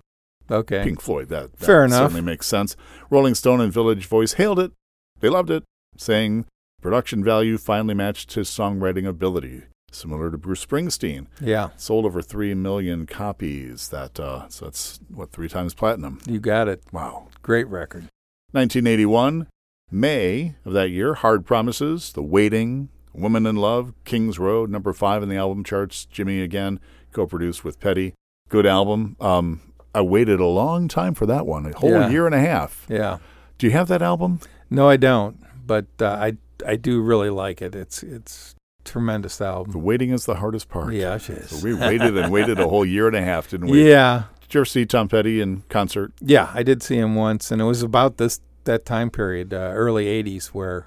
Okay. 0.50 0.82
Pink 0.82 1.00
Floyd. 1.00 1.28
That, 1.28 1.52
that 1.56 1.64
Fair 1.64 1.84
enough. 1.84 1.98
certainly 1.98 2.20
makes 2.20 2.46
sense. 2.46 2.76
Rolling 3.08 3.34
Stone 3.34 3.60
and 3.60 3.72
Village 3.72 4.06
Voice 4.06 4.34
hailed 4.34 4.58
it. 4.58 4.72
They 5.20 5.28
loved 5.28 5.50
it, 5.50 5.62
saying 5.96 6.46
production 6.80 7.22
value 7.22 7.56
finally 7.58 7.94
matched 7.94 8.32
his 8.32 8.48
songwriting 8.48 9.06
ability. 9.06 9.62
Similar 9.94 10.30
to 10.30 10.38
Bruce 10.38 10.64
Springsteen, 10.64 11.26
Yeah, 11.40 11.68
sold 11.76 12.04
over 12.06 12.22
three 12.22 12.54
million 12.54 13.06
copies. 13.06 13.88
That 13.90 14.18
uh, 14.18 14.48
so 14.48 14.64
that's 14.66 14.98
what 15.08 15.32
three 15.32 15.48
times 15.48 15.74
platinum. 15.74 16.18
you 16.26 16.40
got 16.40 16.66
it. 16.68 16.82
Wow. 16.92 17.28
Great 17.42 17.68
record. 17.68 18.08
1981, 18.52 19.46
May 19.90 20.54
of 20.64 20.72
that 20.72 20.90
year, 20.90 21.14
Hard 21.14 21.44
Promises, 21.44 22.12
The 22.12 22.22
Waiting, 22.22 22.88
Woman 23.12 23.44
in 23.46 23.56
Love, 23.56 23.92
King's 24.04 24.38
Road, 24.38 24.70
number 24.70 24.92
five 24.92 25.22
in 25.22 25.28
the 25.28 25.36
album 25.36 25.64
charts. 25.64 26.04
Jimmy 26.06 26.40
again, 26.40 26.80
co-produced 27.12 27.64
with 27.64 27.80
Petty. 27.80 28.14
Good 28.48 28.66
album. 28.66 29.16
Um, 29.20 29.60
I 29.94 30.00
waited 30.00 30.40
a 30.40 30.46
long 30.46 30.88
time 30.88 31.12
for 31.14 31.26
that 31.26 31.46
one, 31.46 31.66
a 31.66 31.76
whole 31.78 31.90
Yeah. 31.90 32.08
year 32.08 32.24
and 32.26 32.34
a 32.34 32.40
half. 32.40 32.86
Yeah. 32.88 33.18
Do 33.58 33.66
you 33.66 33.72
have 33.72 33.88
that 33.88 34.00
album? 34.02 34.40
No, 34.70 34.88
I 34.88 34.96
don't, 34.96 35.38
but 35.66 35.86
uh, 36.00 36.06
I 36.06 36.36
I 36.66 36.76
do 36.76 37.00
really 37.02 37.28
like 37.30 37.60
it. 37.60 37.74
It's 37.74 38.02
it's 38.02 38.54
tremendous 38.84 39.40
album. 39.40 39.72
The 39.72 39.78
waiting 39.78 40.10
is 40.10 40.24
the 40.26 40.36
hardest 40.36 40.68
part. 40.68 40.92
Yeah, 40.94 41.14
it 41.16 41.28
is. 41.30 41.50
So 41.50 41.64
we 41.64 41.74
waited 41.74 42.16
and 42.16 42.32
waited 42.32 42.58
a 42.60 42.68
whole 42.68 42.84
year 42.84 43.06
and 43.06 43.16
a 43.16 43.22
half, 43.22 43.48
didn't 43.48 43.68
we? 43.68 43.88
Yeah, 43.90 44.24
Did 44.42 44.54
you 44.54 44.60
ever 44.60 44.64
see 44.64 44.86
Tom 44.86 45.08
Petty 45.08 45.40
in 45.40 45.62
concert? 45.68 46.12
yeah. 46.20 46.50
I 46.54 46.62
did 46.62 46.82
see 46.82 46.96
him 46.96 47.14
once, 47.14 47.50
and 47.50 47.60
it 47.60 47.64
was 47.64 47.82
about 47.82 48.16
this 48.18 48.40
that 48.64 48.84
time 48.84 49.10
period, 49.10 49.52
uh, 49.52 49.56
early 49.74 50.06
'80s, 50.06 50.46
where 50.48 50.86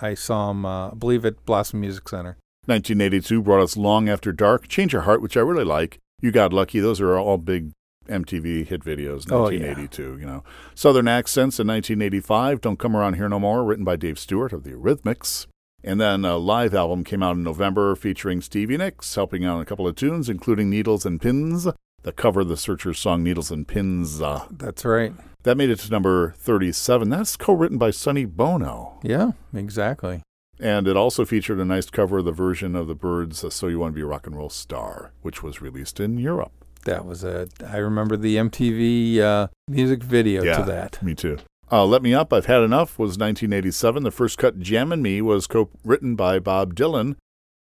I 0.00 0.14
saw 0.14 0.50
him. 0.50 0.64
Uh, 0.64 0.90
I 0.90 0.94
believe 0.94 1.24
at 1.24 1.44
Blossom 1.46 1.80
Music 1.80 2.08
Center. 2.08 2.36
1982 2.66 3.42
brought 3.42 3.62
us 3.62 3.76
Long 3.76 4.08
After 4.08 4.30
Dark, 4.30 4.68
Change 4.68 4.92
Your 4.92 5.02
Heart, 5.02 5.22
which 5.22 5.36
I 5.36 5.40
really 5.40 5.64
like. 5.64 5.98
You 6.20 6.30
Got 6.30 6.52
Lucky. 6.52 6.80
Those 6.80 7.00
are 7.00 7.16
all 7.18 7.38
big 7.38 7.72
MTV 8.08 8.66
hit 8.66 8.82
videos. 8.84 9.26
Oh, 9.30 9.48
yeah. 9.48 9.68
1982. 9.68 10.18
You 10.20 10.26
know, 10.26 10.44
Southern 10.74 11.08
Accents 11.08 11.58
in 11.58 11.66
1985. 11.66 12.60
Don't 12.60 12.78
Come 12.78 12.94
Around 12.96 13.14
Here 13.14 13.28
No 13.28 13.40
More, 13.40 13.64
written 13.64 13.84
by 13.84 13.96
Dave 13.96 14.18
Stewart 14.18 14.52
of 14.52 14.64
the 14.64 14.70
Eurythmics. 14.72 15.46
And 15.84 16.00
then 16.00 16.24
a 16.24 16.36
live 16.36 16.74
album 16.74 17.04
came 17.04 17.22
out 17.22 17.36
in 17.36 17.42
November 17.44 17.94
featuring 17.94 18.40
Stevie 18.40 18.76
Nicks 18.76 19.14
helping 19.14 19.44
out 19.44 19.56
on 19.56 19.62
a 19.62 19.64
couple 19.64 19.86
of 19.86 19.94
tunes, 19.96 20.28
including 20.28 20.68
Needles 20.70 21.06
and 21.06 21.20
Pins. 21.20 21.68
The 22.02 22.12
cover 22.12 22.40
of 22.40 22.48
the 22.48 22.56
Searchers 22.56 22.98
song 22.98 23.22
Needles 23.22 23.50
and 23.50 23.66
Pins. 23.66 24.20
Uh, 24.20 24.46
That's 24.50 24.84
right. 24.84 25.12
that 25.42 25.56
made 25.56 25.70
it 25.70 25.78
to 25.80 25.90
number 25.90 26.32
37. 26.38 27.08
That's 27.10 27.36
co-written 27.36 27.78
by 27.78 27.90
Sonny 27.90 28.24
Bono. 28.24 28.98
Yeah, 29.02 29.32
exactly. 29.54 30.22
And 30.60 30.88
it 30.88 30.96
also 30.96 31.24
featured 31.24 31.58
a 31.60 31.64
nice 31.64 31.88
cover 31.90 32.18
of 32.18 32.24
the 32.24 32.32
version 32.32 32.74
of 32.74 32.88
the 32.88 32.94
Byrds' 32.96 33.44
uh, 33.44 33.50
So 33.50 33.68
You 33.68 33.78
Want 33.78 33.92
to 33.92 33.96
Be 33.96 34.02
a 34.02 34.06
Rock 34.06 34.26
and 34.26 34.36
Roll 34.36 34.50
Star, 34.50 35.12
which 35.22 35.42
was 35.42 35.60
released 35.60 36.00
in 36.00 36.18
Europe. 36.18 36.52
That 36.84 37.04
was 37.04 37.22
a. 37.22 37.48
I 37.66 37.76
remember 37.78 38.16
the 38.16 38.36
MTV 38.36 39.18
uh, 39.20 39.48
music 39.68 40.02
video 40.02 40.42
Yeah. 40.42 40.56
to 40.58 40.62
that. 40.64 41.02
Me 41.02 41.14
too. 41.14 41.38
Uh, 41.70 41.84
Let 41.84 42.02
Me 42.02 42.14
Up, 42.14 42.32
I've 42.32 42.46
Had 42.46 42.62
Enough 42.62 42.98
was 42.98 43.18
1987. 43.18 44.02
The 44.02 44.10
first 44.10 44.38
cut, 44.38 44.58
Jammin' 44.58 45.02
Me, 45.02 45.20
was 45.20 45.46
co 45.46 45.68
written 45.84 46.14
by 46.16 46.38
Bob 46.38 46.74
Dylan 46.74 47.16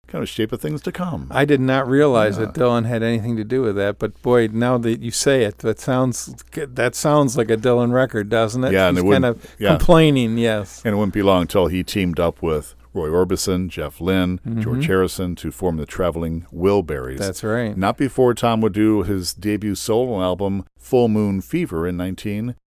kind 0.07 0.21
of 0.23 0.29
shape 0.29 0.51
of 0.51 0.61
things 0.61 0.81
to 0.81 0.91
come. 0.91 1.27
I 1.31 1.45
did 1.45 1.59
not 1.59 1.87
realize 1.87 2.37
Yeah. 2.37 2.45
that 2.45 2.53
Dylan 2.55 2.85
had 2.85 3.03
anything 3.03 3.35
to 3.37 3.43
do 3.43 3.61
with 3.61 3.75
that, 3.75 3.99
but 3.99 4.19
boy, 4.21 4.47
now 4.51 4.77
that 4.77 5.01
you 5.01 5.11
say 5.11 5.43
it, 5.43 5.59
that 5.59 5.79
sounds 5.79 6.33
that 6.53 6.95
sounds 6.95 7.37
like 7.37 7.51
a 7.51 7.57
Dylan 7.57 7.91
record, 7.91 8.29
doesn't 8.29 8.63
it? 8.63 8.71
Yeah, 8.71 8.87
and 8.87 8.97
it 8.97 9.03
kind 9.03 9.25
of 9.25 9.55
yeah. 9.59 9.69
complaining. 9.69 10.37
Yes. 10.37 10.81
And 10.85 10.93
it 10.93 10.97
wouldn't 10.97 11.13
be 11.13 11.21
long 11.23 11.41
until 11.43 11.67
he 11.67 11.83
teamed 11.83 12.19
up 12.19 12.41
with 12.41 12.73
Roy 12.93 13.09
Orbison, 13.09 13.67
Jeff 13.69 14.01
Lynne, 14.01 14.39
George 14.59 14.87
Harrison 14.87 15.35
to 15.35 15.51
form 15.51 15.77
the 15.77 15.85
Traveling 15.85 16.45
Wilburys. 16.53 17.15
Mm-hmm. 17.15 17.17
That's 17.17 17.43
right. 17.43 17.77
Not 17.77 17.97
before 17.97 18.33
Tom 18.33 18.61
would 18.61 18.73
do 18.73 19.03
his 19.03 19.33
debut 19.33 19.75
solo 19.75 20.21
album, 20.21 20.65
Full 20.79 21.07
Moon 21.09 21.41
Fever, 21.41 21.85
in 21.85 21.97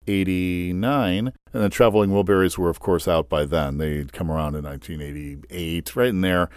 1989. 0.07 1.33
And 1.53 1.63
the 1.63 1.69
Traveling 1.69 2.11
Wilburys 2.11 2.57
were, 2.57 2.69
of 2.69 2.79
course, 2.79 3.07
out 3.07 3.29
by 3.29 3.45
then. 3.45 3.77
They'd 3.77 4.13
come 4.13 4.31
around 4.31 4.55
in 4.55 4.63
1988, 4.63 5.95
right 5.95 6.09
in 6.09 6.21
there. 6.21 6.49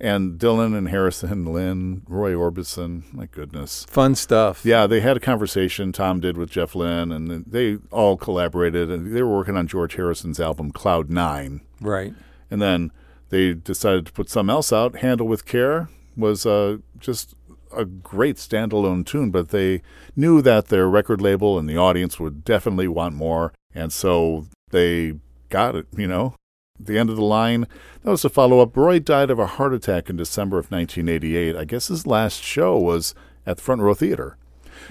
And 0.00 0.38
Dylan 0.38 0.76
and 0.78 0.88
Harrison, 0.88 1.52
Lynne, 1.52 2.02
Roy 2.06 2.32
Orbison, 2.32 3.12
my 3.12 3.26
goodness. 3.26 3.84
Fun 3.88 4.14
stuff. 4.14 4.64
Yeah, 4.64 4.86
they 4.86 5.00
had 5.00 5.16
a 5.16 5.20
conversation 5.20 5.90
Tom 5.90 6.20
did 6.20 6.36
with 6.36 6.50
Jeff 6.50 6.76
Lynne, 6.76 7.10
and 7.10 7.44
they 7.46 7.78
all 7.90 8.16
collaborated. 8.16 8.90
And 8.90 9.14
they 9.14 9.22
were 9.22 9.36
working 9.36 9.56
on 9.56 9.66
George 9.66 9.96
Harrison's 9.96 10.38
album, 10.38 10.70
Cloud 10.70 11.10
Nine. 11.10 11.62
Right. 11.80 12.14
And 12.48 12.62
then 12.62 12.92
they 13.30 13.54
decided 13.54 14.06
to 14.06 14.12
put 14.12 14.30
something 14.30 14.52
else 14.52 14.72
out. 14.72 14.96
Handle 14.98 15.26
with 15.26 15.44
Care 15.44 15.88
was 16.16 16.46
uh, 16.46 16.78
just 16.98 17.34
a 17.72 17.84
great 17.84 18.36
standalone 18.36 19.04
tune, 19.04 19.30
but 19.30 19.50
they 19.50 19.82
knew 20.16 20.42
that 20.42 20.66
their 20.66 20.88
record 20.88 21.20
label 21.20 21.58
and 21.58 21.68
the 21.68 21.76
audience 21.76 22.18
would 22.18 22.44
definitely 22.44 22.88
want 22.88 23.14
more. 23.14 23.52
And 23.74 23.92
so 23.92 24.46
they 24.70 25.14
got 25.48 25.74
it, 25.74 25.86
you 25.96 26.06
know. 26.06 26.34
The 26.80 26.98
end 26.98 27.10
of 27.10 27.16
the 27.16 27.24
line. 27.24 27.66
That 28.02 28.10
was 28.10 28.24
a 28.24 28.28
follow 28.28 28.60
up. 28.60 28.76
Roy 28.76 29.00
died 29.00 29.30
of 29.30 29.38
a 29.38 29.46
heart 29.46 29.74
attack 29.74 30.08
in 30.08 30.16
December 30.16 30.58
of 30.58 30.70
1988. 30.70 31.56
I 31.56 31.64
guess 31.64 31.88
his 31.88 32.06
last 32.06 32.42
show 32.42 32.78
was 32.78 33.14
at 33.44 33.56
the 33.56 33.62
Front 33.62 33.80
Row 33.80 33.94
Theater. 33.94 34.36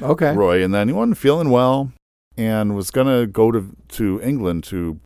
Okay. 0.02 0.36
Roy, 0.36 0.62
and 0.64 0.74
then 0.74 0.90
he 0.90 0.94
wasn't 0.94 1.18
feeling 1.18 1.50
well 1.50 1.94
and 2.38 2.76
was 2.76 2.92
going 2.92 3.08
to 3.08 3.26
go 3.26 3.52
to 3.52 3.76
to 3.90 4.22
England 4.22 4.64
to 4.66 5.00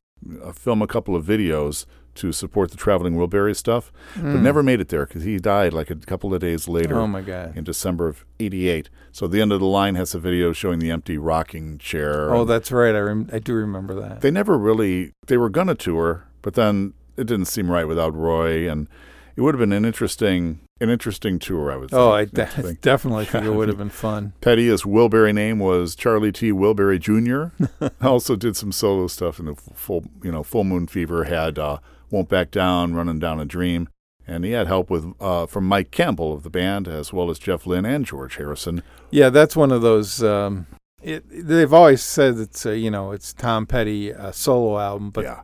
uh, 0.44 0.52
film 0.52 0.82
a 0.82 0.88
couple 0.88 1.16
of 1.16 1.26
videos 1.26 1.86
to 2.16 2.32
support 2.32 2.72
the 2.72 2.78
traveling 2.78 3.16
Wilbury 3.16 3.56
stuff, 3.56 3.92
but 4.16 4.24
never 4.42 4.62
made 4.62 4.80
it 4.82 4.90
there 4.90 5.06
because 5.06 5.24
he 5.24 5.38
died 5.38 5.74
like 5.74 5.90
a 5.90 5.96
couple 5.96 6.34
of 6.34 6.42
days 6.42 6.68
later 6.68 6.96
Hmm. 6.96 7.02
Oh 7.02 7.08
my 7.08 7.22
God. 7.22 7.56
in 7.58 7.64
December 7.64 8.08
of 8.08 8.26
'88. 8.40 8.90
So 9.12 9.28
the 9.28 9.42
end 9.42 9.52
of 9.52 9.60
the 9.60 9.66
line 9.66 9.96
has 9.96 10.14
a 10.16 10.20
video 10.20 10.52
showing 10.54 10.80
the 10.80 10.92
empty 10.92 11.18
rocking 11.18 11.78
chair. 11.78 12.34
Oh, 12.34 12.46
that's 12.46 12.72
right. 12.72 12.96
I 12.96 13.00
rem- 13.00 13.30
I 13.32 13.40
do 13.40 13.54
remember 13.54 13.94
that. 14.02 14.22
they 14.22 14.32
never 14.32 14.58
really 14.58 15.12
they 15.28 15.38
were 15.38 15.50
to 15.50 15.76
tour, 15.76 16.26
but 16.42 16.54
then 16.56 16.94
it 17.18 17.28
didn't 17.28 17.46
seem 17.46 17.70
right 17.70 17.88
without 17.88 18.16
Roy, 18.16 18.70
and 18.70 18.88
it 19.36 19.42
would 19.42 19.54
have 19.56 19.60
been 19.60 19.74
an 19.74 19.86
interesting 19.86 20.60
an 20.80 20.90
interesting 20.90 21.38
tour. 21.38 21.72
I 21.72 21.76
would. 21.76 21.94
Oh, 21.94 22.12
I 22.12 22.26
de- 22.26 22.74
definitely 22.82 23.26
think 23.26 23.46
it 23.46 23.52
would 23.54 23.68
have 23.68 23.78
been 23.86 23.90
fun. 23.92 24.34
Petty, 24.42 24.66
his 24.68 24.82
Wilbury 24.84 25.32
name 25.34 25.60
was 25.60 25.96
Charlie 25.96 26.32
T. 26.32 26.52
Wilbury 26.52 27.00
Jr. 27.00 27.86
also 28.06 28.36
did 28.36 28.56
some 28.56 28.72
solo 28.72 29.06
stuff 29.08 29.40
in 29.40 29.46
the 29.46 29.56
full, 29.56 30.06
you 30.24 30.32
know, 30.32 30.42
Full 30.42 30.64
Moon 30.64 30.88
Fever. 30.88 31.26
Had 31.26 31.60
uh, 31.60 31.78
Won't 32.12 32.30
Back 32.30 32.52
Down, 32.52 32.94
Running 32.94 33.20
Down 33.20 33.40
a 33.40 33.46
Dream, 33.46 33.90
and 34.28 34.44
he 34.46 34.52
had 34.52 34.68
help 34.68 34.90
with 34.90 35.14
uh, 35.20 35.46
from 35.48 35.66
Mike 35.66 35.92
Campbell 35.92 36.34
of 36.34 36.44
the 36.44 36.50
band, 36.50 36.88
as 36.88 37.12
well 37.14 37.30
as 37.30 37.40
Jeff 37.40 37.66
Lynne 37.66 37.86
and 37.86 38.06
George 38.06 38.36
Harrison. 38.36 38.84
Yeah, 39.10 39.30
that's 39.30 39.56
one 39.56 39.72
of 39.72 39.82
those. 39.82 40.22
Um, 40.22 40.68
it, 41.02 41.24
they've 41.30 41.74
always 41.74 42.04
said 42.04 42.38
it's 42.38 42.66
a, 42.66 42.78
you 42.78 42.92
know 42.92 43.12
it's 43.12 43.34
Tom 43.34 43.66
Petty 43.66 44.14
uh, 44.14 44.32
solo 44.32 44.78
album, 44.78 45.10
but 45.10 45.24
yeah, 45.24 45.42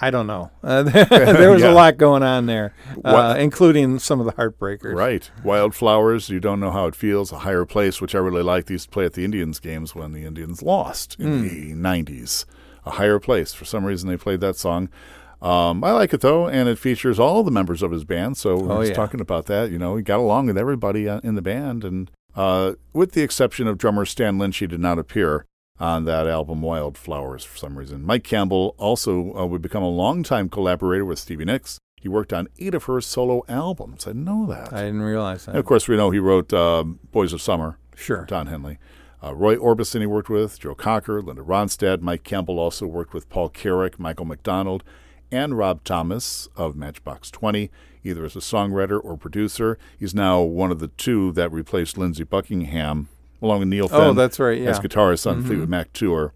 I 0.00 0.10
don't 0.10 0.26
know. 0.26 0.50
Uh, 0.62 0.82
there 1.10 1.50
was 1.50 1.62
Yeah. 1.62 1.72
a 1.72 1.74
lot 1.74 1.96
going 1.98 2.22
on 2.22 2.46
there, 2.46 2.74
uh, 3.04 3.36
including 3.38 3.98
some 3.98 4.18
of 4.20 4.26
the 4.26 4.32
heartbreakers. 4.32 4.94
right. 4.94 5.30
Wildflowers, 5.44 6.30
you 6.30 6.40
don't 6.40 6.60
know 6.60 6.70
how 6.70 6.86
it 6.86 6.94
feels. 6.96 7.32
A 7.32 7.38
higher 7.40 7.64
place, 7.66 8.00
which 8.00 8.14
I 8.14 8.18
really 8.18 8.42
liked. 8.42 8.68
They 8.68 8.74
used 8.74 8.86
to 8.86 8.90
play 8.90 9.04
at 9.04 9.12
the 9.14 9.24
Indians 9.24 9.58
games 9.60 9.94
when 9.94 10.12
the 10.12 10.24
Indians 10.24 10.62
lost 10.62 11.16
in 11.18 11.26
Hmm. 11.40 11.42
the 11.48 11.72
'90s. 11.74 12.44
A 12.86 12.92
higher 12.92 13.18
place. 13.18 13.52
For 13.54 13.64
some 13.64 13.84
reason, 13.84 14.08
they 14.08 14.16
played 14.16 14.40
that 14.40 14.56
song. 14.56 14.88
Um, 15.44 15.84
I 15.84 15.92
like 15.92 16.14
it 16.14 16.20
though, 16.22 16.48
and 16.48 16.68
it 16.68 16.78
features 16.78 17.18
all 17.20 17.42
the 17.42 17.50
members 17.50 17.82
of 17.82 17.90
his 17.90 18.04
band. 18.04 18.36
So 18.36 18.56
we 18.56 18.68
Oh, 18.68 18.78
was 18.78 18.88
yeah. 18.88 18.94
talking 18.94 19.20
about 19.20 19.46
that. 19.46 19.70
You 19.70 19.78
know, 19.78 19.94
he 19.96 20.02
got 20.02 20.18
along 20.18 20.46
with 20.46 20.56
everybody 20.58 21.08
uh, 21.08 21.20
in 21.22 21.34
the 21.34 21.42
band, 21.42 21.84
and 21.84 22.10
uh, 22.34 22.72
with 22.92 23.12
the 23.12 23.22
exception 23.22 23.66
of 23.68 23.76
drummer 23.78 24.04
Stan 24.06 24.38
Lynch, 24.38 24.56
he 24.58 24.66
did 24.66 24.80
not 24.80 24.98
appear 24.98 25.44
on 25.78 26.04
that 26.06 26.26
album 26.26 26.62
Wildflowers 26.62 27.44
for 27.44 27.56
some 27.58 27.76
reason. 27.76 28.04
Mike 28.06 28.24
Campbell 28.24 28.74
also 28.78 29.34
uh, 29.36 29.44
would 29.44 29.60
become 29.60 29.82
a 29.82 29.88
longtime 29.88 30.48
collaborator 30.48 31.04
with 31.04 31.18
Stevie 31.18 31.44
Nicks. 31.44 31.78
He 32.00 32.08
worked 32.08 32.32
on 32.32 32.48
eight 32.58 32.74
of 32.74 32.84
her 32.84 33.00
solo 33.00 33.42
albums. 33.48 34.06
I 34.06 34.10
didn't 34.10 34.24
know 34.24 34.46
that. 34.46 34.72
I 34.72 34.82
didn't 34.84 35.02
realize 35.02 35.44
that. 35.46 35.52
And 35.52 35.58
of 35.58 35.64
course, 35.66 35.88
we 35.88 35.96
know 35.96 36.10
he 36.10 36.18
wrote 36.18 36.52
uh, 36.52 36.84
Boys 36.84 37.32
of 37.32 37.42
Summer, 37.42 37.78
Sure. 37.96 38.24
Don 38.26 38.46
Henley. 38.46 38.78
Uh, 39.22 39.34
Roy 39.34 39.56
Orbison 39.56 40.00
he 40.00 40.06
worked 40.06 40.28
with, 40.28 40.58
Joe 40.60 40.74
Cocker, 40.74 41.22
Linda 41.22 41.42
Ronstadt. 41.42 42.00
Mike 42.02 42.24
Campbell 42.24 42.58
also 42.58 42.86
worked 42.86 43.14
with 43.14 43.28
Paul 43.30 43.48
Carrack, 43.48 43.98
Michael 43.98 44.26
McDonald, 44.26 44.84
and 45.34 45.56
Rob 45.58 45.82
Thomas 45.84 46.48
of 46.56 46.76
Matchbox 46.76 47.30
20, 47.30 47.70
either 48.04 48.24
as 48.24 48.36
a 48.36 48.40
songwriter 48.40 49.00
or 49.02 49.16
producer. 49.16 49.78
He's 49.98 50.14
now 50.14 50.40
one 50.40 50.70
of 50.70 50.78
the 50.78 50.88
two 50.88 51.32
that 51.32 51.50
replaced 51.52 51.98
Lindsey 51.98 52.24
Buckingham, 52.24 53.08
along 53.42 53.60
with 53.60 53.68
Neil 53.68 53.88
Finn 53.88 54.00
Oh, 54.00 54.12
that's 54.12 54.38
right. 54.38 54.60
as 54.62 54.78
guitarist 54.80 55.30
on 55.30 55.42
Mhm. 55.42 55.46
Fleetwood 55.46 55.68
Mac 55.68 55.92
tour. 55.92 56.32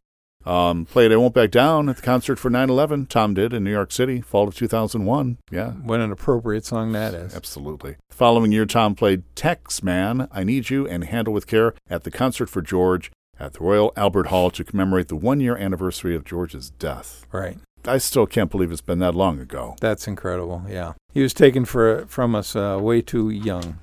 Um, 0.47 0.87
played 0.87 1.13
I 1.13 1.17
Won't 1.17 1.35
Back 1.35 1.51
Down 1.51 1.89
at 1.91 1.97
the 1.97 2.03
concert 2.03 2.39
for 2.39 2.49
9 2.49 2.71
11. 2.71 3.05
Tom 3.07 3.35
did 3.35 3.53
in 3.53 3.65
New 3.65 3.71
York 3.73 3.93
City, 3.93 4.21
fall 4.23 4.49
of 4.49 4.55
2001. 4.55 5.37
Yeah, 5.51 5.73
What 5.73 6.01
an 6.01 6.11
appropriate 6.11 6.65
song 6.65 6.93
that 6.93 7.13
is. 7.13 7.35
Absolutely. 7.37 7.97
The 8.09 8.15
following 8.15 8.53
year, 8.53 8.65
Tom 8.65 8.95
played 8.95 9.25
Taxman, 9.37 10.27
I 10.33 10.45
Need 10.45 10.71
You, 10.71 10.87
and 10.87 11.05
Handle 11.05 11.35
with 11.35 11.47
Care 11.47 11.75
at 11.91 12.05
the 12.05 12.11
Concert 12.11 12.49
for 12.49 12.63
George 12.63 13.11
at 13.39 13.55
the 13.55 13.61
Royal 13.61 13.93
Albert 13.97 14.29
Hall 14.29 14.51
to 14.53 14.65
commemorate 14.65 15.09
the 15.09 15.17
one 15.17 15.41
year 15.41 15.57
anniversary 15.57 16.15
of 16.17 16.25
George's 16.25 16.71
death. 16.71 17.27
Right. 17.31 17.59
I 17.89 17.99
still 17.99 18.27
can't 18.27 18.51
believe 18.51 18.71
it's 18.71 18.81
been 18.81 18.99
that 19.01 19.15
long 19.15 19.41
ago. 19.41 19.77
That's 19.81 20.07
incredible. 20.07 20.65
Yeah. 20.69 20.93
He 21.13 21.23
was 21.23 21.35
taken 21.35 21.65
for 21.65 22.07
from 22.07 22.35
us 22.35 22.55
uh, 22.55 22.79
way 22.81 23.03
too 23.03 23.31
young. 23.31 23.79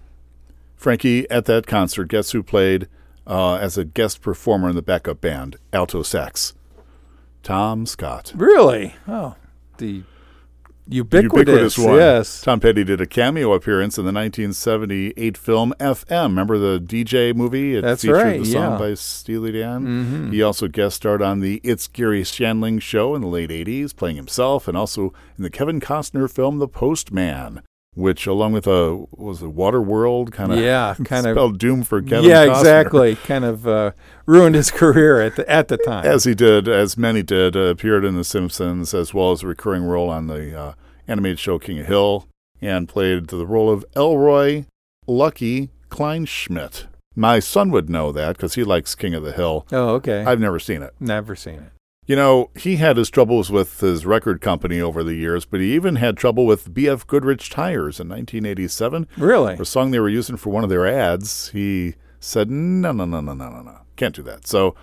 Frankie, 0.75 1.29
at 1.29 1.45
that 1.45 1.65
concert, 1.67 2.09
guess 2.09 2.31
who 2.31 2.43
played 2.43 2.87
uh, 3.25 3.55
as 3.55 3.77
a 3.77 3.85
guest 3.85 4.21
performer 4.21 4.69
in 4.69 4.75
the 4.75 4.81
backup 4.81 5.19
band? 5.21 5.57
Alto 5.73 6.03
sax. 6.03 6.53
Tom 7.43 7.85
Scott. 7.85 8.33
Really? 8.35 8.95
Oh, 9.07 9.35
the 9.77 10.03
ubiquitous, 10.87 11.77
one. 11.77 11.95
Yes. 11.95 12.41
Tom 12.41 12.59
Petty 12.59 12.83
did 12.83 13.01
a 13.01 13.05
cameo 13.05 13.53
appearance 13.53 13.97
in 13.97 14.05
the 14.05 14.11
1978 14.13 15.37
film 15.37 15.73
FM. 15.79 16.23
Remember 16.29 16.57
the 16.57 16.79
DJ 16.79 17.35
movie? 17.35 17.75
It 17.75 17.81
That's 17.81 18.01
featured 18.01 18.17
right, 18.17 18.39
the 18.39 18.45
song 18.45 18.71
yeah. 18.73 18.77
by 18.77 18.93
Steely 18.93 19.51
Dan. 19.51 19.85
Mhm. 20.29 20.33
He 20.33 20.41
also 20.41 20.67
guest 20.67 20.97
starred 20.97 21.21
on 21.21 21.39
the 21.39 21.61
It's 21.63 21.87
Garry 21.87 22.23
Shandling 22.23 22.81
show 22.81 23.15
in 23.15 23.21
the 23.21 23.27
late 23.27 23.51
80s, 23.51 23.93
playing 23.95 24.15
himself, 24.17 24.67
and 24.67 24.77
also 24.77 25.13
in 25.37 25.43
the 25.43 25.49
Kevin 25.49 25.79
Costner 25.79 26.29
film 26.31 26.59
The 26.59 26.67
Postman, 26.67 27.61
which, 27.95 28.27
along 28.27 28.53
with 28.53 28.67
a 28.67 29.05
was 29.11 29.41
a 29.41 29.45
Waterworld, 29.45 30.31
kind 30.31 30.51
of 30.53 30.59
Yeah, 30.59 30.93
kind 31.03 31.25
of. 31.25 31.33
spelled 31.35 31.57
doom 31.57 31.83
for 31.83 32.01
Kevin 32.01 32.29
Yeah, 32.29 32.45
Costner. 32.45 32.59
exactly. 32.59 33.15
Kind 33.15 33.43
of 33.45 33.67
uh, 33.67 33.91
ruined 34.25 34.55
his 34.55 34.69
career 34.81 35.19
at 35.21 35.35
the 35.35 35.49
at 35.49 35.67
the 35.69 35.77
time. 35.77 36.05
As 36.05 36.25
he 36.25 36.35
did, 36.35 36.67
as 36.67 36.97
many 36.97 37.23
did, 37.23 37.55
uh, 37.55 37.61
appeared 37.61 38.05
in 38.05 38.15
The 38.15 38.23
Simpsons, 38.23 38.93
as 38.93 39.13
well 39.13 39.31
as 39.31 39.41
a 39.43 39.47
recurring 39.47 39.83
role 39.83 40.09
on 40.09 40.27
the 40.27 40.57
uh, 40.57 40.73
animated 41.07 41.39
show 41.39 41.57
King 41.57 41.79
of 41.79 41.87
Hill, 41.87 42.27
and 42.61 42.87
played 42.87 43.27
the 43.27 43.45
role 43.47 43.69
of 43.71 43.83
Elroy 43.95 44.65
Lucky 45.07 45.69
Kleinschmidt. 45.89 46.85
My 47.15 47.39
son 47.39 47.71
would 47.71 47.89
know 47.89 48.11
that 48.11 48.35
because 48.35 48.55
he 48.55 48.63
likes 48.65 48.93
King 48.95 49.13
of 49.13 49.23
the 49.23 49.31
Hill. 49.31 49.65
oh, 49.71 49.89
okay. 49.95 50.23
I've 50.25 50.39
never 50.39 50.59
seen 50.59 50.81
it. 50.83 50.93
Never 50.99 51.35
seen 51.35 51.55
it. 51.55 51.71
You 52.07 52.15
know, 52.15 52.51
he 52.55 52.75
had 52.75 52.97
his 52.97 53.09
troubles 53.09 53.49
with 53.49 53.79
his 53.79 54.05
record 54.05 54.39
company 54.39 54.79
over 54.79 55.03
the 55.03 55.15
years, 55.15 55.43
but 55.45 55.59
he 55.59 55.73
even 55.73 55.95
had 55.95 56.17
trouble 56.17 56.45
with 56.45 56.71
BF 56.73 57.07
Goodrich 57.07 57.49
Tires 57.49 57.99
in 57.99 58.07
1987. 58.09 59.07
Really? 59.17 59.55
For 59.55 59.63
a 59.63 59.65
song 59.65 59.89
they 59.91 59.99
were 59.99 60.09
using 60.09 60.37
for 60.37 60.51
one 60.51 60.63
of 60.63 60.69
their 60.69 60.85
ads, 60.85 61.49
he 61.49 61.95
said, 62.19 62.51
no, 62.51 62.91
no, 62.91 63.05
no, 63.05 63.21
no, 63.21 63.33
no, 63.33 63.49
no, 63.49 63.61
no. 63.63 63.77
Can't 63.95 64.13
do 64.15 64.21
that. 64.23 64.45
So 64.45 64.75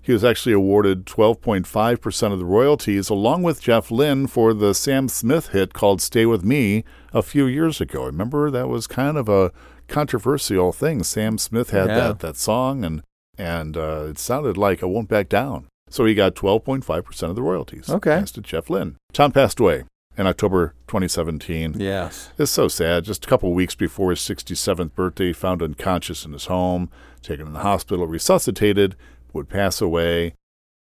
he 0.00 0.12
was 0.14 0.24
actually 0.24 0.54
awarded 0.54 1.04
12.5% 1.04 2.32
of 2.32 2.38
the 2.38 2.44
royalties, 2.46 3.10
along 3.10 3.42
with 3.42 3.60
Jeff 3.60 3.90
Lynne, 3.90 4.26
for 4.26 4.54
the 4.54 4.72
Sam 4.74 5.08
Smith 5.08 5.48
hit 5.48 5.74
called 5.74 6.00
Stay 6.00 6.24
With 6.24 6.42
Me 6.44 6.84
a 7.12 7.22
few 7.22 7.44
years 7.46 7.82
ago. 7.82 8.04
Remember, 8.06 8.50
that 8.50 8.68
was 8.68 8.86
kind 8.86 9.18
of 9.18 9.28
a 9.28 9.52
controversial 9.88 10.72
thing. 10.72 11.02
Sam 11.02 11.36
Smith 11.36 11.70
had 11.70 11.88
Yeah. 11.88 11.94
that, 11.98 12.18
that 12.20 12.36
song, 12.38 12.84
and, 12.86 13.02
and 13.36 13.76
uh, 13.76 14.06
it 14.08 14.18
sounded 14.18 14.56
like 14.56 14.82
I 14.82 14.86
Won't 14.86 15.08
Back 15.08 15.28
Down. 15.28 15.66
So 15.90 16.04
he 16.06 16.14
got 16.14 16.34
12.5% 16.34 17.22
of 17.24 17.34
the 17.36 17.42
royalties. 17.42 17.90
Okay. 17.90 18.10
Thanks 18.16 18.30
to 18.32 18.40
Jeff 18.40 18.70
Lynne. 18.70 18.96
Tom 19.12 19.32
passed 19.32 19.60
away 19.60 19.84
in 20.16 20.26
October 20.26 20.74
2017. 20.86 21.74
Yes. 21.78 22.30
It's 22.38 22.50
so 22.50 22.68
sad. 22.68 23.04
Just 23.04 23.24
a 23.24 23.28
couple 23.28 23.48
of 23.50 23.54
weeks 23.56 23.74
before 23.74 24.10
his 24.10 24.20
67th 24.20 24.94
birthday, 24.94 25.32
found 25.32 25.62
unconscious 25.62 26.24
in 26.24 26.32
his 26.32 26.46
home, 26.46 26.90
taken 27.22 27.46
to 27.46 27.52
the 27.52 27.58
hospital, 27.60 28.06
resuscitated, 28.06 28.94
would 29.32 29.48
pass 29.48 29.80
away. 29.80 30.34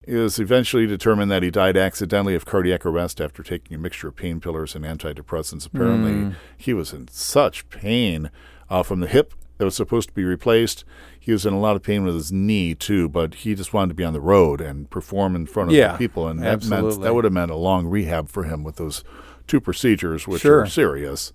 It 0.06 0.16
was 0.16 0.39
eventually 0.39 0.88
determined 0.88 1.30
that 1.32 1.43
he 1.43 1.52
died 1.52 1.76
accidentally 1.78 2.34
of 2.34 2.45
cardiac 2.45 2.86
arrest 2.86 3.20
after 3.20 3.43
taking 3.43 3.76
a 3.76 3.80
mixture 3.80 4.08
of 4.08 4.16
painkillers 4.16 4.74
and 4.76 4.86
antidepressants. 4.86 5.66
Apparently, 5.68 6.12
Mm. 6.12 6.36
he 6.56 6.74
was 6.74 6.93
in 6.93 7.08
such 7.10 7.68
pain 7.70 8.32
uh, 8.70 8.84
from 8.84 9.00
the 9.02 9.08
hip 9.08 9.34
that 9.58 9.66
was 9.66 9.76
supposed 9.76 10.10
to 10.10 10.16
be 10.16 10.24
replaced. 10.24 10.84
He 11.20 11.32
was 11.32 11.45
in 11.45 11.53
a 11.53 11.60
lot 11.60 11.76
of 11.76 11.84
pain 11.84 12.03
with 12.03 12.16
his 12.16 12.32
knee 12.32 12.74
too, 12.76 13.10
but 13.10 13.34
he 13.36 13.55
just 13.55 13.74
wanted 13.74 13.89
to 13.89 13.95
be 13.95 14.03
on 14.03 14.14
the 14.14 14.22
road 14.22 14.62
and 14.62 14.89
perform 14.89 15.36
in 15.36 15.45
front 15.45 15.70
of 15.70 15.76
Yeah, 15.76 15.93
the 15.93 15.97
people, 15.97 16.28
and 16.28 16.39
that 16.41 16.66
meant 16.66 17.01
that 17.01 17.14
would 17.14 17.24
have 17.24 17.34
meant 17.34 17.51
a 17.51 17.55
long 17.55 17.88
rehab 17.88 18.30
for 18.30 18.43
him 18.43 18.64
with 18.64 18.78
those 18.78 19.03
two 19.47 19.60
procedures, 19.62 20.28
which 20.28 20.41
Sure. 20.41 20.62
are 20.62 20.68
serious. 20.68 21.32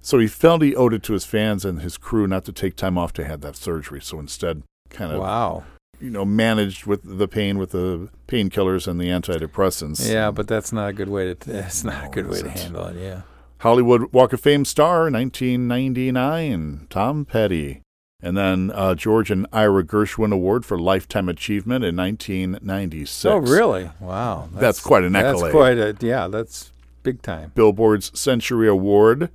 So 0.00 0.18
he 0.18 0.26
felt 0.26 0.62
he 0.62 0.74
owed 0.74 0.92
it 0.94 1.02
to 1.04 1.12
his 1.12 1.24
fans 1.24 1.64
and 1.64 1.80
his 1.80 1.96
crew 1.96 2.26
not 2.26 2.44
to 2.46 2.52
take 2.52 2.74
time 2.76 2.98
off 2.98 3.12
to 3.14 3.24
have 3.24 3.40
that 3.42 3.54
surgery. 3.56 4.00
So 4.00 4.18
instead, 4.18 4.64
kind 4.90 5.12
of 5.12 5.20
Wow. 5.20 5.64
you 6.00 6.10
know 6.10 6.24
managed 6.24 6.86
with 6.86 7.00
the 7.04 7.28
pain 7.28 7.56
with 7.58 7.70
the 7.70 8.08
painkillers 8.26 8.88
and 8.88 9.00
the 9.00 9.06
antidepressants. 9.06 10.10
Yeah, 10.12 10.30
but 10.32 10.48
that's 10.48 10.72
not 10.72 10.88
a 10.88 10.92
good 10.92 11.08
way 11.08 11.34
to. 11.34 11.58
It's 11.66 11.84
not 11.84 12.06
a 12.06 12.08
good 12.08 12.28
way 12.28 12.42
to 12.42 12.50
handle 12.50 12.84
it. 12.86 12.96
Yeah. 13.00 13.22
Hollywood 13.62 14.12
Walk 14.12 14.32
of 14.32 14.40
Fame 14.40 14.64
star, 14.64 15.08
1999, 15.08 16.88
Tom 16.90 17.24
Petty. 17.24 17.80
And 18.20 18.36
then 18.36 18.72
uh, 18.74 18.96
George 18.96 19.30
and 19.30 19.46
Ira 19.52 19.84
Gershwin 19.84 20.32
Award 20.32 20.64
for 20.64 20.76
Lifetime 20.76 21.28
Achievement 21.28 21.84
in 21.84 21.94
1996. 21.94 23.24
Oh, 23.24 23.36
really? 23.36 23.88
Wow. 24.00 24.48
That's 24.52 24.80
quite 24.80 25.04
an 25.04 25.14
accolade. 25.14 25.42
That's 25.42 25.52
quite 25.52 25.78
a. 25.78 25.96
Yeah, 26.00 26.26
that's 26.26 26.72
big 27.04 27.22
time. 27.22 27.52
Billboard's 27.54 28.18
Century 28.18 28.66
Award 28.66 29.30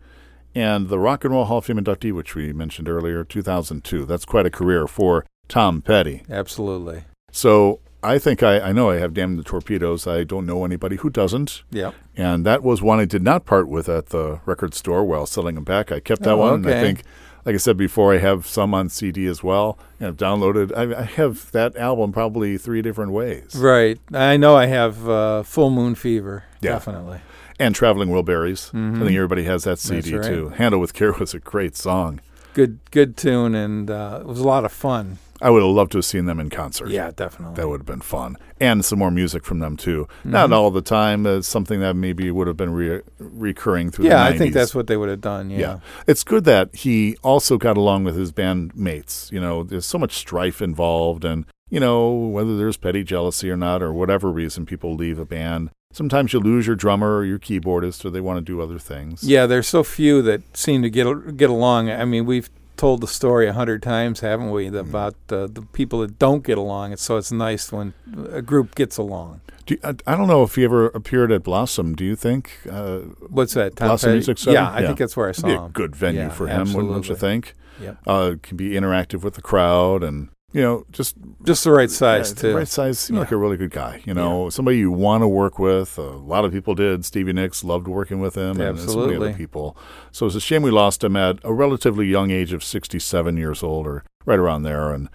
and 0.54 0.90
the 0.90 1.00
Rock 1.00 1.24
and 1.24 1.34
Roll 1.34 1.46
Hall 1.46 1.60
of 1.60 1.66
Fame 1.66 1.78
inductee, 1.78 2.12
which 2.12 2.36
we 2.36 2.52
mentioned 2.52 2.90
earlier, 2.90 3.24
2002. 3.24 4.06
That's 4.06 4.26
quite 4.26 4.46
a 4.46 4.52
career 4.52 4.88
for 4.88 5.26
Tom 5.48 5.82
Petty. 5.82 6.24
Absolutely. 6.30 7.06
So 7.32 7.80
I 8.08 8.20
think 8.20 8.42
I, 8.44 8.60
I 8.60 8.72
know 8.72 8.90
I 8.90 8.98
have 8.98 9.14
damned 9.14 9.38
the 9.40 9.44
Torpedoes. 9.44 10.08
I 10.08 10.24
don't 10.24 10.46
know 10.46 10.66
anybody 10.66 10.96
who 10.98 11.10
doesn't. 11.10 11.64
Yep. 11.72 11.94
And 12.16 12.46
that 12.46 12.64
was 12.64 12.82
one 12.82 13.00
I 13.00 13.06
did 13.06 13.22
not 13.24 13.46
part 13.46 13.68
with 13.68 13.88
at 13.90 14.08
the 14.08 14.40
record 14.46 14.74
store 14.74 15.04
while 15.04 15.26
selling 15.26 15.56
them 15.56 15.64
back. 15.64 15.92
I 15.92 16.00
kept 16.00 16.24
that 16.24 16.32
Oh, 16.34 16.38
one. 16.38 16.54
And 16.66 16.68
I 16.70 16.82
think, 16.82 17.04
like 17.46 17.54
I 17.54 17.58
said 17.58 17.78
before, 17.78 18.14
I 18.14 18.18
have 18.18 18.48
some 18.48 18.74
on 18.74 18.90
CD 18.90 19.26
as 19.28 19.44
well. 19.44 19.78
And 20.00 20.08
I've 20.08 20.18
downloaded. 20.18 20.72
I, 20.76 21.02
I 21.02 21.04
have 21.04 21.52
that 21.52 21.76
album 21.78 22.12
probably 22.12 22.58
three 22.58 22.82
different 22.82 23.12
ways. 23.12 23.56
Right. 23.56 24.00
I 24.14 24.38
know 24.38 24.56
I 24.56 24.66
have 24.68 25.08
uh, 25.08 25.44
Full 25.44 25.70
Moon 25.70 25.94
Fever. 25.96 26.44
Yeah. 26.62 26.72
Definitely. 26.72 27.20
And 27.60 27.74
Traveling 27.74 28.10
Wilburys. 28.10 28.72
Mhm. 28.72 28.98
I 28.98 29.06
think 29.06 29.16
everybody 29.16 29.44
has 29.44 29.64
that 29.64 29.80
CD 29.80 30.16
right. 30.16 30.24
too. 30.28 30.50
Handle 30.50 30.80
with 30.80 30.94
Care 30.94 31.12
was 31.14 31.34
a 31.34 31.40
great 31.40 31.76
song. 31.76 32.22
Good, 32.54 32.80
good 32.92 33.16
tune, 33.18 33.54
and 33.54 33.90
uh, 33.90 34.18
it 34.22 34.26
was 34.28 34.40
a 34.40 34.44
lot 34.48 34.66
of 34.66 34.72
fun. 34.72 35.20
I 35.42 35.50
would 35.50 35.62
have 35.62 35.72
loved 35.72 35.92
to 35.94 36.00
have 36.00 36.06
seen 36.06 36.26
them 36.26 36.40
in 36.40 36.50
concert. 36.50 36.90
Yeah, 36.90 37.12
definitely. 37.16 37.56
That 37.56 37.68
would 37.68 37.82
have 37.82 37.86
been 37.86 38.02
fun. 38.02 38.38
And 38.60 38.84
some 38.84 38.98
more 39.00 39.12
music 39.12 39.46
from 39.46 39.60
them 39.60 39.78
too. 39.78 40.08
Not 40.24 40.50
Mhm. 40.50 40.54
all 40.54 40.72
the 40.72 40.82
time. 40.82 41.26
It's 41.28 41.48
something 41.48 41.80
that 41.82 41.96
maybe 41.96 42.32
would 42.32 42.48
have 42.48 42.58
been 42.58 42.74
re- 42.74 43.02
recurring 43.20 43.92
through 43.92 44.06
yeah, 44.06 44.18
the 44.18 44.30
90s. 44.32 44.36
I 44.36 44.38
think 44.38 44.54
that's 44.54 44.74
what 44.76 44.88
they 44.88 44.98
would 44.98 45.10
have 45.10 45.22
done. 45.22 45.50
Yeah. 45.52 45.60
Yeah. 45.60 45.80
It's 46.08 46.24
good 46.24 46.44
that 46.46 46.76
he 46.76 47.18
also 47.24 47.58
got 47.58 47.78
along 47.78 48.04
with 48.04 48.16
his 48.16 48.32
bandmates. 48.32 49.32
You 49.32 49.40
know, 49.40 49.64
there's 49.64 49.86
so 49.86 49.98
much 49.98 50.14
strife 50.18 50.62
involved, 50.62 51.24
and, 51.24 51.46
you 51.70 51.80
know, 51.80 52.10
whether 52.12 52.58
there's 52.58 52.78
petty 52.78 53.04
jealousy 53.04 53.50
or 53.50 53.58
not, 53.58 53.82
or 53.84 53.94
whatever 53.94 54.32
reason 54.32 54.66
people 54.66 54.96
leave 54.96 55.20
a 55.20 55.26
band. 55.26 55.70
Sometimes 55.94 56.34
you 56.34 56.40
lose 56.40 56.68
your 56.68 56.76
drummer 56.76 57.16
or 57.18 57.26
your 57.26 57.40
keyboardist, 57.40 58.04
or 58.06 58.10
they 58.10 58.22
want 58.22 58.38
to 58.38 58.42
do 58.42 58.62
other 58.62 58.78
things. 58.78 59.24
Yeah, 59.24 59.46
there's 59.46 59.68
so 59.68 59.84
few 59.84 60.22
that 60.24 60.42
seem 60.56 60.82
to 60.82 60.90
get 60.90 61.38
get 61.38 61.50
along. 61.50 61.90
I 61.90 62.06
mean, 62.06 62.26
we've 62.26 62.50
told 62.78 63.02
the 63.02 63.08
story 63.08 63.48
a 63.48 63.54
hundred 63.54 63.82
times, 63.84 64.20
haven't 64.22 64.52
we, 64.52 64.70
Mm. 64.70 64.80
about 64.80 65.16
uh, 65.30 65.48
the 65.48 65.64
people 65.74 66.00
that 66.02 66.18
don't 66.20 66.44
get 66.44 66.58
along. 66.58 66.92
And 66.92 67.00
so 67.00 67.18
it's 67.18 67.32
nice 67.32 67.72
when 67.72 67.94
a 68.32 68.42
group 68.42 68.76
gets 68.76 68.98
along. 68.98 69.42
Do 69.66 69.74
you- 69.74 69.80
I, 69.84 69.96
I 70.12 70.16
don't 70.16 70.28
know 70.28 70.44
if 70.44 70.56
he 70.56 70.64
ever 70.64 70.86
appeared 70.88 71.32
at 71.32 71.44
Blossom. 71.44 71.96
Do 71.96 72.06
you 72.06 72.16
think? 72.16 72.52
Uh, 72.72 73.00
What's 73.30 73.54
that? 73.56 73.76
Tom 73.76 73.90
Blossom 73.90 74.08
Petty? 74.08 74.18
Music 74.18 74.38
Center? 74.38 74.54
Yeah, 74.54 74.70
I 74.70 74.80
Yeah. 74.80 74.88
think 74.88 75.00
that's 75.00 75.18
where 75.18 75.28
I 75.28 75.34
saw 75.34 75.48
be 75.48 75.54
a 75.54 75.62
him. 75.66 75.72
good 75.72 75.96
venue 75.96 76.22
Yeah, 76.22 76.30
for 76.30 76.48
him, 76.48 76.72
wouldn't 76.74 77.10
you 77.10 77.16
think? 77.16 77.54
Yep. 77.82 77.98
Uh, 78.08 78.32
can 78.42 78.56
be 78.58 78.70
interactive 78.72 79.24
with 79.24 79.34
the 79.36 79.42
crowd 79.42 80.04
and, 80.04 80.30
you 80.54 80.62
know, 80.62 80.86
just 80.92 81.16
Just 81.44 81.64
the 81.64 81.72
right 81.72 81.92
size 81.92 82.30
Yeah, 82.30 82.42
too. 82.42 82.56
Right 82.56 82.68
size. 82.68 83.00
Seemed 83.00 83.20
like 83.20 83.32
a 83.32 83.38
really 83.38 83.58
good 83.58 83.72
guy. 83.72 84.02
You 84.06 84.14
know, 84.14 84.50
somebody 84.50 84.78
you 84.78 84.92
want 84.92 85.22
to 85.24 85.28
work 85.28 85.60
with. 85.60 85.98
A 85.98 86.02
lot 86.02 86.46
of 86.46 86.52
people 86.52 86.74
did. 86.76 87.06
Stevie 87.06 87.34
Nicks 87.34 87.64
loved 87.64 87.88
working 87.88 88.20
with 88.20 88.36
him, 88.36 88.52
and 88.52 88.58
so 88.58 88.64
many 88.64 88.80
Absolutely. 88.84 89.16
other 89.16 89.34
people. 89.34 89.78
So 90.12 90.26
it's 90.26 90.36
a 90.36 90.42
shame 90.42 90.62
we 90.62 90.72
lost 90.72 91.04
him 91.04 91.16
at 91.16 91.40
a 91.44 91.54
relatively 91.54 92.08
young 92.08 92.32
age 92.32 92.54
of 92.54 92.64
sixty-seven 92.64 93.38
years 93.38 93.62
old, 93.62 93.86
or 93.86 94.04
right 94.26 94.40
around 94.40 94.64
there. 94.64 94.92
And 94.92 95.10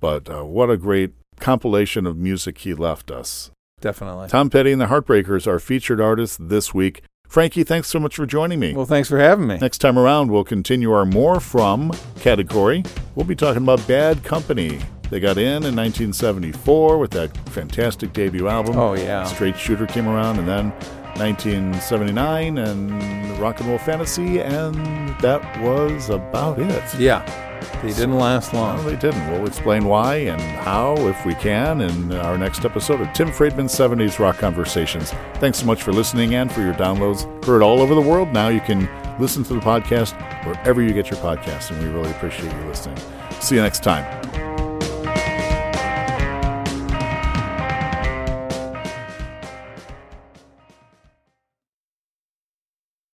but 0.00 0.30
uh, 0.30 0.44
what 0.44 0.70
a 0.70 0.76
great 0.76 1.12
compilation 1.40 2.06
of 2.06 2.16
music 2.16 2.58
he 2.58 2.72
left 2.72 3.10
us. 3.10 3.50
Definitely. 3.80 4.28
Tom 4.28 4.48
Petty 4.48 4.72
and 4.72 4.80
the 4.80 4.86
Heartbreakers, 4.86 5.46
are 5.46 5.58
featured 5.58 6.00
artists 6.00 6.38
this 6.40 6.72
week. 6.72 7.02
Frankie, 7.28 7.64
thanks 7.64 7.88
so 7.88 7.98
much 8.00 8.16
for 8.16 8.26
joining 8.26 8.60
me. 8.60 8.72
Well, 8.74 8.86
thanks 8.86 9.08
for 9.08 9.18
having 9.18 9.46
me. 9.46 9.58
Next 9.58 9.78
time 9.78 9.98
around, 9.98 10.30
we'll 10.30 10.44
continue 10.44 10.92
our 10.92 11.04
More 11.04 11.40
From 11.40 11.92
category. 12.20 12.82
We'll 13.14 13.26
be 13.26 13.36
talking 13.36 13.62
about 13.62 13.86
Bad 13.86 14.24
Company. 14.24 14.80
They 15.10 15.20
got 15.20 15.38
in 15.38 15.64
in 15.64 15.76
1974 15.76 16.98
with 16.98 17.10
that 17.12 17.36
fantastic 17.50 18.12
debut 18.12 18.48
album. 18.48 18.76
Oh 18.76 18.94
yeah. 18.94 19.24
Straight 19.24 19.56
Shooter 19.56 19.86
came 19.86 20.08
around, 20.08 20.38
and 20.38 20.48
then 20.48 20.72
1979 21.18 22.58
and 22.58 23.38
Rock 23.38 23.60
and 23.60 23.68
Roll 23.68 23.78
Fantasy, 23.78 24.40
and 24.40 24.74
that 25.20 25.42
was 25.62 26.10
about 26.10 26.58
it. 26.58 26.94
Yeah. 26.98 27.24
They 27.82 27.88
didn't 27.92 28.16
last 28.18 28.52
No, 28.52 28.60
long. 28.60 28.84
they 28.86 28.96
didn't. 28.96 29.30
We'll 29.30 29.46
explain 29.46 29.84
why 29.86 30.16
and 30.16 30.40
how, 30.40 30.94
if 31.08 31.24
we 31.26 31.34
can, 31.34 31.80
in 31.80 32.12
our 32.12 32.38
next 32.38 32.64
episode 32.64 33.00
of 33.00 33.12
Tim 33.12 33.30
Friedman's 33.32 33.72
70s 33.74 34.18
Rock 34.18 34.38
Conversations. 34.38 35.12
Thanks 35.34 35.58
so 35.58 35.66
much 35.66 35.82
for 35.82 35.92
listening 35.92 36.34
and 36.34 36.50
for 36.50 36.60
your 36.62 36.74
downloads. 36.74 37.22
Heard 37.44 37.62
all 37.62 37.80
over 37.80 37.94
the 37.94 38.00
world. 38.00 38.32
Now 38.32 38.48
you 38.48 38.60
can 38.60 38.88
listen 39.18 39.42
to 39.44 39.54
the 39.54 39.60
podcast 39.60 40.14
wherever 40.46 40.80
you 40.82 40.92
get 40.92 41.10
your 41.10 41.20
podcasts, 41.20 41.70
and 41.70 41.82
we 41.82 41.88
really 41.88 42.10
appreciate 42.10 42.52
you 42.52 42.64
listening. 42.66 42.98
See 43.40 43.56
you 43.56 43.62
next 43.62 43.82
time. 43.82 44.45